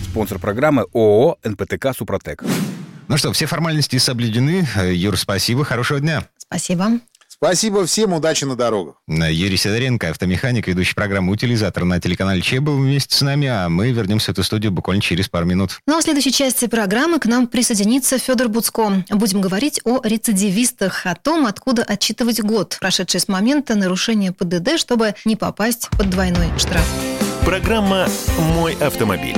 Спонсор 0.10 0.40
программы 0.40 0.86
ООО 0.94 1.38
«НПТК 1.44 1.94
Супротек». 1.96 2.44
Ну 3.08 3.18
что, 3.18 3.32
все 3.32 3.46
формальности 3.46 3.98
соблюдены. 3.98 4.68
Э, 4.76 4.94
Юр, 4.94 5.18
спасибо, 5.18 5.64
хорошего 5.64 6.00
дня. 6.00 6.28
Спасибо. 6.38 7.00
Спасибо 7.30 7.86
всем, 7.86 8.14
удачи 8.14 8.46
на 8.46 8.56
дорогах. 8.56 8.96
Юрий 9.08 9.58
Сидоренко, 9.58 10.10
автомеханик, 10.10 10.68
ведущий 10.68 10.96
программы 10.96 11.32
«Утилизатор» 11.32 11.86
на 11.86 12.02
телеканале 12.02 12.42
Че 12.42 12.62
был 12.62 12.78
вместе 12.78 13.16
с 13.16 13.22
нами, 13.22 13.48
а 13.48 13.70
мы 13.70 13.92
вернемся 13.92 14.28
в 14.28 14.30
эту 14.30 14.44
студию 14.44 14.72
буквально 14.72 15.04
через 15.04 15.30
пару 15.30 15.46
минут. 15.46 15.80
Ну 15.86 15.96
а 15.96 16.00
в 16.00 16.04
следующей 16.04 16.32
части 16.32 16.66
программы 16.66 17.20
к 17.20 17.28
нам 17.28 17.46
присоединится 17.46 18.18
Федор 18.18 18.48
Буцко. 18.48 19.04
Будем 19.12 19.42
говорить 19.42 19.80
о 19.84 20.02
рецидивистах, 20.04 21.06
о 21.06 21.14
том, 21.14 21.46
откуда 21.46 21.84
отчитывать 21.84 22.42
год, 22.42 22.78
прошедший 22.80 23.20
с 23.20 23.28
момента 23.28 23.76
нарушения 23.76 24.32
ПДД, 24.32 24.80
чтобы 24.80 25.14
не 25.24 25.36
попасть 25.36 25.90
под 25.92 26.10
двойной 26.10 26.48
штраф. 26.58 26.86
Программа 27.46 28.08
«Мой 28.56 28.74
автомобиль». 28.82 29.38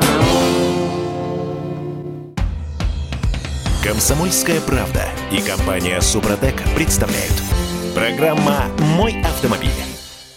«Комсомольская 3.83 4.61
правда» 4.61 5.09
и 5.31 5.41
компания 5.41 5.99
«Супротек» 6.01 6.53
представляют. 6.75 7.33
Программа 7.95 8.67
«Мой 8.95 9.19
автомобиль». 9.23 9.71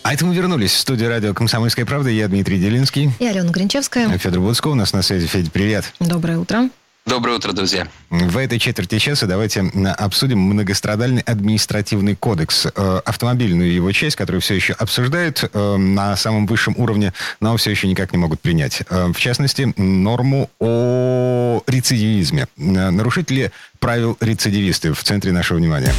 А 0.03 0.15
это 0.15 0.25
мы 0.25 0.35
вернулись 0.35 0.73
в 0.73 0.79
студию 0.79 1.11
радио 1.11 1.35
«Комсомольская 1.35 1.85
правда». 1.85 2.09
Я 2.09 2.27
Дмитрий 2.29 2.59
Делинский. 2.59 3.11
И 3.19 3.27
Алена 3.27 3.51
Гринчевская. 3.51 4.17
Федор 4.17 4.41
Буцко 4.41 4.69
у 4.69 4.75
нас 4.75 4.95
на 4.95 5.03
связи. 5.03 5.27
Федя, 5.27 5.51
привет. 5.51 5.93
Доброе 6.01 6.39
утро. 6.39 6.71
Доброе 7.07 7.37
утро, 7.37 7.53
друзья. 7.53 7.87
В 8.09 8.39
этой 8.39 8.59
четверти 8.59 8.99
часа 8.99 9.27
давайте 9.27 9.61
обсудим 9.99 10.39
многострадальный 10.39 11.21
административный 11.21 12.17
кодекс, 12.17 12.67
э, 12.67 13.01
автомобильную 13.05 13.71
его 13.71 13.93
часть, 13.93 14.17
которую 14.17 14.41
все 14.41 14.55
еще 14.55 14.73
обсуждают 14.73 15.45
э, 15.53 15.77
на 15.77 16.17
самом 16.17 16.47
высшем 16.47 16.75
уровне, 16.79 17.13
но 17.41 17.55
все 17.59 17.71
еще 17.73 17.89
никак 17.89 18.13
не 18.13 18.19
могут 18.19 18.41
принять. 18.41 18.85
Э, 18.89 19.13
в 19.13 19.19
частности, 19.19 19.75
норму 19.77 20.49
о 20.59 21.63
рецидивизме. 21.67 22.47
Нарушители 22.57 23.53
правил 23.81 24.17
рецидивисты 24.21 24.95
в 24.95 25.03
центре 25.05 25.31
нашего 25.33 25.59
внимания. 25.59 25.93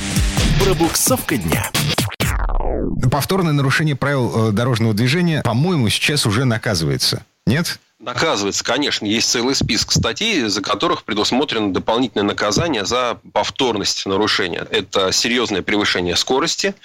Пробуксовка 0.64 1.38
дня. 1.38 1.70
повторное 3.12 3.54
нарушение 3.54 3.96
правил 3.96 4.52
дорожного 4.52 4.96
движения, 4.96 5.44
по-моему, 5.44 5.88
сейчас 5.90 6.26
уже 6.26 6.46
наказывается. 6.46 7.24
Нет? 7.46 7.80
Наказывается, 8.06 8.64
конечно, 8.64 9.08
есть 9.08 9.32
целый 9.32 9.56
список 9.56 9.92
статей, 9.92 10.44
за 10.44 10.62
которых 10.62 11.06
предусмотрено 11.06 11.74
дополнительное 11.74 12.24
наказание 12.24 12.86
за 12.86 13.20
повторность 13.34 14.06
нарушения. 14.06 14.68
Это 14.70 15.12
серьезное 15.12 15.64
превышение 15.64 16.16
скорости, 16.16 16.76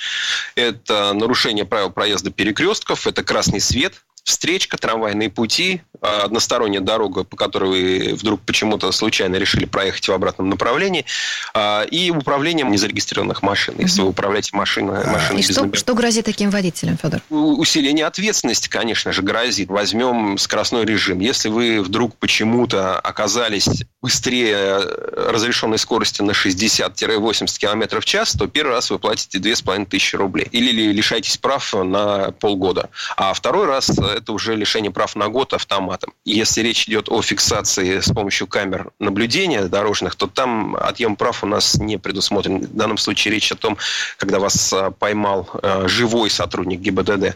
это 0.54 1.12
нарушение 1.12 1.66
правил 1.66 1.90
проезда 1.90 2.30
перекрестков, 2.30 3.06
это 3.06 3.22
красный 3.22 3.60
свет, 3.60 4.02
встречка, 4.30 4.78
трамвайные 4.78 5.28
пути, 5.30 5.82
а, 6.00 6.22
односторонняя 6.24 6.80
дорога, 6.80 7.24
по 7.24 7.36
которой 7.36 7.68
вы 7.68 8.14
вдруг 8.14 8.40
почему-то 8.40 8.90
случайно 8.92 9.36
решили 9.36 9.66
проехать 9.66 10.08
в 10.08 10.12
обратном 10.12 10.48
направлении, 10.48 11.04
а, 11.52 11.82
и 11.82 12.10
управлением 12.10 12.70
незарегистрированных 12.70 13.42
машин, 13.42 13.74
если 13.78 14.00
вы 14.00 14.08
управляете 14.08 14.56
машиной, 14.56 15.04
машиной 15.06 15.40
И 15.40 15.42
что, 15.42 15.60
номера. 15.62 15.76
что 15.76 15.94
грозит 15.94 16.24
таким 16.24 16.50
водителям, 16.50 16.96
Федор? 16.96 17.20
Усиление 17.28 18.06
ответственности, 18.06 18.68
конечно 18.68 19.12
же, 19.12 19.22
грозит. 19.22 19.68
Возьмем 19.68 20.38
скоростной 20.38 20.84
режим. 20.86 21.20
Если 21.20 21.48
вы 21.48 21.82
вдруг 21.82 22.16
почему-то 22.16 22.98
оказались 22.98 23.68
быстрее 24.00 24.56
э, 24.56 25.30
разрешенной 25.30 25.78
скорости 25.78 26.22
на 26.22 26.30
60-80 26.32 27.58
км 27.58 28.00
в 28.00 28.04
час, 28.04 28.32
то 28.32 28.46
первый 28.46 28.72
раз 28.72 28.90
вы 28.90 28.98
платите 28.98 29.38
2500 29.38 30.14
рублей. 30.20 30.48
Или 30.50 30.70
ли- 30.70 30.92
лишаетесь 30.92 31.36
прав 31.36 31.74
на 31.74 32.30
полгода. 32.32 32.88
А 33.16 33.32
второй 33.34 33.66
раз 33.66 33.90
это 34.20 34.32
уже 34.32 34.54
лишение 34.54 34.90
прав 34.90 35.16
на 35.16 35.28
год 35.28 35.52
автоматом. 35.52 36.12
Если 36.24 36.62
речь 36.62 36.88
идет 36.88 37.08
о 37.08 37.22
фиксации 37.22 38.00
с 38.00 38.12
помощью 38.12 38.46
камер 38.46 38.90
наблюдения 38.98 39.62
дорожных, 39.62 40.14
то 40.14 40.26
там 40.26 40.76
отъем 40.76 41.16
прав 41.16 41.42
у 41.42 41.46
нас 41.46 41.76
не 41.76 41.98
предусмотрен. 41.98 42.60
В 42.60 42.74
данном 42.74 42.98
случае 42.98 43.34
речь 43.34 43.50
о 43.52 43.56
том, 43.56 43.76
когда 44.16 44.38
вас 44.38 44.72
а, 44.72 44.90
поймал 44.90 45.48
а, 45.54 45.88
живой 45.88 46.30
сотрудник 46.30 46.80
ГИБДД. 46.80 47.34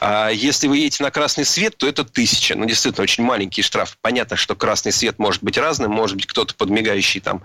А 0.00 0.30
если 0.30 0.68
вы 0.68 0.78
едете 0.78 1.02
на 1.02 1.10
красный 1.10 1.44
свет, 1.44 1.76
то 1.76 1.86
это 1.86 2.04
тысяча. 2.04 2.54
Ну, 2.54 2.64
действительно, 2.64 3.04
очень 3.04 3.24
маленький 3.24 3.62
штраф. 3.62 3.96
Понятно, 4.00 4.36
что 4.36 4.54
красный 4.54 4.92
свет 4.92 5.18
может 5.18 5.42
быть 5.42 5.58
разным. 5.58 5.92
Может 5.92 6.16
быть, 6.16 6.26
кто-то 6.26 6.54
подмигающий 6.54 7.20
там 7.20 7.42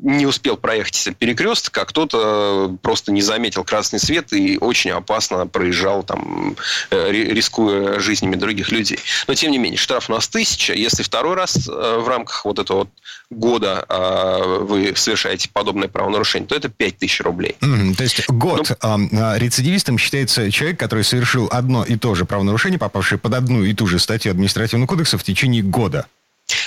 не 0.00 0.26
успел 0.26 0.56
проехать 0.56 1.08
перекресток, 1.18 1.76
а 1.78 1.84
кто-то 1.84 2.76
просто 2.82 3.12
не 3.12 3.22
заметил 3.22 3.64
красный 3.64 3.98
свет 3.98 4.32
и 4.32 4.58
очень 4.58 4.90
опасно 4.90 5.46
проезжал, 5.46 6.02
там, 6.02 6.56
э, 6.90 7.10
ри- 7.10 7.32
рискуя 7.56 7.98
жизнями 8.00 8.36
других 8.36 8.70
людей. 8.70 8.98
Но, 9.26 9.34
тем 9.34 9.50
не 9.50 9.58
менее, 9.58 9.78
штраф 9.78 10.10
у 10.10 10.12
нас 10.12 10.28
тысяча. 10.28 10.72
Если 10.74 11.02
второй 11.02 11.34
раз 11.34 11.68
э, 11.68 11.98
в 11.98 12.08
рамках 12.08 12.44
вот 12.44 12.58
этого 12.58 12.78
вот 12.78 12.88
года 13.30 13.84
э, 13.88 14.58
вы 14.60 14.92
совершаете 14.94 15.48
подобное 15.52 15.88
правонарушение, 15.88 16.46
то 16.48 16.54
это 16.54 16.68
пять 16.68 16.98
тысяч 16.98 17.20
рублей. 17.20 17.56
Мгм, 17.60 17.94
То 17.94 18.02
есть 18.02 18.28
год 18.28 18.72
а, 18.80 18.98
а, 19.12 19.38
рецидивистом 19.38 19.98
считается 19.98 20.50
человек, 20.50 20.78
который 20.78 21.04
совершил 21.04 21.48
одно 21.50 21.84
и 21.84 21.96
то 21.96 22.14
же 22.14 22.24
правонарушение, 22.24 22.78
попавший 22.78 23.18
под 23.18 23.34
одну 23.34 23.64
и 23.64 23.74
ту 23.74 23.86
же 23.86 23.98
статью 23.98 24.32
административного 24.32 24.86
кодекса 24.86 25.18
в 25.18 25.24
течение 25.24 25.62
года. 25.62 26.06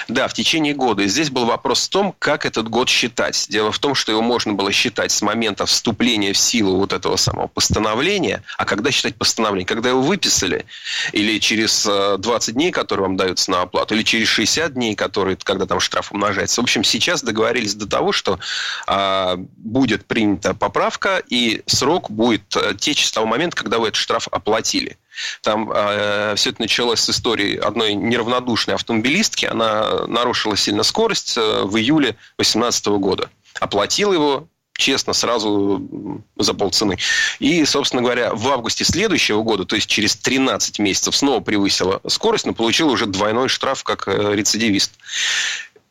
Да, 0.10 0.28
в 0.28 0.34
течение 0.34 0.74
года. 0.74 1.04
И 1.04 1.08
здесь 1.08 1.30
был 1.30 1.45
вопрос 1.45 1.86
в 1.86 1.89
том, 1.89 2.15
как 2.17 2.45
этот 2.45 2.67
год 2.67 2.89
считать. 2.89 3.45
Дело 3.50 3.72
в 3.72 3.78
том, 3.78 3.93
что 3.93 4.12
его 4.12 4.24
можно 4.24 4.54
было 4.54 4.72
считать 4.72 5.12
с 5.12 5.22
момента 5.22 5.67
вступления 5.67 6.34
в 6.34 6.38
силу 6.38 6.78
вот 6.78 6.93
этого 6.93 7.15
самого 7.15 7.48
постановления. 7.48 8.43
А 8.58 8.65
когда 8.65 8.89
считать 8.91 9.15
постановление? 9.15 9.67
Когда 9.67 9.89
его 9.89 10.02
выписали? 10.02 10.65
Или 11.13 11.39
через 11.39 11.86
э, 11.88 12.17
20 12.17 12.56
дней, 12.56 12.72
которые 12.72 13.08
вам 13.08 13.17
даются 13.17 13.52
на 13.52 13.62
оплату? 13.62 13.93
Или 13.93 14.02
через 14.02 14.28
60 14.30 14.74
дней, 14.74 14.95
которые, 14.95 15.38
когда 15.38 15.67
там 15.67 15.80
штраф 15.80 16.12
умножается? 16.12 16.60
В 16.60 16.63
общем, 16.63 16.84
сейчас 16.84 17.22
договорились 17.22 17.76
до 17.76 17.88
того, 17.88 18.12
что 18.12 18.39
а, 18.88 19.36
будет 19.58 20.06
принята 20.06 20.56
поправка, 20.56 21.22
и 21.30 21.62
срок 21.67 22.10
будет 22.10 22.56
э, 22.56 22.74
течь 22.80 23.06
с 23.06 23.12
того 23.12 23.28
момента, 23.28 23.56
когда 23.56 23.78
вы 23.78 23.89
этот 23.89 23.98
штраф 23.98 24.28
оплатили. 24.32 24.98
Там 25.41 25.72
э, 25.74 26.34
все 26.36 26.52
это 26.52 26.62
началось 26.62 27.00
с 27.00 27.10
истории 27.10 27.58
одной 27.58 27.93
неравнодушной 27.93 28.76
автомобилистки. 28.76 29.45
Она 29.45 29.98
нарушила 30.07 30.57
сильно 30.57 30.83
скорость 30.83 31.38
э, 31.38 31.62
в 31.63 31.77
июле 31.77 32.15
2018 32.38 32.88
года. 32.88 33.29
Оплатила 33.59 34.13
его 34.13 34.47
честно, 34.79 35.13
сразу 35.13 36.23
за 36.38 36.53
полцены. 36.53 36.97
И, 37.39 37.63
собственно 37.65 38.01
говоря, 38.01 38.33
в 38.33 38.47
августе 38.47 38.85
следующего 38.85 39.43
года, 39.43 39.65
то 39.65 39.75
есть 39.75 39.89
через 39.89 40.15
13 40.15 40.79
месяцев, 40.79 41.15
снова 41.15 41.41
превысила 41.41 42.01
скорость, 42.07 42.45
но 42.45 42.53
получила 42.53 42.89
уже 42.89 43.05
двойной 43.05 43.49
штраф 43.49 43.83
как 43.83 44.07
э, 44.07 44.35
рецидивист 44.35 44.93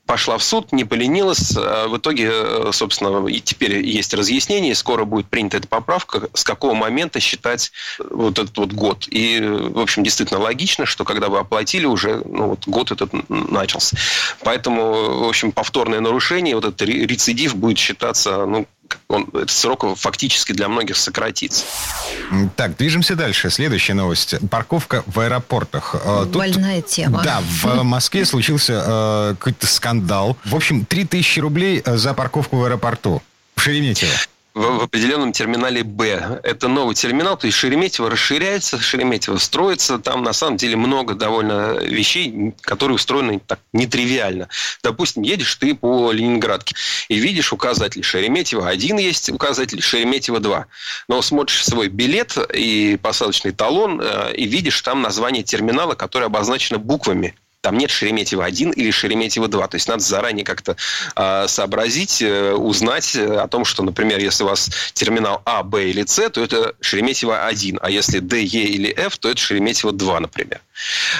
пошла 0.09 0.39
в 0.39 0.43
суд, 0.43 0.73
не 0.73 0.85
поленилась. 0.85 1.55
А 1.55 1.87
В 1.87 1.99
итоге, 1.99 2.31
э, 2.33 2.71
собственно, 2.73 3.27
и 3.29 3.41
теперь 3.41 3.85
есть 3.87 4.15
разъяснение, 4.15 4.75
скоро 4.75 5.05
будет 5.05 5.27
принята 5.27 5.59
эта 5.59 5.69
поправка, 5.69 6.31
с 6.33 6.45
какого 6.45 6.73
момента 6.73 7.21
считать 7.21 7.71
вот 7.99 8.39
этот 8.39 8.57
вот 8.57 8.73
год. 8.73 9.07
И, 9.11 9.39
э, 9.39 9.69
в 9.69 9.79
общем, 9.79 10.03
действительно 10.03 10.41
логично, 10.41 10.87
что 10.87 11.05
когда 11.05 11.29
вы 11.29 11.39
оплатили, 11.39 11.85
уже 11.85 12.23
ну, 12.25 12.49
вот 12.49 12.67
год 12.67 12.91
этот 12.91 13.13
начался. 13.29 13.99
Поэтому, 14.43 15.25
в 15.25 15.29
общем, 15.29 15.53
повторное 15.53 16.01
нарушение, 16.01 16.55
вот 16.55 16.65
этот 16.65 16.81
ре- 16.81 17.07
рецидив 17.07 17.55
будет 17.55 17.77
считаться, 17.77 18.47
ну, 18.47 18.67
он, 19.09 19.25
этот 19.33 19.51
срок 19.51 19.85
фактически 19.97 20.53
для 20.53 20.69
многих 20.69 20.97
сократится. 20.97 21.65
Так, 22.57 22.77
движемся 22.77 23.15
дальше. 23.15 23.51
Следующая 23.51 23.95
новость. 23.95 24.35
Парковка 24.51 25.03
в 25.07 25.19
аэропортах. 25.21 25.95
Э, 25.95 26.23
тут- 26.25 26.37
Больная 26.37 26.83
тема. 26.83 27.23
Да, 27.23 27.41
в 27.63 27.83
Москве 27.83 28.25
случился 28.25 28.83
э, 28.87 29.35
какой-то 29.39 29.67
скандал. 29.67 30.37
В 30.45 30.55
общем, 30.55 30.85
3000 30.85 31.41
рублей 31.41 31.83
э, 31.85 31.97
за 31.97 32.15
парковку 32.15 32.57
в 32.57 32.65
аэропорту. 32.65 33.23
В 33.57 33.61
Шереметьево. 33.61 34.13
В, 34.59 34.79
в 34.79 34.83
определенном 34.83 35.33
терминале 35.33 35.85
Б. 35.85 36.41
Это 36.43 36.69
новый 36.69 36.95
терминал, 36.95 37.37
то 37.37 37.47
есть 37.47 37.57
Шереметьево 37.57 38.11
расширяется, 38.11 38.79
Шереметьево 38.79 39.39
строится. 39.39 39.99
Там 39.99 40.25
на 40.25 40.33
самом 40.33 40.57
деле 40.57 40.77
много 40.77 41.15
довольно 41.15 41.79
вещей, 41.79 42.55
которые 42.61 42.97
устроены 42.97 43.41
так 43.47 43.61
нетривиально. 43.73 44.49
Допустим, 44.83 45.23
едешь 45.23 45.55
ты 45.55 45.75
по 45.75 46.11
Ленинградке 46.11 46.75
и 47.09 47.19
видишь 47.19 47.53
указатель 47.53 48.03
Шереметьево 48.03 48.69
1 48.69 48.99
есть, 48.99 49.31
указатель 49.31 49.81
Шереметьево 49.81 50.41
2. 50.41 50.67
Но 51.09 51.23
смотришь 51.23 51.65
свой 51.65 51.89
билет 51.89 52.37
и 52.53 52.99
посадочный 53.01 53.53
талон 53.53 54.01
э, 54.03 54.35
и 54.35 54.47
видишь 54.47 54.81
там 54.83 55.03
название 55.03 55.45
терминала, 55.45 55.95
которое 55.95 56.27
обозначено 56.27 56.79
буквами. 56.79 57.35
Там 57.61 57.77
нет 57.77 57.91
Шереметьево-1 57.91 58.75
или 58.75 58.91
Шереметьево-2. 58.91 59.69
То 59.69 59.75
есть 59.75 59.89
надо 59.89 60.03
заранее 60.03 60.45
как-то 60.45 60.77
э, 61.17 61.49
сообразить, 61.49 62.23
э, 62.23 62.53
узнать 62.53 63.17
э, 63.17 63.37
о 63.37 63.49
том, 63.49 63.65
что, 63.65 63.83
например, 63.83 64.21
если 64.21 64.45
у 64.45 64.47
вас 64.47 64.71
терминал 64.95 65.43
А, 65.45 65.65
Б 65.65 65.91
или 65.91 66.05
С, 66.07 66.31
то 66.31 66.43
это 66.43 66.75
Шереметьево-1. 66.81 67.79
А 67.81 67.91
если 67.91 68.21
Д, 68.21 68.41
Е 68.41 68.65
или 68.65 68.95
Ф, 68.97 69.19
то 69.19 69.29
это 69.29 69.41
Шереметьево-2, 69.41 70.21
например. 70.21 70.61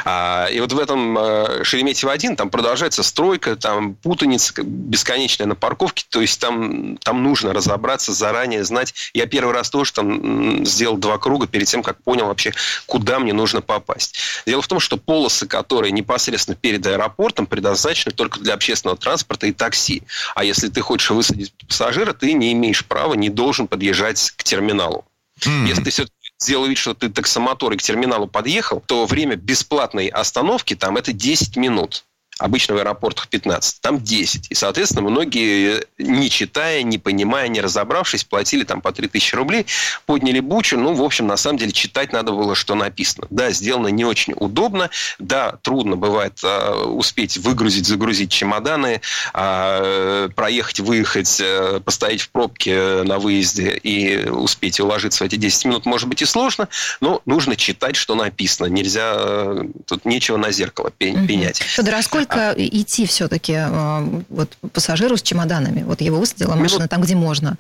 А, 0.05 0.47
и 0.47 0.61
вот 0.61 0.73
в 0.73 0.79
этом 0.79 1.19
э, 1.19 1.63
Шереметьево-1 1.65 2.37
там 2.37 2.51
продолжается 2.51 3.03
стройка, 3.03 3.57
там 3.57 3.95
путаница 3.95 4.63
бесконечная 4.63 5.47
на 5.47 5.55
парковке. 5.55 6.05
То 6.09 6.21
есть 6.21 6.41
там, 6.41 6.97
там 6.99 7.23
нужно 7.23 7.53
разобраться 7.53 8.13
заранее, 8.13 8.65
знать. 8.65 8.95
Я 9.15 9.27
первый 9.27 9.55
раз 9.55 9.71
тоже 9.71 9.93
там 9.93 10.65
сделал 10.65 10.97
два 10.97 11.19
круга 11.19 11.47
перед 11.47 11.67
тем, 11.67 11.83
как 11.83 12.03
понял 12.03 12.27
вообще, 12.27 12.53
куда 12.87 13.19
мне 13.19 13.33
нужно 13.33 13.61
попасть. 13.61 14.19
Дело 14.47 14.63
в 14.63 14.69
том, 14.69 14.81
что 14.81 14.97
полосы, 14.97 15.47
которые 15.47 15.93
непосредственно 15.93 16.57
перед 16.57 16.87
аэропортом, 16.87 17.47
предназначены 17.47 18.13
только 18.15 18.41
для 18.41 18.55
общественного 18.55 18.97
транспорта 18.97 19.47
и 19.47 19.53
такси. 19.53 20.03
А 20.35 20.45
если 20.45 20.69
ты 20.69 20.81
хочешь 20.81 21.11
высадить 21.11 21.53
пассажира, 21.67 22.13
ты 22.13 22.33
не 22.33 22.53
имеешь 22.53 22.85
права, 22.85 23.15
не 23.15 23.29
должен 23.29 23.69
подъезжать 23.69 24.33
к 24.37 24.43
терминалу. 24.43 25.05
Если 25.45 25.85
ты 25.85 25.91
все 25.91 26.07
сделал 26.41 26.67
вид, 26.67 26.79
что 26.79 26.95
ты 26.95 27.09
таксомотор 27.09 27.73
и 27.73 27.77
к 27.77 27.83
терминалу 27.83 28.27
подъехал, 28.27 28.83
то 28.87 29.07
время 29.07 29.37
бесплатной 29.37 30.09
остановки 30.09 30.75
там 30.75 30.97
это 30.97 31.13
10 31.13 31.57
минут. 31.57 32.05
Обычно 32.39 32.75
в 32.75 32.79
аэропортах 32.79 33.29
15, 33.29 33.81
там 33.81 34.01
10. 34.01 34.47
И, 34.51 34.55
соответственно, 34.55 35.09
многие, 35.09 35.85
не 35.99 36.31
читая, 36.31 36.83
не 36.83 36.99
понимая, 36.99 37.49
не 37.49 37.61
разобравшись, 37.61 38.25
платили 38.25 38.65
там 38.65 38.81
по 38.81 38.93
3000 38.93 39.35
рублей, 39.35 39.67
подняли 40.07 40.41
бучу. 40.41 40.79
Ну, 40.79 40.95
в 40.95 41.03
общем, 41.03 41.27
на 41.27 41.37
самом 41.37 41.59
деле, 41.59 41.73
читать 41.73 42.13
надо 42.13 42.33
было, 42.33 42.55
что 42.55 42.75
написано. 42.75 43.27
Да, 43.31 43.51
сделано 43.51 43.89
не 43.89 44.05
очень 44.05 44.35
удобно. 44.37 44.91
Да, 45.19 45.59
трудно 45.63 45.97
бывает 45.97 46.39
э, 46.45 46.85
успеть 46.85 47.39
выгрузить, 47.39 47.87
загрузить 47.87 48.31
чемоданы, 48.31 49.01
э, 49.35 50.29
проехать, 50.35 50.81
выехать, 50.81 51.41
э, 51.41 51.81
постоять 51.85 52.21
в 52.21 52.31
пробке 52.31 53.03
на 53.03 53.19
выезде 53.19 53.77
и 53.83 54.29
успеть 54.29 54.79
уложиться 54.81 55.25
в 55.25 55.27
эти 55.27 55.37
10 55.37 55.65
минут 55.65 55.87
может 55.87 56.09
быть 56.09 56.23
и 56.23 56.25
сложно, 56.25 56.69
но 57.01 57.23
нужно 57.27 57.57
читать, 57.57 57.97
что 57.97 58.15
написано. 58.15 58.67
Нельзя, 58.67 59.15
э, 59.17 59.65
тут 59.87 60.05
нечего 60.05 60.37
на 60.37 60.53
зеркало 60.53 60.91
пенять. 60.91 61.59
Федор, 61.59 61.95
а 61.95 62.03
сколько 62.03 62.28
идти 62.57 63.07
все-таки 63.07 63.55
э, 63.55 64.23
вот, 64.29 64.57
пассажиру 64.73 65.17
с 65.17 65.23
чемоданами? 65.23 65.83
Вот 65.83 66.01
его 66.01 66.19
высадила 66.19 66.51
Минут- 66.51 66.63
машина 66.63 66.89
там, 66.89 67.01
где 67.01 67.15
можно. 67.15 67.57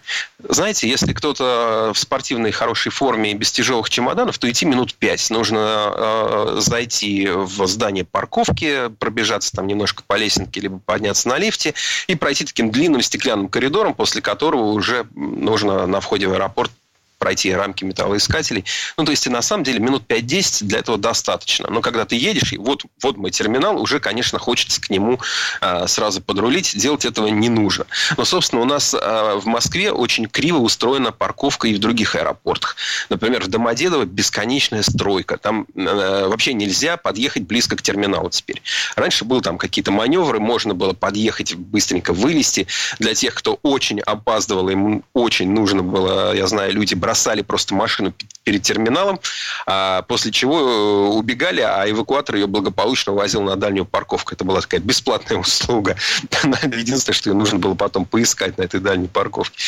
Знаете, 0.48 0.88
если 0.88 1.12
кто-то 1.12 1.92
в 1.94 1.98
спортивной 1.98 2.52
хорошей 2.52 2.90
форме 2.92 3.32
и 3.32 3.34
без 3.34 3.52
тяжелых 3.52 3.90
чемоданов, 3.90 4.38
то 4.38 4.50
идти 4.50 4.66
минут 4.66 4.94
пять. 4.94 5.30
Нужно 5.30 5.58
э, 5.58 6.56
зайти 6.60 7.28
в 7.28 7.66
здание 7.66 8.04
парковки, 8.04 8.88
пробежаться 8.98 9.52
там 9.52 9.66
немножко 9.66 10.02
по 10.06 10.16
лесенке, 10.16 10.60
либо 10.60 10.78
подняться 10.78 11.28
на 11.28 11.38
лифте 11.38 11.74
и 12.06 12.14
пройти 12.14 12.44
таким 12.44 12.70
длинным 12.70 13.02
стеклянным 13.02 13.48
коридором, 13.48 13.94
после 13.94 14.22
которого 14.22 14.72
уже 14.72 15.06
нужно 15.14 15.86
на 15.86 16.00
входе 16.00 16.26
в 16.26 16.32
аэропорт 16.32 16.70
пройти 17.18 17.52
рамки 17.52 17.84
металлоискателей. 17.84 18.64
Ну, 18.96 19.04
то 19.04 19.10
есть, 19.10 19.28
на 19.28 19.42
самом 19.42 19.64
деле, 19.64 19.80
минут 19.80 20.04
5-10 20.08 20.64
для 20.64 20.78
этого 20.78 20.98
достаточно. 20.98 21.68
Но 21.68 21.80
когда 21.80 22.04
ты 22.04 22.16
едешь, 22.16 22.52
и 22.52 22.56
вот, 22.56 22.84
вот 23.02 23.16
мой 23.16 23.30
терминал, 23.30 23.80
уже, 23.80 24.00
конечно, 24.00 24.38
хочется 24.38 24.80
к 24.80 24.88
нему 24.90 25.18
э, 25.60 25.86
сразу 25.86 26.22
подрулить. 26.22 26.76
Делать 26.78 27.04
этого 27.04 27.26
не 27.28 27.48
нужно. 27.48 27.86
Но, 28.16 28.24
собственно, 28.24 28.62
у 28.62 28.64
нас 28.64 28.94
э, 28.94 28.98
в 28.98 29.46
Москве 29.46 29.92
очень 29.92 30.26
криво 30.26 30.58
устроена 30.58 31.12
парковка 31.12 31.68
и 31.68 31.74
в 31.74 31.78
других 31.78 32.14
аэропортах. 32.14 32.76
Например, 33.08 33.42
в 33.42 33.48
Домодедово 33.48 34.04
бесконечная 34.04 34.82
стройка. 34.82 35.38
Там 35.38 35.66
э, 35.74 36.26
вообще 36.28 36.54
нельзя 36.54 36.96
подъехать 36.96 37.42
близко 37.42 37.76
к 37.76 37.82
терминалу 37.82 38.30
теперь. 38.30 38.62
Раньше 38.94 39.24
был 39.24 39.40
там 39.40 39.58
какие-то 39.58 39.90
маневры, 39.90 40.38
можно 40.38 40.74
было 40.74 40.92
подъехать, 40.92 41.54
быстренько 41.54 42.12
вылезти. 42.12 42.66
Для 42.98 43.14
тех, 43.14 43.34
кто 43.34 43.58
очень 43.62 44.00
опаздывал, 44.00 44.68
ему 44.68 45.02
очень 45.14 45.50
нужно 45.50 45.82
было, 45.82 46.34
я 46.34 46.46
знаю, 46.46 46.72
люди 46.72 46.94
бросали 47.08 47.40
просто 47.40 47.74
машину 47.74 48.12
перед 48.44 48.62
терминалом, 48.62 49.18
а 49.66 50.02
после 50.02 50.30
чего 50.30 50.60
э, 50.60 51.08
убегали, 51.16 51.62
а 51.62 51.88
эвакуатор 51.88 52.36
ее 52.36 52.46
благополучно 52.46 53.12
увозил 53.12 53.40
на 53.40 53.56
дальнюю 53.56 53.86
парковку. 53.86 54.34
Это 54.34 54.44
была 54.44 54.60
такая 54.60 54.80
бесплатная 54.80 55.38
услуга. 55.46 55.96
Единственное, 56.42 57.14
что 57.14 57.30
ее 57.30 57.34
нужно 57.34 57.58
было 57.58 57.74
потом 57.74 58.04
поискать 58.04 58.58
на 58.58 58.62
этой 58.62 58.80
дальней 58.80 59.08
парковке. 59.08 59.58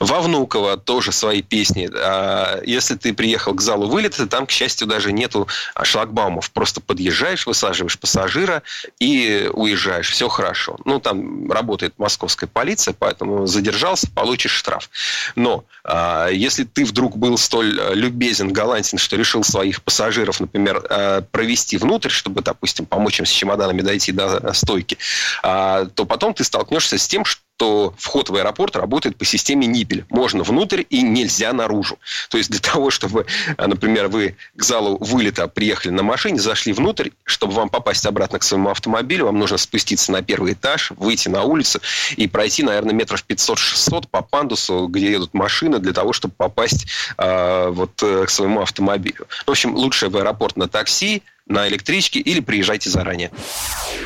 Во 0.00 0.20
Внуково 0.20 0.78
тоже 0.78 1.12
свои 1.12 1.42
песни. 1.42 1.90
А, 1.92 2.62
если 2.64 2.94
ты 2.94 3.12
приехал 3.12 3.52
к 3.52 3.60
залу 3.60 3.88
вылета, 3.88 4.26
там, 4.26 4.46
к 4.46 4.50
счастью, 4.50 4.86
даже 4.86 5.12
нету 5.12 5.48
шлагбаумов. 5.82 6.50
Просто 6.50 6.80
подъезжаешь, 6.80 7.46
высаживаешь 7.46 7.98
пассажира 7.98 8.62
и 8.98 9.50
уезжаешь. 9.52 10.10
Все 10.10 10.28
хорошо. 10.28 10.78
Ну, 10.86 10.98
там 10.98 11.50
работает 11.52 11.94
московская 11.98 12.46
полиция, 12.46 12.94
поэтому 12.98 13.46
задержался, 13.46 14.10
получишь 14.10 14.52
штраф. 14.52 14.88
Но 15.34 15.64
а, 15.84 16.28
если 16.28 16.64
ты 16.64 16.85
вдруг 16.86 17.16
был 17.16 17.36
столь 17.38 17.78
э, 17.78 17.94
любезен, 17.94 18.52
галантен, 18.52 18.98
что 18.98 19.16
решил 19.16 19.44
своих 19.44 19.82
пассажиров, 19.82 20.40
например, 20.40 20.84
э, 20.88 21.22
провести 21.30 21.76
внутрь, 21.76 22.08
чтобы, 22.08 22.42
допустим, 22.42 22.86
помочь 22.86 23.20
им 23.20 23.26
с 23.26 23.30
чемоданами 23.30 23.82
дойти 23.82 24.12
до 24.12 24.52
стойки, 24.52 24.98
а, 25.42 25.86
то 25.86 26.06
потом 26.06 26.34
ты 26.34 26.44
столкнешься 26.44 26.98
с 26.98 27.06
тем, 27.06 27.24
что 27.24 27.45
то 27.56 27.94
вход 27.98 28.28
в 28.28 28.36
аэропорт 28.36 28.76
работает 28.76 29.16
по 29.16 29.24
системе 29.24 29.66
Ниппель. 29.66 30.04
Можно 30.10 30.42
внутрь 30.42 30.84
и 30.90 31.02
нельзя 31.02 31.52
наружу. 31.52 31.98
То 32.28 32.38
есть 32.38 32.50
для 32.50 32.60
того, 32.72 32.90
чтобы, 32.90 33.26
например, 33.58 34.08
вы 34.08 34.36
к 34.54 34.62
залу 34.62 34.98
вылета 35.00 35.48
приехали 35.48 35.92
на 35.92 36.02
машине, 36.02 36.38
зашли 36.38 36.72
внутрь, 36.72 37.10
чтобы 37.24 37.54
вам 37.54 37.68
попасть 37.68 38.04
обратно 38.06 38.38
к 38.38 38.42
своему 38.42 38.70
автомобилю, 38.70 39.26
вам 39.26 39.38
нужно 39.38 39.56
спуститься 39.56 40.12
на 40.12 40.22
первый 40.22 40.52
этаж, 40.52 40.92
выйти 40.96 41.28
на 41.28 41.42
улицу 41.42 41.80
и 42.16 42.26
пройти, 42.26 42.62
наверное, 42.62 42.94
метров 42.94 43.24
500-600 43.26 44.08
по 44.10 44.22
пандусу, 44.22 44.86
где 44.88 45.10
едут 45.10 45.34
машины, 45.34 45.78
для 45.78 45.92
того, 45.92 46.12
чтобы 46.12 46.34
попасть 46.36 46.86
э, 47.16 47.68
вот, 47.70 47.92
к 47.96 48.28
своему 48.28 48.60
автомобилю. 48.60 49.26
В 49.46 49.50
общем, 49.50 49.74
лучше 49.74 50.08
в 50.08 50.16
аэропорт 50.16 50.56
на 50.56 50.68
такси, 50.68 51.22
на 51.46 51.68
электричке 51.68 52.18
или 52.18 52.40
приезжайте 52.40 52.90
заранее. 52.90 53.30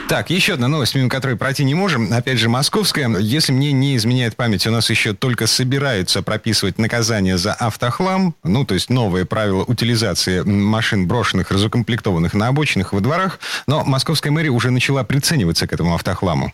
Так, 0.08 0.30
еще 0.30 0.54
одна 0.54 0.68
новость, 0.68 0.94
мимо 0.94 1.08
которой 1.08 1.36
пройти 1.36 1.64
не 1.64 1.74
можем. 1.74 2.12
Опять 2.12 2.38
же, 2.38 2.48
московская. 2.48 3.08
Если 3.18 3.52
мне 3.52 3.72
не 3.72 3.96
изменяет 3.96 4.36
память, 4.36 4.66
у 4.66 4.70
нас 4.70 4.90
еще 4.90 5.14
только 5.14 5.46
собираются 5.46 6.22
прописывать 6.22 6.78
наказание 6.78 7.38
за 7.38 7.54
автохлам. 7.54 8.34
Ну, 8.44 8.64
то 8.64 8.74
есть 8.74 8.90
новые 8.90 9.24
правила 9.24 9.64
утилизации 9.64 10.42
машин, 10.42 11.06
брошенных, 11.06 11.50
разукомплектованных 11.50 12.34
на 12.34 12.48
обочинах 12.48 12.92
во 12.92 13.00
дворах. 13.00 13.38
Но 13.66 13.84
московская 13.84 14.30
мэрия 14.30 14.50
уже 14.50 14.70
начала 14.70 15.04
прицениваться 15.04 15.66
к 15.66 15.72
этому 15.72 15.94
автохламу 15.94 16.52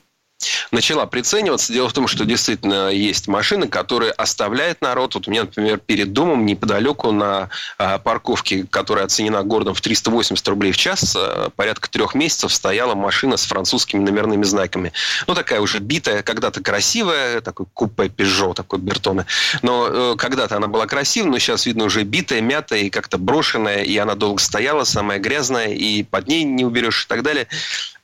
начала 0.70 1.06
прицениваться. 1.06 1.72
Дело 1.72 1.88
в 1.88 1.92
том, 1.92 2.08
что 2.08 2.24
действительно 2.24 2.90
есть 2.90 3.28
машины, 3.28 3.68
которые 3.68 4.12
оставляют 4.12 4.80
народ. 4.80 5.14
Вот 5.14 5.28
у 5.28 5.30
меня, 5.30 5.42
например, 5.42 5.78
перед 5.78 6.12
домом 6.12 6.46
неподалеку 6.46 7.12
на 7.12 7.50
а, 7.78 7.98
парковке, 7.98 8.66
которая 8.68 9.04
оценена 9.04 9.42
городом 9.42 9.74
в 9.74 9.80
380 9.80 10.46
рублей 10.48 10.72
в 10.72 10.76
час, 10.76 11.16
а, 11.16 11.50
порядка 11.50 11.90
трех 11.90 12.14
месяцев 12.14 12.52
стояла 12.52 12.94
машина 12.94 13.36
с 13.36 13.44
французскими 13.44 14.02
номерными 14.02 14.44
знаками. 14.44 14.92
Ну, 15.26 15.34
такая 15.34 15.60
уже 15.60 15.78
битая, 15.78 16.22
когда-то 16.22 16.62
красивая, 16.62 17.40
такой 17.40 17.66
купе 17.72 18.04
Peugeot, 18.04 18.54
такой 18.54 18.78
Бертоне. 18.78 19.26
Но 19.62 19.88
э, 19.88 20.14
когда-то 20.16 20.56
она 20.56 20.66
была 20.66 20.86
красивая, 20.86 21.30
но 21.30 21.38
сейчас, 21.38 21.66
видно, 21.66 21.84
уже 21.84 22.02
битая, 22.04 22.40
мятая 22.40 22.80
и 22.80 22.90
как-то 22.90 23.18
брошенная, 23.18 23.82
и 23.82 23.96
она 23.96 24.14
долго 24.14 24.40
стояла, 24.40 24.84
самая 24.84 25.18
грязная, 25.18 25.68
и 25.68 26.02
под 26.02 26.28
ней 26.28 26.44
не 26.44 26.64
уберешь 26.64 27.04
и 27.04 27.08
так 27.08 27.22
далее 27.22 27.48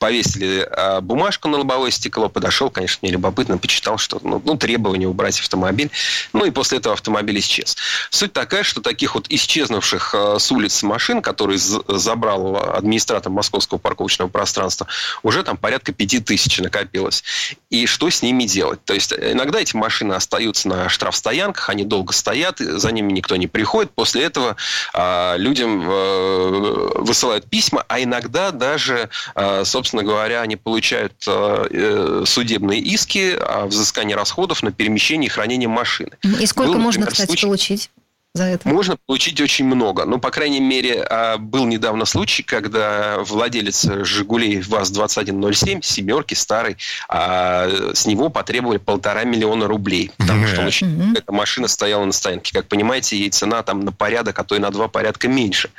повесили 0.02 0.68
а, 0.68 1.00
бумажку 1.00 1.46
на 1.46 1.58
лобовое 1.58 1.92
стекло, 1.92 2.28
подошел, 2.32 2.70
конечно, 2.70 2.98
мне 3.02 3.12
любопытно, 3.12 3.58
почитал, 3.58 3.98
что 3.98 4.20
ну, 4.22 4.42
ну, 4.44 4.56
требование 4.56 5.08
убрать 5.08 5.38
автомобиль. 5.40 5.90
Ну 6.32 6.44
и 6.44 6.50
после 6.50 6.78
этого 6.78 6.94
автомобиль 6.94 7.38
исчез. 7.38 7.76
Суть 8.10 8.32
такая, 8.32 8.62
что 8.62 8.80
таких 8.80 9.14
вот 9.14 9.26
исчезнувших 9.28 10.14
а, 10.14 10.38
с 10.38 10.50
улиц 10.50 10.82
машин, 10.82 11.22
которые 11.22 11.58
забрал 11.58 12.56
администратор 12.74 13.30
московского 13.30 13.78
парковочного 13.78 14.28
пространства, 14.28 14.86
уже 15.22 15.42
там 15.42 15.56
порядка 15.56 15.92
пяти 15.92 16.18
тысяч 16.20 16.58
накопилось. 16.58 17.22
И 17.72 17.86
что 17.86 18.10
с 18.10 18.20
ними 18.20 18.44
делать? 18.44 18.84
То 18.84 18.92
есть 18.92 19.14
иногда 19.14 19.58
эти 19.58 19.74
машины 19.74 20.12
остаются 20.12 20.68
на 20.68 20.90
штрафстоянках, 20.90 21.70
они 21.70 21.84
долго 21.84 22.12
стоят, 22.12 22.58
за 22.58 22.92
ними 22.92 23.12
никто 23.12 23.34
не 23.36 23.46
приходит. 23.46 23.92
После 23.92 24.24
этого 24.24 24.56
э, 24.92 25.38
людям 25.38 25.82
э, 25.82 26.90
высылают 26.96 27.48
письма, 27.48 27.82
а 27.88 28.02
иногда 28.02 28.50
даже, 28.50 29.08
э, 29.34 29.64
собственно, 29.64 30.02
говоря, 30.02 30.42
они 30.42 30.56
получают 30.56 31.14
э, 31.26 31.66
э, 31.70 32.24
судебные 32.26 32.78
иски 32.78 33.34
о 33.40 33.64
взыскании 33.64 34.12
расходов 34.12 34.62
на 34.62 34.70
перемещение 34.70 35.28
и 35.28 35.30
хранение 35.30 35.70
машины. 35.70 36.10
И 36.22 36.44
сколько 36.44 36.72
Был, 36.72 36.78
можно, 36.78 37.06
например, 37.06 37.12
кстати, 37.12 37.28
случай... 37.28 37.46
получить? 37.46 37.90
За 38.34 38.44
это? 38.44 38.68
Можно 38.68 38.96
получить 39.06 39.40
очень 39.40 39.66
много. 39.66 40.06
Ну, 40.06 40.18
по 40.18 40.30
крайней 40.30 40.60
мере, 40.60 41.02
а, 41.02 41.36
был 41.36 41.66
недавно 41.66 42.06
случай, 42.06 42.42
когда 42.42 43.18
владелец 43.20 43.86
«Жигулей 44.04 44.60
ВАЗ-2107», 44.60 45.82
семерки, 45.82 46.32
старый, 46.32 46.78
а, 47.08 47.92
с 47.92 48.06
него 48.06 48.30
потребовали 48.30 48.78
полтора 48.78 49.24
миллиона 49.24 49.66
рублей. 49.66 50.10
Потому 50.16 50.46
что 50.46 50.62
очень, 50.64 51.14
эта 51.14 51.30
машина 51.32 51.68
стояла 51.68 52.04
на 52.04 52.12
стоянке. 52.12 52.54
Как 52.54 52.68
понимаете, 52.68 53.18
ей 53.18 53.28
цена 53.28 53.62
там 53.62 53.80
на 53.80 53.92
порядок, 53.92 54.38
а 54.38 54.44
то 54.44 54.56
и 54.56 54.58
на 54.58 54.70
два 54.70 54.88
порядка 54.88 55.28
меньше. 55.28 55.70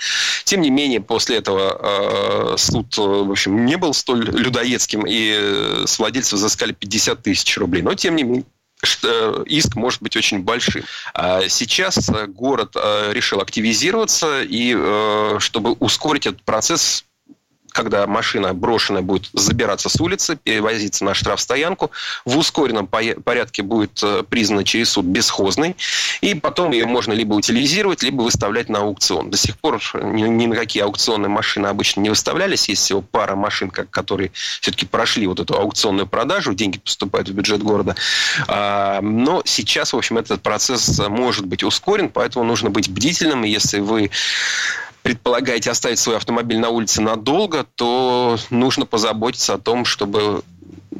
Тем 0.43 0.61
не 0.61 0.69
менее, 0.69 1.01
после 1.01 1.37
этого 1.37 1.79
а, 1.81 2.55
суд, 2.57 2.95
в 2.97 3.31
общем, 3.31 3.65
не 3.65 3.77
был 3.77 3.93
столь 3.93 4.29
людоедским, 4.29 5.05
и 5.07 5.35
э, 5.35 5.83
с 5.87 5.97
владельца 5.97 6.35
взыскали 6.35 6.73
50 6.73 7.23
тысяч 7.23 7.57
рублей. 7.57 7.81
Но, 7.81 7.93
тем 7.95 8.15
не 8.15 8.23
менее, 8.23 8.45
иск 9.45 9.75
может 9.75 10.01
быть 10.01 10.15
очень 10.15 10.39
большим. 10.39 10.83
А 11.13 11.47
сейчас 11.49 12.09
город 12.27 12.75
э, 12.75 13.11
решил 13.13 13.41
активизироваться, 13.41 14.41
и 14.43 14.75
э, 14.75 15.37
чтобы 15.39 15.71
ускорить 15.73 16.27
этот 16.27 16.43
процесс, 16.43 17.05
когда 17.73 18.07
машина 18.07 18.53
брошенная 18.53 19.01
будет 19.01 19.29
забираться 19.33 19.89
с 19.89 19.99
улицы, 19.99 20.37
перевозиться 20.41 21.03
на 21.03 21.13
штрафстоянку, 21.13 21.91
в 22.23 22.37
ускоренном 22.37 22.87
порядке 22.87 23.63
будет 23.63 24.01
э, 24.03 24.23
признана 24.29 24.63
через 24.63 24.91
суд 24.91 25.05
бесхозной, 25.05 25.75
и 26.21 26.35
потом 26.35 26.71
ее 26.71 26.85
можно 26.85 27.13
либо 27.13 27.33
утилизировать, 27.33 28.03
либо 28.03 28.21
выставлять 28.21 28.69
на 28.69 28.79
аукцион. 28.79 29.29
До 29.29 29.37
сих 29.37 29.57
пор 29.57 29.81
ни, 29.95 30.45
на 30.45 30.55
какие 30.55 30.83
аукционные 30.83 31.29
машины 31.29 31.67
обычно 31.67 32.01
не 32.01 32.09
выставлялись, 32.09 32.69
есть 32.69 32.83
всего 32.83 33.01
пара 33.01 33.35
машин, 33.35 33.71
которые 33.71 34.31
все-таки 34.61 34.85
прошли 34.85 35.27
вот 35.27 35.39
эту 35.39 35.57
аукционную 35.57 36.07
продажу, 36.07 36.53
деньги 36.53 36.77
поступают 36.77 37.29
в 37.29 37.33
бюджет 37.33 37.63
города. 37.63 37.95
А, 38.47 39.01
но 39.01 39.41
сейчас, 39.45 39.93
в 39.93 39.97
общем, 39.97 40.17
этот 40.19 40.41
процесс 40.41 41.01
может 41.09 41.45
быть 41.45 41.63
ускорен, 41.63 42.09
поэтому 42.09 42.45
нужно 42.45 42.69
быть 42.69 42.89
бдительным, 42.89 43.43
если 43.43 43.79
вы 43.79 44.11
предполагаете 45.03 45.69
оставить 45.69 45.99
свой 45.99 46.17
автомобиль 46.17 46.57
на 46.57 46.69
улице 46.69 47.01
надолго, 47.01 47.65
то 47.75 48.37
нужно 48.49 48.85
позаботиться 48.85 49.53
о 49.53 49.59
том, 49.59 49.85
чтобы 49.85 50.43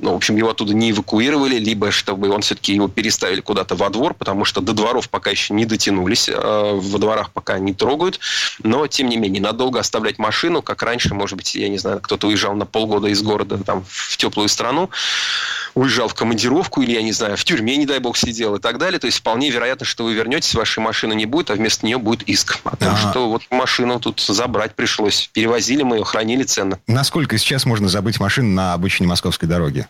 ну, 0.02 0.14
в 0.14 0.16
общем, 0.16 0.36
его 0.36 0.50
оттуда 0.50 0.74
не 0.74 0.92
эвакуировали, 0.92 1.58
либо 1.58 1.92
чтобы 1.92 2.30
он 2.30 2.42
все-таки 2.42 2.74
его 2.74 2.88
переставили 2.88 3.42
куда-то 3.42 3.76
во 3.76 3.90
двор, 3.90 4.14
потому 4.14 4.46
что 4.46 4.62
до 4.62 4.74
дворов 4.74 5.10
пока 5.10 5.30
еще 5.30 5.54
не 5.54 5.66
дотянулись, 5.66 6.30
э, 6.30 6.34
во 6.36 7.00
дворах 7.00 7.32
пока 7.32 7.60
не 7.60 7.74
трогают, 7.74 8.20
но, 8.64 8.88
тем 8.88 9.10
не 9.10 9.18
менее, 9.18 9.42
надолго 9.42 9.80
оставлять 9.80 10.20
машину, 10.20 10.62
как 10.62 10.84
раньше, 10.84 11.14
может 11.14 11.38
быть, 11.38 11.56
я 11.56 11.70
не 11.70 11.78
знаю, 11.78 12.00
кто-то 12.02 12.28
уезжал 12.28 12.56
на 12.56 12.66
полгода 12.66 13.08
из 13.08 13.22
города 13.22 13.58
там, 13.58 13.84
в 13.88 14.18
теплую 14.18 14.50
страну, 14.50 14.90
уезжал 15.76 16.08
в 16.08 16.14
командировку 16.14 16.82
или, 16.82 16.92
я 16.92 17.02
не 17.02 17.12
знаю, 17.12 17.38
в 17.38 17.44
тюрьме, 17.44 17.78
не 17.78 17.86
дай 17.86 18.00
бог, 18.00 18.18
сидел 18.18 18.56
и 18.56 18.60
так 18.60 18.78
далее. 18.78 19.00
То 19.00 19.08
есть 19.08 19.20
вполне 19.20 19.50
вероятно, 19.50 19.86
что 19.86 20.04
вы 20.06 20.14
вернетесь, 20.14 20.54
вашей 20.54 20.80
машины 20.80 21.14
не 21.14 21.26
будет, 21.26 21.50
а 21.52 21.56
вместо 21.56 21.86
нее 21.86 21.98
будет 21.98 22.24
иск. 22.24 22.60
О 22.64 22.76
том, 22.76 22.94
а... 22.94 22.98
что 22.98 23.30
вот 23.30 23.44
машину 23.50 24.00
тут 24.00 24.20
забрать 24.20 24.76
пришлось. 24.76 25.30
Перевозили 25.34 25.84
мы 25.84 25.98
ее, 25.98 26.04
хранили 26.04 26.44
ценно. 26.44 26.80
Насколько 26.88 27.38
сейчас 27.38 27.66
можно 27.66 27.90
забыть 27.90 28.20
машину 28.20 28.50
на 28.50 28.74
обычной 28.74 29.08
московской 29.08 29.48
дороге? 29.48 29.83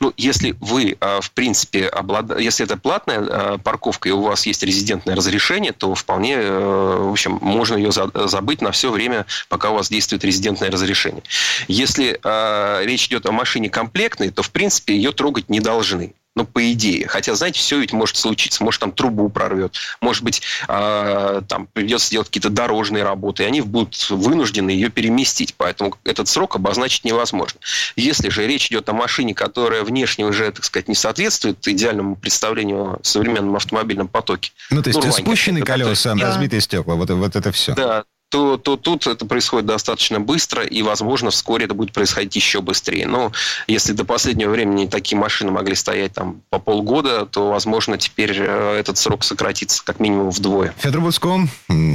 Ну, 0.00 0.12
если 0.16 0.56
вы, 0.60 0.96
а, 1.00 1.20
в 1.20 1.30
принципе, 1.30 1.86
облад... 1.86 2.38
если 2.38 2.64
это 2.64 2.76
платная 2.76 3.18
а, 3.20 3.58
парковка, 3.58 4.08
и 4.08 4.12
у 4.12 4.22
вас 4.22 4.46
есть 4.46 4.62
резидентное 4.62 5.14
разрешение, 5.14 5.72
то 5.72 5.94
вполне, 5.94 6.34
э, 6.34 6.96
в 7.00 7.12
общем, 7.12 7.38
можно 7.40 7.76
ее 7.76 7.92
забыть 7.92 8.62
на 8.62 8.72
все 8.72 8.90
время, 8.90 9.26
пока 9.48 9.70
у 9.70 9.74
вас 9.74 9.88
действует 9.88 10.24
резидентное 10.24 10.70
разрешение. 10.70 11.22
Если 11.68 12.18
а, 12.22 12.82
речь 12.84 13.06
идет 13.06 13.26
о 13.26 13.32
машине 13.32 13.70
комплектной, 13.70 14.30
то, 14.30 14.42
в 14.42 14.50
принципе, 14.50 14.94
ее 14.94 15.12
трогать 15.12 15.48
не 15.48 15.60
должны. 15.60 16.14
Ну, 16.36 16.44
по 16.44 16.70
идее. 16.72 17.08
Хотя, 17.08 17.34
знаете, 17.34 17.58
все 17.60 17.80
ведь 17.80 17.94
может 17.94 18.16
случиться. 18.16 18.62
Может, 18.62 18.82
там 18.82 18.92
трубу 18.92 19.30
прорвет. 19.30 19.74
Может 20.02 20.22
быть, 20.22 20.42
э, 20.68 21.42
там 21.48 21.66
придется 21.72 22.10
делать 22.10 22.28
какие-то 22.28 22.50
дорожные 22.50 23.04
работы, 23.04 23.42
и 23.42 23.46
они 23.46 23.62
будут 23.62 24.10
вынуждены 24.10 24.68
ее 24.68 24.90
переместить. 24.90 25.54
Поэтому 25.56 25.96
этот 26.04 26.28
срок 26.28 26.56
обозначить 26.56 27.04
невозможно. 27.04 27.58
Если 27.96 28.28
же 28.28 28.46
речь 28.46 28.66
идет 28.66 28.86
о 28.90 28.92
машине, 28.92 29.34
которая 29.34 29.82
внешне 29.82 30.26
уже, 30.26 30.52
так 30.52 30.64
сказать, 30.66 30.88
не 30.88 30.94
соответствует 30.94 31.66
идеальному 31.66 32.16
представлению 32.16 32.76
о 32.76 32.98
современном 33.02 33.56
автомобильном 33.56 34.06
потоке. 34.06 34.52
Ну, 34.70 34.82
то 34.82 34.90
есть 34.90 35.02
ну, 35.02 35.10
спущенные 35.10 35.64
колеса, 35.64 36.14
да. 36.14 36.26
разбитые 36.26 36.60
стекла, 36.60 36.96
вот, 36.96 37.08
вот 37.08 37.34
это 37.34 37.50
все. 37.50 37.74
Да, 37.74 38.04
то, 38.36 38.58
то 38.58 38.76
тут 38.76 39.06
это 39.06 39.24
происходит 39.24 39.64
достаточно 39.64 40.20
быстро, 40.20 40.62
и, 40.62 40.82
возможно, 40.82 41.30
вскоре 41.30 41.64
это 41.64 41.72
будет 41.72 41.92
происходить 41.92 42.36
еще 42.36 42.60
быстрее. 42.60 43.06
Но 43.06 43.32
если 43.66 43.92
до 43.92 44.04
последнего 44.04 44.50
времени 44.50 44.86
такие 44.86 45.16
машины 45.16 45.50
могли 45.50 45.74
стоять 45.74 46.12
там 46.12 46.42
по 46.50 46.58
полгода, 46.58 47.24
то, 47.24 47.48
возможно, 47.48 47.96
теперь 47.96 48.36
э, 48.38 48.76
этот 48.78 48.98
срок 48.98 49.24
сократится 49.24 49.82
как 49.82 50.00
минимум 50.00 50.30
вдвое. 50.30 50.74
Федор 50.76 51.00
Буцко, 51.00 51.48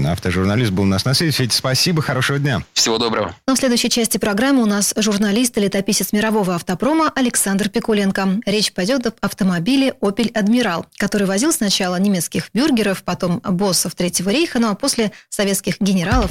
автожурналист, 0.08 0.72
был 0.72 0.84
у 0.84 0.88
нас 0.88 1.06
на 1.06 1.14
связи. 1.14 1.32
Федь, 1.32 1.54
спасибо, 1.54 2.02
хорошего 2.02 2.40
дня. 2.40 2.64
Всего 2.74 2.98
доброго. 2.98 3.36
Но 3.48 3.54
в 3.54 3.60
следующей 3.60 3.90
части 3.90 4.18
программы 4.18 4.64
у 4.64 4.66
нас 4.66 4.96
журналист 4.98 5.56
и 5.60 5.62
летописец 5.62 6.12
мирового 6.12 6.56
автопрома 6.56 7.12
Александр 7.14 7.70
Пикуленко. 7.70 8.40
Речь 8.48 8.74
пойдет 8.74 9.06
об 9.06 9.14
автомобиле 9.22 9.94
Opel 10.02 10.32
Admiral, 10.34 10.86
который 10.98 11.28
возил 11.28 11.52
сначала 11.52 11.98
немецких 11.98 12.50
бюргеров, 12.52 13.04
потом 13.04 13.42
боссов 13.42 13.94
Третьего 13.94 14.32
рейха, 14.32 14.60
ну 14.60 14.72
а 14.72 14.76
после 14.76 15.12
советских 15.30 15.80
генералов 15.80 16.31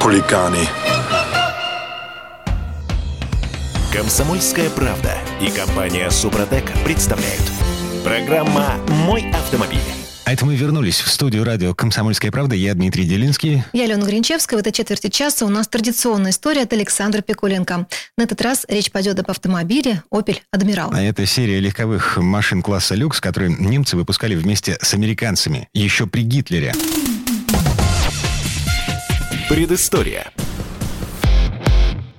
Хулиганы. 0.00 0.68
Комсомольская 3.92 4.70
правда 4.70 5.18
и 5.40 5.50
компания 5.50 6.08
Супротек 6.10 6.64
представляют. 6.84 7.42
Программа 8.04 8.76
«Мой 8.88 9.28
автомобиль». 9.32 9.80
А 10.24 10.32
это 10.32 10.44
мы 10.44 10.54
вернулись 10.56 11.00
в 11.00 11.08
студию 11.08 11.44
радио 11.44 11.74
«Комсомольская 11.74 12.30
правда». 12.30 12.54
Я 12.54 12.74
Дмитрий 12.74 13.04
Делинский. 13.04 13.64
Я 13.72 13.84
Алена 13.84 14.06
Гринчевская. 14.06 14.58
В 14.58 14.60
этой 14.60 14.72
четверти 14.72 15.08
часа 15.08 15.44
у 15.44 15.48
нас 15.48 15.66
традиционная 15.68 16.30
история 16.30 16.62
от 16.62 16.72
Александра 16.72 17.20
Пикуленко. 17.20 17.86
На 18.16 18.22
этот 18.22 18.40
раз 18.42 18.64
речь 18.68 18.90
пойдет 18.90 19.18
об 19.18 19.30
автомобиле 19.30 20.02
Opel 20.12 20.38
Admiral. 20.54 20.90
А 20.92 21.02
это 21.02 21.26
серия 21.26 21.58
легковых 21.60 22.16
машин 22.16 22.62
класса 22.62 22.94
люкс, 22.94 23.20
которые 23.20 23.54
немцы 23.58 23.96
выпускали 23.96 24.34
вместе 24.34 24.78
с 24.80 24.94
американцами 24.94 25.68
еще 25.74 26.06
при 26.06 26.22
Гитлере. 26.22 26.74
Предыстория. 29.48 30.32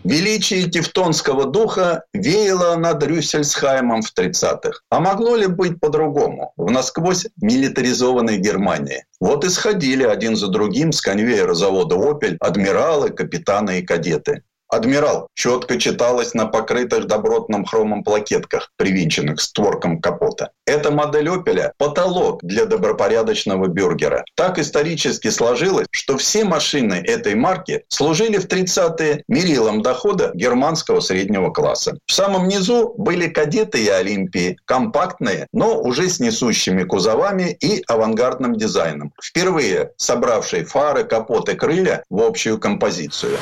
Величие 0.05 0.69
тевтонского 0.69 1.45
духа 1.45 2.05
веяло 2.13 2.78
над 2.78 3.03
Рюссельсхаймом 3.03 4.01
в 4.01 4.13
30-х. 4.17 4.80
А 4.89 5.01
могло 5.01 5.36
ли 5.36 5.47
быть 5.47 5.82
по-другому 5.82 6.53
в 6.55 6.71
насквозь 6.71 7.28
милитаризованной 7.41 8.38
Германии? 8.38 9.03
Вот 9.19 9.43
и 9.43 9.49
сходили 9.49 10.03
один 10.03 10.38
за 10.38 10.47
другим 10.47 10.93
с 10.93 11.01
конвейера 11.01 11.53
завода 11.53 11.97
«Опель» 11.97 12.38
адмиралы, 12.39 13.09
капитаны 13.09 13.80
и 13.80 13.86
кадеты. 13.86 14.43
«Адмирал» 14.70 15.28
четко 15.34 15.80
читалось 15.80 16.34
на 16.34 16.45
покрытых 16.45 17.07
добротным 17.07 17.65
хромом 17.65 18.03
плакетках, 18.03 18.72
привинченных 18.76 19.39
створком 19.39 20.01
капота. 20.01 20.51
Эта 20.65 20.91
модель 20.91 21.30
«Опеля»– 21.30 21.72
потолок 21.78 22.43
для 22.43 22.65
добропорядочного 22.65 23.68
бюргера. 23.68 24.26
Так 24.36 24.59
исторически 24.59 25.30
сложилось, 25.30 25.88
что 25.91 26.18
все 26.18 26.43
машины 26.43 26.95
этой 26.95 27.36
марки 27.36 27.84
служили 27.88 28.38
в 28.38 28.47
30-е 28.47 29.24
мерилом 29.30 29.82
дохода 29.82 30.32
германского 30.34 30.99
среднего 30.99 31.49
класса. 31.51 31.97
В 32.05 32.11
самом 32.11 32.49
низу 32.49 32.93
были 32.97 33.28
кадеты 33.28 33.84
и 33.84 33.88
Олимпии, 33.88 34.57
компактные, 34.65 35.47
но 35.53 35.82
уже 35.82 36.09
с 36.09 36.20
несущими 36.20 36.84
кузовами 36.84 37.55
и 37.61 37.84
авангардным 37.88 38.55
дизайном, 38.55 39.13
впервые 39.24 39.91
собравшие 39.95 40.65
фары, 40.65 41.05
капот 41.05 41.47
и 41.47 41.55
крылья 41.55 42.03
в 42.09 42.22
общую 42.22 42.59
композицию. 42.59 43.38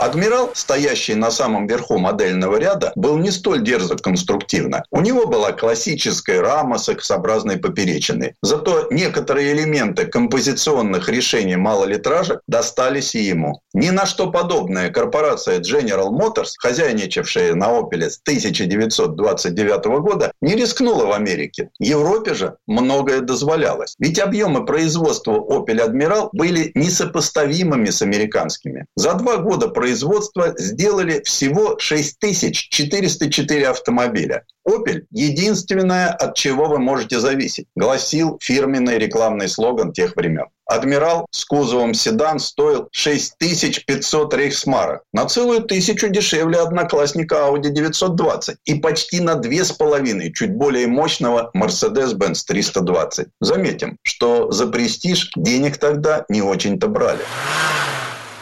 Адмирал, 0.00 0.52
стоящий 0.54 1.14
на 1.14 1.30
самом 1.30 1.66
верху 1.66 1.98
модельного 1.98 2.56
ряда, 2.56 2.90
был 2.96 3.18
не 3.18 3.30
столь 3.30 3.62
дерзок 3.62 4.00
конструктивно. 4.00 4.82
У 4.90 5.02
него 5.02 5.26
была 5.26 5.52
классическая 5.52 6.40
рама 6.40 6.78
с 6.78 6.88
X-образной 6.88 7.58
поперечиной. 7.58 8.34
Зато 8.40 8.88
некоторые 8.90 9.52
элементы 9.52 10.06
композиционных 10.06 11.10
решений 11.10 11.56
малолитражек 11.56 12.40
достались 12.46 13.14
и 13.14 13.24
ему. 13.24 13.60
Ни 13.74 13.90
на 13.90 14.06
что 14.06 14.30
подобная 14.30 14.88
корпорация 14.88 15.60
General 15.60 16.08
Motors, 16.08 16.52
хозяйничавшая 16.58 17.54
на 17.54 17.66
Opel 17.66 18.08
с 18.08 18.20
1929 18.22 19.84
года, 20.00 20.32
не 20.40 20.54
рискнула 20.54 21.04
в 21.04 21.12
Америке. 21.12 21.68
Европе 21.78 22.32
же 22.32 22.56
многое 22.66 23.20
дозволялось. 23.20 23.96
Ведь 23.98 24.18
объемы 24.18 24.64
производства 24.64 25.32
Opel 25.32 25.86
Admiral 25.86 26.30
были 26.32 26.72
несопоставимыми 26.74 27.90
с 27.90 28.00
американскими. 28.00 28.86
За 28.96 29.12
два 29.12 29.36
года 29.36 29.68
производства 29.68 29.89
производства 29.90 30.54
сделали 30.56 31.20
всего 31.24 31.76
6404 31.78 33.68
автомобиля. 33.68 34.44
Opel– 34.68 35.02
единственное, 35.10 36.08
от 36.10 36.36
чего 36.36 36.66
вы 36.66 36.78
можете 36.78 37.18
зависеть, 37.18 37.66
гласил 37.74 38.38
фирменный 38.40 38.98
рекламный 38.98 39.48
слоган 39.48 39.92
тех 39.92 40.14
времен. 40.14 40.46
Адмирал 40.66 41.26
с 41.32 41.44
кузовом 41.44 41.94
седан 41.94 42.38
стоил 42.38 42.88
6500 42.92 44.34
рейхсмарок. 44.34 45.02
На 45.12 45.26
целую 45.26 45.62
тысячу 45.62 46.08
дешевле 46.08 46.60
одноклассника 46.60 47.36
Audi 47.48 47.70
920 47.70 48.58
и 48.64 48.74
почти 48.74 49.20
на 49.20 49.34
две 49.34 49.64
с 49.64 49.72
половиной 49.72 50.32
чуть 50.32 50.54
более 50.54 50.86
мощного 50.86 51.50
Mercedes-Benz 51.56 52.44
320. 52.46 53.26
Заметим, 53.40 53.96
что 54.04 54.52
за 54.52 54.68
престиж 54.68 55.32
денег 55.34 55.78
тогда 55.78 56.24
не 56.28 56.42
очень-то 56.42 56.86
брали. 56.86 57.24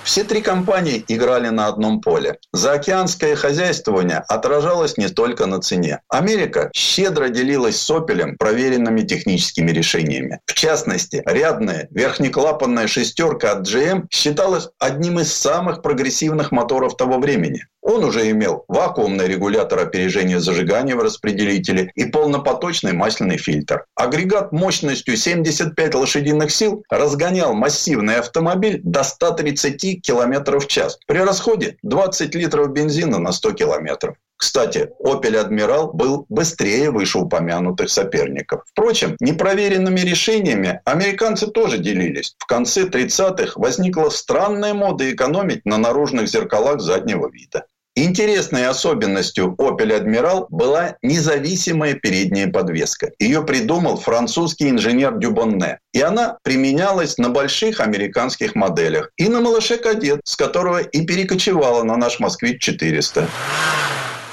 Все 0.09 0.25
три 0.25 0.41
компании 0.41 1.05
играли 1.07 1.51
на 1.51 1.67
одном 1.67 2.01
поле. 2.01 2.39
Заокеанское 2.55 3.37
хозяйствование 3.37 4.25
отражалось 4.27 4.97
не 4.97 5.09
только 5.09 5.45
на 5.45 5.61
цене. 5.61 6.01
Америка 6.09 6.71
щедро 6.75 7.29
делилась 7.29 7.79
с 7.79 7.91
Опелем 7.91 8.39
проверенными 8.39 9.03
техническими 9.03 9.71
решениями. 9.71 10.41
В 10.47 10.55
частности, 10.55 11.23
рядная 11.27 11.89
верхнеклапанная 11.91 12.89
шестерка 12.89 13.53
от 13.53 13.69
GM 13.69 14.07
считалась 14.11 14.71
одним 14.79 15.21
из 15.21 15.31
самых 15.31 15.83
прогрессивных 15.83 16.53
моторов 16.53 16.97
того 16.97 17.19
времени. 17.19 17.67
Он 17.89 18.05
уже 18.05 18.31
имел 18.31 18.67
вакуумный 18.69 19.27
регулятор 19.27 19.79
опережения 19.79 20.41
зажигания 20.41 20.95
в 20.95 21.01
распределителе 21.01 21.91
и 21.95 22.05
полнопоточный 22.05 22.93
масляный 22.93 23.39
фильтр. 23.39 23.87
Агрегат 23.95 24.53
мощностью 24.53 25.17
75 25.17 25.95
лошадиных 25.95 26.51
сил 26.51 26.85
разгонял 26.91 27.55
массивный 27.55 28.17
автомобиль 28.17 28.83
до 28.85 29.05
130 29.05 30.03
км 30.03 30.61
в 30.61 30.67
час. 30.67 30.99
При 31.07 31.17
расходе 31.17 31.79
20 31.83 32.35
литров 32.35 32.73
бензина 32.73 33.19
на 33.19 33.33
100 33.33 33.53
километров. 33.53 34.17
Кстати, 34.37 34.91
Opel 35.03 35.49
Admiral 35.49 35.91
был 35.95 36.27
быстрее 36.29 36.91
вышеупомянутых 36.91 37.89
соперников. 37.89 38.65
Впрочем, 38.71 39.17
непроверенными 39.19 40.01
решениями 40.01 40.83
американцы 40.85 41.47
тоже 41.47 41.79
делились. 41.79 42.35
В 42.39 42.45
конце 42.45 42.85
30-х 42.85 43.55
возникла 43.57 44.11
странная 44.11 44.75
мода 44.75 45.11
экономить 45.11 45.65
на 45.65 45.79
наружных 45.79 46.29
зеркалах 46.29 46.81
заднего 46.83 47.31
вида. 47.31 47.65
Интересной 48.01 48.69
особенностью 48.69 49.57
Opel 49.59 49.91
Admiral 49.91 50.47
была 50.51 50.95
независимая 51.03 51.95
передняя 51.95 52.47
подвеска. 52.49 53.11
Ее 53.19 53.43
придумал 53.43 53.97
французский 53.97 54.71
инженер 54.71 55.19
Дюбонне. 55.19 55.81
И 55.93 56.01
она 56.01 56.39
применялась 56.45 57.19
на 57.19 57.29
больших 57.29 57.81
американских 57.81 58.55
моделях. 58.55 59.11
И 59.17 59.29
на 59.29 59.41
малыше 59.41 59.79
«Кадет», 59.79 60.21
с 60.23 60.37
которого 60.37 60.79
и 60.79 61.05
перекочевала 61.05 61.83
на 61.83 61.97
наш 61.97 62.21
«Москвич-400». 62.21 63.27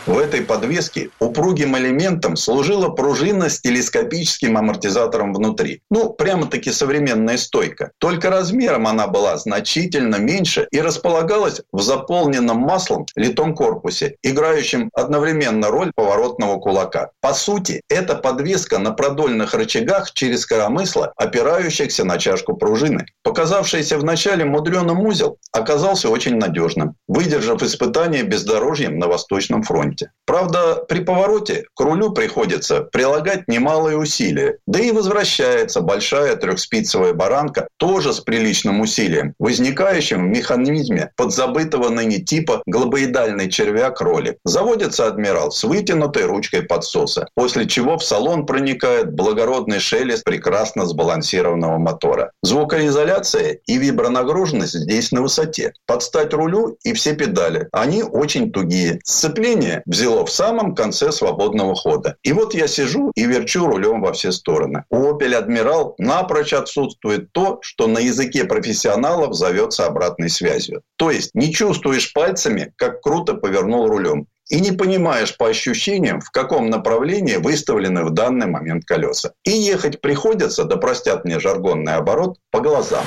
В 0.05 0.19
этой 0.19 0.41
подвеске 0.41 1.09
упругим 1.19 1.75
элементом 1.77 2.37
служила 2.37 2.89
пружина 2.89 3.49
с 3.49 3.59
телескопическим 3.59 4.55
амортизатором 4.55 5.33
внутри. 5.33 5.81
Ну, 5.89 6.13
прямо-таки 6.13 6.71
современная 6.71 7.37
стойка. 7.37 7.91
Только 7.97 8.29
размером 8.29 8.85
она 8.85 9.07
была 9.07 9.35
значительно 9.37 10.17
меньше 10.17 10.67
и 10.69 10.79
располагалась 10.79 11.61
в 11.71 11.81
заполненном 11.81 12.57
маслом 12.57 13.07
литом 13.15 13.55
корпусе, 13.55 14.17
играющем 14.21 14.91
одновременно 14.93 15.69
роль 15.69 15.91
поворотного 15.95 16.59
кулака. 16.59 17.09
По 17.19 17.33
сути, 17.33 17.81
это 17.89 18.13
подвеска 18.13 18.77
на 18.77 18.91
продольных 18.91 19.55
рычагах 19.55 20.11
через 20.13 20.45
коромысло, 20.45 21.13
опирающихся 21.17 22.03
на 22.03 22.19
чашку 22.19 22.55
пружины. 22.55 23.07
Показавшийся 23.23 23.97
вначале 23.97 24.45
мудреным 24.45 24.99
узел 24.99 25.39
оказался 25.51 26.11
очень 26.11 26.35
надежным, 26.35 26.93
выдержав 27.07 27.63
испытания 27.63 28.21
бездорожьем 28.21 28.99
на 28.99 29.07
Восточном 29.07 29.63
фронте 29.63 29.94
моменте. 29.95 30.11
Правда, 30.25 30.83
при 30.87 31.01
повороте 31.01 31.65
к 31.75 31.79
рулю 31.79 32.11
приходится 32.11 32.81
прилагать 32.81 33.47
немалые 33.47 33.97
усилия. 33.97 34.57
Да 34.65 34.79
и 34.79 34.91
возвращается 34.91 35.81
большая 35.81 36.35
трехспицевая 36.35 37.13
баранка 37.13 37.67
тоже 37.77 38.11
с 38.11 38.19
приличным 38.19 38.81
усилием, 38.81 39.35
возникающим 39.37 40.25
в 40.25 40.35
механизме 40.35 41.11
подзабытого 41.15 41.89
ныне 41.89 42.17
типа 42.17 42.63
глобоидальный 42.65 43.51
червяк 43.51 44.01
роли. 44.01 44.37
Заводится 44.43 45.07
адмирал 45.07 45.51
с 45.51 45.63
вытянутой 45.63 46.23
ручкой 46.23 46.63
подсоса, 46.63 47.27
после 47.35 47.67
чего 47.67 47.97
в 47.97 48.03
салон 48.03 48.47
проникает 48.47 49.13
благородный 49.13 49.79
шелест 49.79 50.23
прекрасно 50.23 50.87
сбалансированного 50.87 51.77
мотора. 51.77 52.31
Звукоизоляция 52.41 53.59
и 53.67 53.77
вибронагруженность 53.77 54.73
здесь 54.73 55.11
на 55.11 55.21
высоте. 55.21 55.73
Подстать 55.85 56.33
рулю 56.33 56.77
и 56.83 56.93
все 56.93 57.13
педали. 57.13 57.69
Они 57.71 58.01
очень 58.01 58.51
тугие. 58.51 58.99
Сцепление 59.03 59.83
взяло 59.85 60.25
в 60.25 60.31
самом 60.31 60.75
конце 60.75 61.11
свободного 61.11 61.75
хода. 61.75 62.17
И 62.23 62.33
вот 62.33 62.53
я 62.53 62.67
сижу 62.67 63.11
и 63.15 63.25
верчу 63.25 63.65
рулем 63.67 64.01
во 64.01 64.13
все 64.13 64.31
стороны. 64.31 64.83
У 64.89 64.97
Opel 64.97 65.39
Admiral 65.39 65.93
напрочь 65.97 66.53
отсутствует 66.53 67.31
то, 67.31 67.59
что 67.61 67.87
на 67.87 67.99
языке 67.99 68.45
профессионалов 68.45 69.33
зовется 69.35 69.85
обратной 69.85 70.29
связью. 70.29 70.81
То 70.97 71.11
есть 71.11 71.31
не 71.33 71.53
чувствуешь 71.53 72.13
пальцами, 72.13 72.73
как 72.75 73.01
круто 73.01 73.35
повернул 73.35 73.87
рулем 73.87 74.27
и 74.49 74.59
не 74.59 74.71
понимаешь 74.71 75.35
по 75.37 75.47
ощущениям, 75.47 76.21
в 76.21 76.29
каком 76.29 76.69
направлении 76.69 77.37
выставлены 77.37 78.03
в 78.03 78.11
данный 78.11 78.45
момент 78.45 78.85
колеса. 78.85 79.31
И 79.43 79.51
ехать 79.51 80.01
приходится, 80.01 80.65
да 80.65 80.77
простят 80.77 81.25
мне 81.25 81.39
жаргонный 81.39 81.95
оборот, 81.95 82.37
по 82.51 82.59
глазам. 82.59 83.03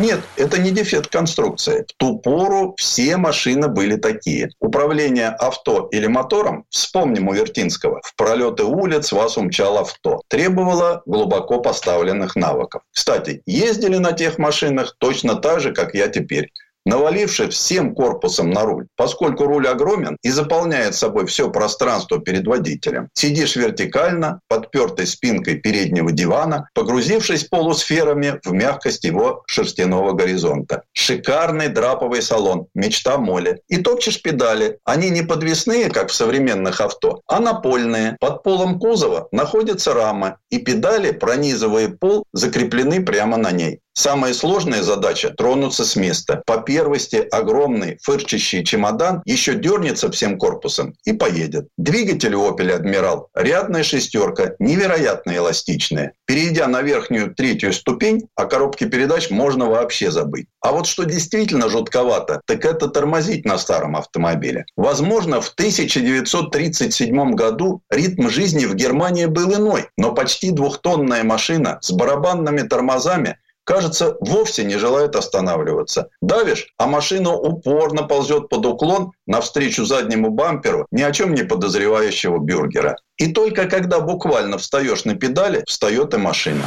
Нет, 0.00 0.20
это 0.36 0.58
не 0.58 0.70
дефект 0.70 1.10
конструкции. 1.10 1.84
В 1.86 1.92
ту 1.98 2.18
пору 2.18 2.74
все 2.78 3.18
машины 3.18 3.68
были 3.68 3.96
такие. 3.96 4.48
Управление 4.58 5.28
авто 5.28 5.88
или 5.92 6.06
мотором, 6.06 6.64
вспомним 6.70 7.28
у 7.28 7.34
Вертинского, 7.34 8.00
в 8.02 8.14
пролеты 8.16 8.64
улиц 8.64 9.12
вас 9.12 9.36
умчал 9.36 9.76
авто. 9.76 10.22
Требовало 10.28 11.02
глубоко 11.04 11.60
поставленных 11.60 12.34
навыков. 12.34 12.80
Кстати, 12.90 13.42
ездили 13.44 13.98
на 13.98 14.12
тех 14.12 14.38
машинах 14.38 14.96
точно 14.98 15.34
так 15.34 15.60
же, 15.60 15.74
как 15.74 15.94
я 15.94 16.08
теперь 16.08 16.50
навалившись 16.90 17.54
всем 17.54 17.94
корпусом 17.94 18.50
на 18.50 18.64
руль. 18.64 18.86
Поскольку 18.96 19.44
руль 19.44 19.68
огромен 19.68 20.16
и 20.22 20.30
заполняет 20.30 20.94
собой 20.94 21.26
все 21.26 21.48
пространство 21.50 22.18
перед 22.18 22.46
водителем, 22.46 23.08
сидишь 23.14 23.56
вертикально, 23.56 24.40
подпертой 24.48 25.06
спинкой 25.06 25.54
переднего 25.54 26.10
дивана, 26.10 26.68
погрузившись 26.74 27.44
полусферами 27.44 28.40
в 28.44 28.52
мягкость 28.52 29.04
его 29.04 29.42
шерстяного 29.46 30.12
горизонта. 30.12 30.82
Шикарный 30.92 31.68
драповый 31.68 32.22
салон, 32.22 32.66
мечта 32.74 33.18
моли. 33.18 33.60
И 33.68 33.76
топчешь 33.76 34.20
педали. 34.20 34.78
Они 34.84 35.10
не 35.10 35.22
подвесные, 35.22 35.90
как 35.90 36.08
в 36.08 36.14
современных 36.14 36.80
авто, 36.80 37.20
а 37.28 37.38
напольные. 37.38 38.16
Под 38.18 38.42
полом 38.42 38.80
кузова 38.80 39.28
находится 39.30 39.94
рама, 39.94 40.38
и 40.50 40.58
педали, 40.58 41.12
пронизывая 41.12 41.88
пол, 41.88 42.24
закреплены 42.32 43.04
прямо 43.04 43.36
на 43.36 43.52
ней. 43.52 43.80
Самая 44.00 44.32
сложная 44.32 44.82
задача– 44.82 45.28
тронуться 45.36 45.84
с 45.84 45.94
места. 45.94 46.42
По 46.46 46.56
первости 46.56 47.16
огромный 47.16 47.98
фырчащий 48.02 48.64
чемодан 48.64 49.20
еще 49.26 49.56
дернется 49.56 50.10
всем 50.10 50.38
корпусом 50.38 50.94
и 51.04 51.12
поедет. 51.12 51.68
Двигатель 51.76 52.34
у 52.34 52.48
Opel 52.48 52.80
Admiral– 52.80 53.26
рядная 53.34 53.82
шестерка, 53.82 54.54
невероятно 54.58 55.36
эластичная. 55.36 56.14
Перейдя 56.24 56.66
на 56.66 56.80
верхнюю 56.80 57.34
третью 57.34 57.74
ступень, 57.74 58.26
о 58.36 58.46
коробке 58.46 58.86
передач 58.86 59.28
можно 59.28 59.66
вообще 59.66 60.10
забыть. 60.10 60.46
А 60.62 60.72
вот 60.72 60.86
что 60.86 61.04
действительно 61.04 61.68
жутковато, 61.68 62.40
так 62.46 62.64
это 62.64 62.88
тормозить 62.88 63.44
на 63.44 63.58
старом 63.58 63.96
автомобиле. 63.96 64.64
Возможно, 64.76 65.42
в 65.42 65.50
1937 65.50 67.34
году 67.34 67.82
ритм 67.90 68.30
жизни 68.30 68.64
в 68.64 68.74
Германии 68.74 69.26
был 69.26 69.54
иной, 69.54 69.88
но 69.98 70.14
почти 70.14 70.52
двухтонная 70.52 71.22
машина 71.22 71.78
с 71.82 71.90
барабанными 71.90 72.62
тормозами– 72.62 73.36
кажется, 73.64 74.16
вовсе 74.20 74.64
не 74.64 74.76
желает 74.76 75.16
останавливаться. 75.16 76.08
Давишь, 76.20 76.72
а 76.78 76.86
машина 76.86 77.34
упорно 77.34 78.04
ползет 78.04 78.48
под 78.48 78.66
уклон 78.66 79.12
навстречу 79.26 79.84
заднему 79.84 80.30
бамперу 80.30 80.86
ни 80.90 81.02
о 81.02 81.12
чем 81.12 81.34
не 81.34 81.42
подозревающего 81.42 82.38
бюргера. 82.38 82.96
И 83.16 83.32
только 83.32 83.68
когда 83.68 84.00
буквально 84.00 84.58
встаешь 84.58 85.04
на 85.04 85.14
педали, 85.14 85.64
встает 85.66 86.14
и 86.14 86.16
машина. 86.16 86.64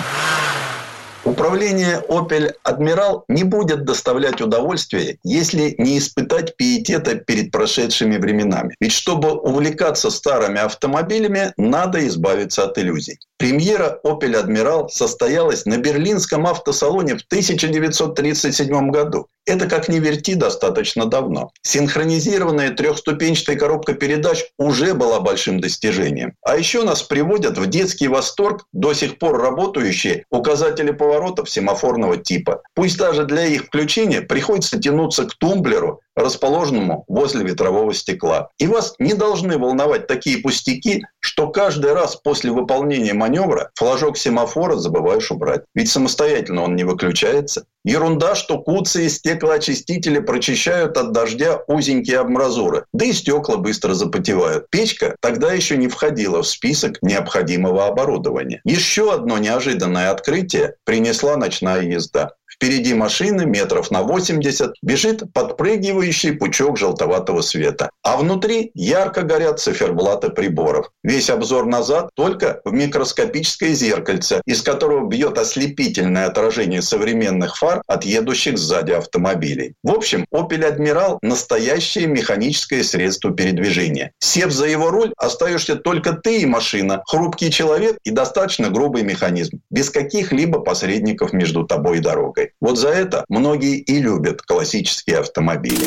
Управление 1.26 2.03
Opel 2.09 2.53
Admiral 2.67 3.24
не 3.30 3.43
будет 3.43 3.86
доставлять 3.86 4.41
удовольствие, 4.41 5.19
если 5.24 5.74
не 5.78 5.97
испытать 5.97 6.57
пиетета 6.57 7.15
перед 7.15 7.49
прошедшими 7.49 8.17
временами. 8.17 8.76
Ведь 8.82 8.91
чтобы 8.91 9.32
увлекаться 9.32 10.09
старыми 10.09 10.59
автомобилями, 10.59 11.53
надо 11.55 12.05
избавиться 12.07 12.65
от 12.65 12.78
иллюзий. 12.78 13.19
Премьера 13.38 13.99
Opel 14.05 14.41
Admiral 14.41 14.89
состоялась 14.89 15.65
на 15.65 15.78
берлинском 15.78 16.45
автосалоне 16.45 17.15
в 17.15 17.21
1937 17.21 18.89
году. 18.89 19.28
Это, 19.46 19.68
как 19.68 19.89
ни 19.89 20.00
верти, 20.00 20.36
достаточно 20.36 21.06
давно. 21.06 21.52
Синхронизированная 21.64 22.72
трехступенчатая 22.72 23.58
коробка 23.58 23.94
передач 23.94 24.46
уже 24.58 24.94
была 24.94 25.20
большим 25.20 25.60
достижением. 25.60 26.34
А 26.44 26.58
еще 26.58 26.84
нас 26.84 27.04
приводят 27.04 27.58
в 27.58 27.68
детский 27.68 28.08
восторг 28.08 28.66
до 28.72 28.94
сих 28.94 29.18
пор 29.18 29.41
работающие 29.41 30.26
указатели 30.30 30.91
поворотов 30.91 31.50
семафорного 31.50 32.18
типа. 32.18 32.62
Пусть 32.74 32.98
даже 32.98 33.26
для 33.26 33.46
их 33.46 33.66
включения 33.66 34.22
приходится 34.22 34.80
тянуться 34.80 35.26
к 35.26 35.34
тумблеру, 35.36 36.02
расположенному 36.16 37.03
возле 37.07 37.43
ветрового 37.43 37.93
стекла. 37.93 38.49
И 38.57 38.68
вас 38.68 38.95
не 38.99 39.14
должны 39.14 39.57
волновать 39.57 40.07
такие 40.07 40.38
пустяки, 40.38 41.05
что 41.20 41.49
каждый 41.49 41.93
раз 41.93 42.16
после 42.16 42.51
выполнения 42.51 43.14
маневра 43.14 43.72
флажок 43.76 44.18
семафора 44.18 44.76
забываешь 44.76 45.32
убрать. 45.32 45.64
Ведь 45.74 45.89
самостоятельно 45.89 46.64
он 46.64 46.76
не 46.76 46.84
выключается. 46.84 47.66
Ерунда, 47.86 48.34
что 48.36 48.59
куцы 48.59 49.05
и 49.05 49.09
стеклоочистители 49.09 50.20
прочищают 50.20 50.97
от 50.97 51.11
дождя 51.11 51.61
узенькие 51.68 52.20
амбразуры, 52.20 52.86
да 52.93 53.05
и 53.05 53.11
стекла 53.11 53.57
быстро 53.57 53.93
запотевают. 53.93 54.70
Печка 54.70 55.18
тогда 55.20 55.51
еще 55.51 55.76
не 55.76 55.89
входила 55.89 56.43
в 56.43 56.47
список 56.47 57.01
необходимого 57.01 57.88
оборудования. 57.88 58.61
Еще 58.64 59.14
одно 59.14 59.38
неожиданное 59.38 60.11
открытие 60.11 60.76
принесла 60.86 61.36
ночная 61.36 61.82
езда. 61.82 62.36
Впереди 62.64 62.93
машины 62.93 63.45
метров 63.45 63.91
на 63.91 64.03
80 64.03 64.76
бежит 64.82 65.24
подпрыгивающий 65.34 66.32
пучок 66.32 66.78
желтоватого 66.78 67.41
света. 67.41 67.89
А 68.03 68.16
внутри 68.16 68.72
ярко 68.74 69.24
горят 69.24 69.59
циферблаты 69.59 70.30
приборов. 70.30 70.89
Весь 71.03 71.30
обзор 71.30 71.66
назад 71.66 72.11
только 72.16 72.61
в 72.64 72.72
микроскопическое 72.72 73.74
зеркальце, 73.74 74.41
из 74.45 74.61
которого 74.61 75.09
бьет 75.09 75.38
ослепительное 75.38 76.28
отражение 76.28 76.82
современных 76.82 77.57
фар 77.57 77.82
от 77.86 78.05
едущих 78.05 78.57
сзади 78.57 78.93
автомобилей. 78.93 79.74
В 79.84 79.91
общем, 79.91 80.26
Opel 80.34 80.66
Admiral– 80.66 81.18
настоящее 81.22 82.07
механическое 82.07 82.86
средство 82.86 83.32
передвижения. 83.32 84.14
Сев 84.20 84.53
за 84.53 84.68
его 84.68 84.89
руль, 84.89 85.11
остаешься 85.18 85.76
только 85.76 86.14
ты 86.14 86.38
и 86.38 86.45
машина, 86.45 87.03
хрупкий 87.07 87.51
человек 87.51 87.97
и 88.05 88.11
достаточно 88.11 88.70
грубый 88.70 89.03
механизм, 89.03 89.59
без 89.70 89.89
каких-либо 89.89 90.59
посредников 90.59 91.34
между 91.34 91.66
тобой 91.66 91.97
и 91.97 92.01
дорогой. 92.01 92.53
Вот 92.60 92.78
за 92.78 92.89
это 92.89 93.26
многие 93.30 93.80
и 93.80 93.99
любят 93.99 94.41
классические 94.41 95.20
автомобили. 95.20 95.86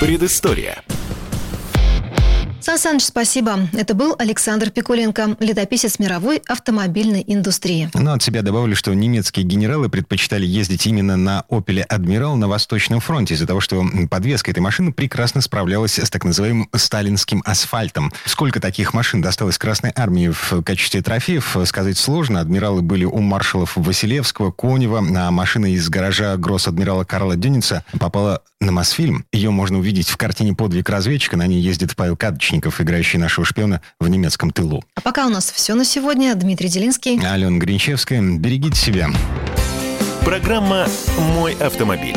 Предыстория. 0.00 0.84
Сан 2.68 2.76
Саныч, 2.76 3.04
спасибо. 3.04 3.60
Это 3.72 3.94
был 3.94 4.14
Александр 4.18 4.68
Пикуленко, 4.68 5.38
летописец 5.40 5.98
мировой 5.98 6.42
автомобильной 6.46 7.24
индустрии. 7.26 7.90
Но 7.94 8.12
от 8.12 8.22
себя 8.22 8.42
добавлю, 8.42 8.76
что 8.76 8.92
немецкие 8.92 9.46
генералы 9.46 9.88
предпочитали 9.88 10.44
ездить 10.44 10.86
именно 10.86 11.16
на 11.16 11.44
«Опеле 11.48 11.82
Адмирал» 11.82 12.36
на 12.36 12.46
Восточном 12.46 13.00
фронте 13.00 13.32
из-за 13.32 13.46
того, 13.46 13.60
что 13.60 13.82
подвеска 14.10 14.50
этой 14.50 14.58
машины 14.58 14.92
прекрасно 14.92 15.40
справлялась 15.40 15.98
с 15.98 16.10
так 16.10 16.24
называемым 16.24 16.68
сталинским 16.76 17.42
асфальтом. 17.46 18.12
Сколько 18.26 18.60
таких 18.60 18.92
машин 18.92 19.22
досталось 19.22 19.56
Красной 19.56 19.92
Армии 19.96 20.28
в 20.28 20.62
качестве 20.62 21.00
трофеев, 21.00 21.56
сказать 21.64 21.96
сложно. 21.96 22.40
Адмиралы 22.40 22.82
были 22.82 23.06
у 23.06 23.20
маршалов 23.20 23.76
Василевского, 23.76 24.52
Конева, 24.52 24.98
а 24.98 25.30
машина 25.30 25.72
из 25.72 25.88
гаража 25.88 26.36
гросс-адмирала 26.36 27.04
Карла 27.04 27.34
Дюница 27.34 27.82
попала 27.98 28.42
на 28.60 28.72
Мосфильм. 28.72 29.24
Ее 29.32 29.50
можно 29.50 29.78
увидеть 29.78 30.08
в 30.08 30.16
картине 30.16 30.54
«Подвиг 30.54 30.90
разведчика». 30.90 31.36
На 31.36 31.46
ней 31.46 31.60
ездит 31.60 31.94
Павел 31.96 32.16
Кадочников, 32.58 32.80
играющий 32.80 33.18
нашего 33.18 33.44
шпиона 33.44 33.80
в 34.00 34.08
немецком 34.08 34.50
тылу. 34.50 34.82
А 34.96 35.00
пока 35.00 35.26
у 35.26 35.28
нас 35.28 35.50
все 35.50 35.74
на 35.74 35.84
сегодня. 35.84 36.34
Дмитрий 36.34 36.68
Делинский. 36.68 37.18
Алена 37.24 37.58
Гринчевская. 37.58 38.20
Берегите 38.20 38.76
себя. 38.76 39.08
Программа 40.24 40.86
«Мой 41.18 41.54
автомобиль». 41.54 42.16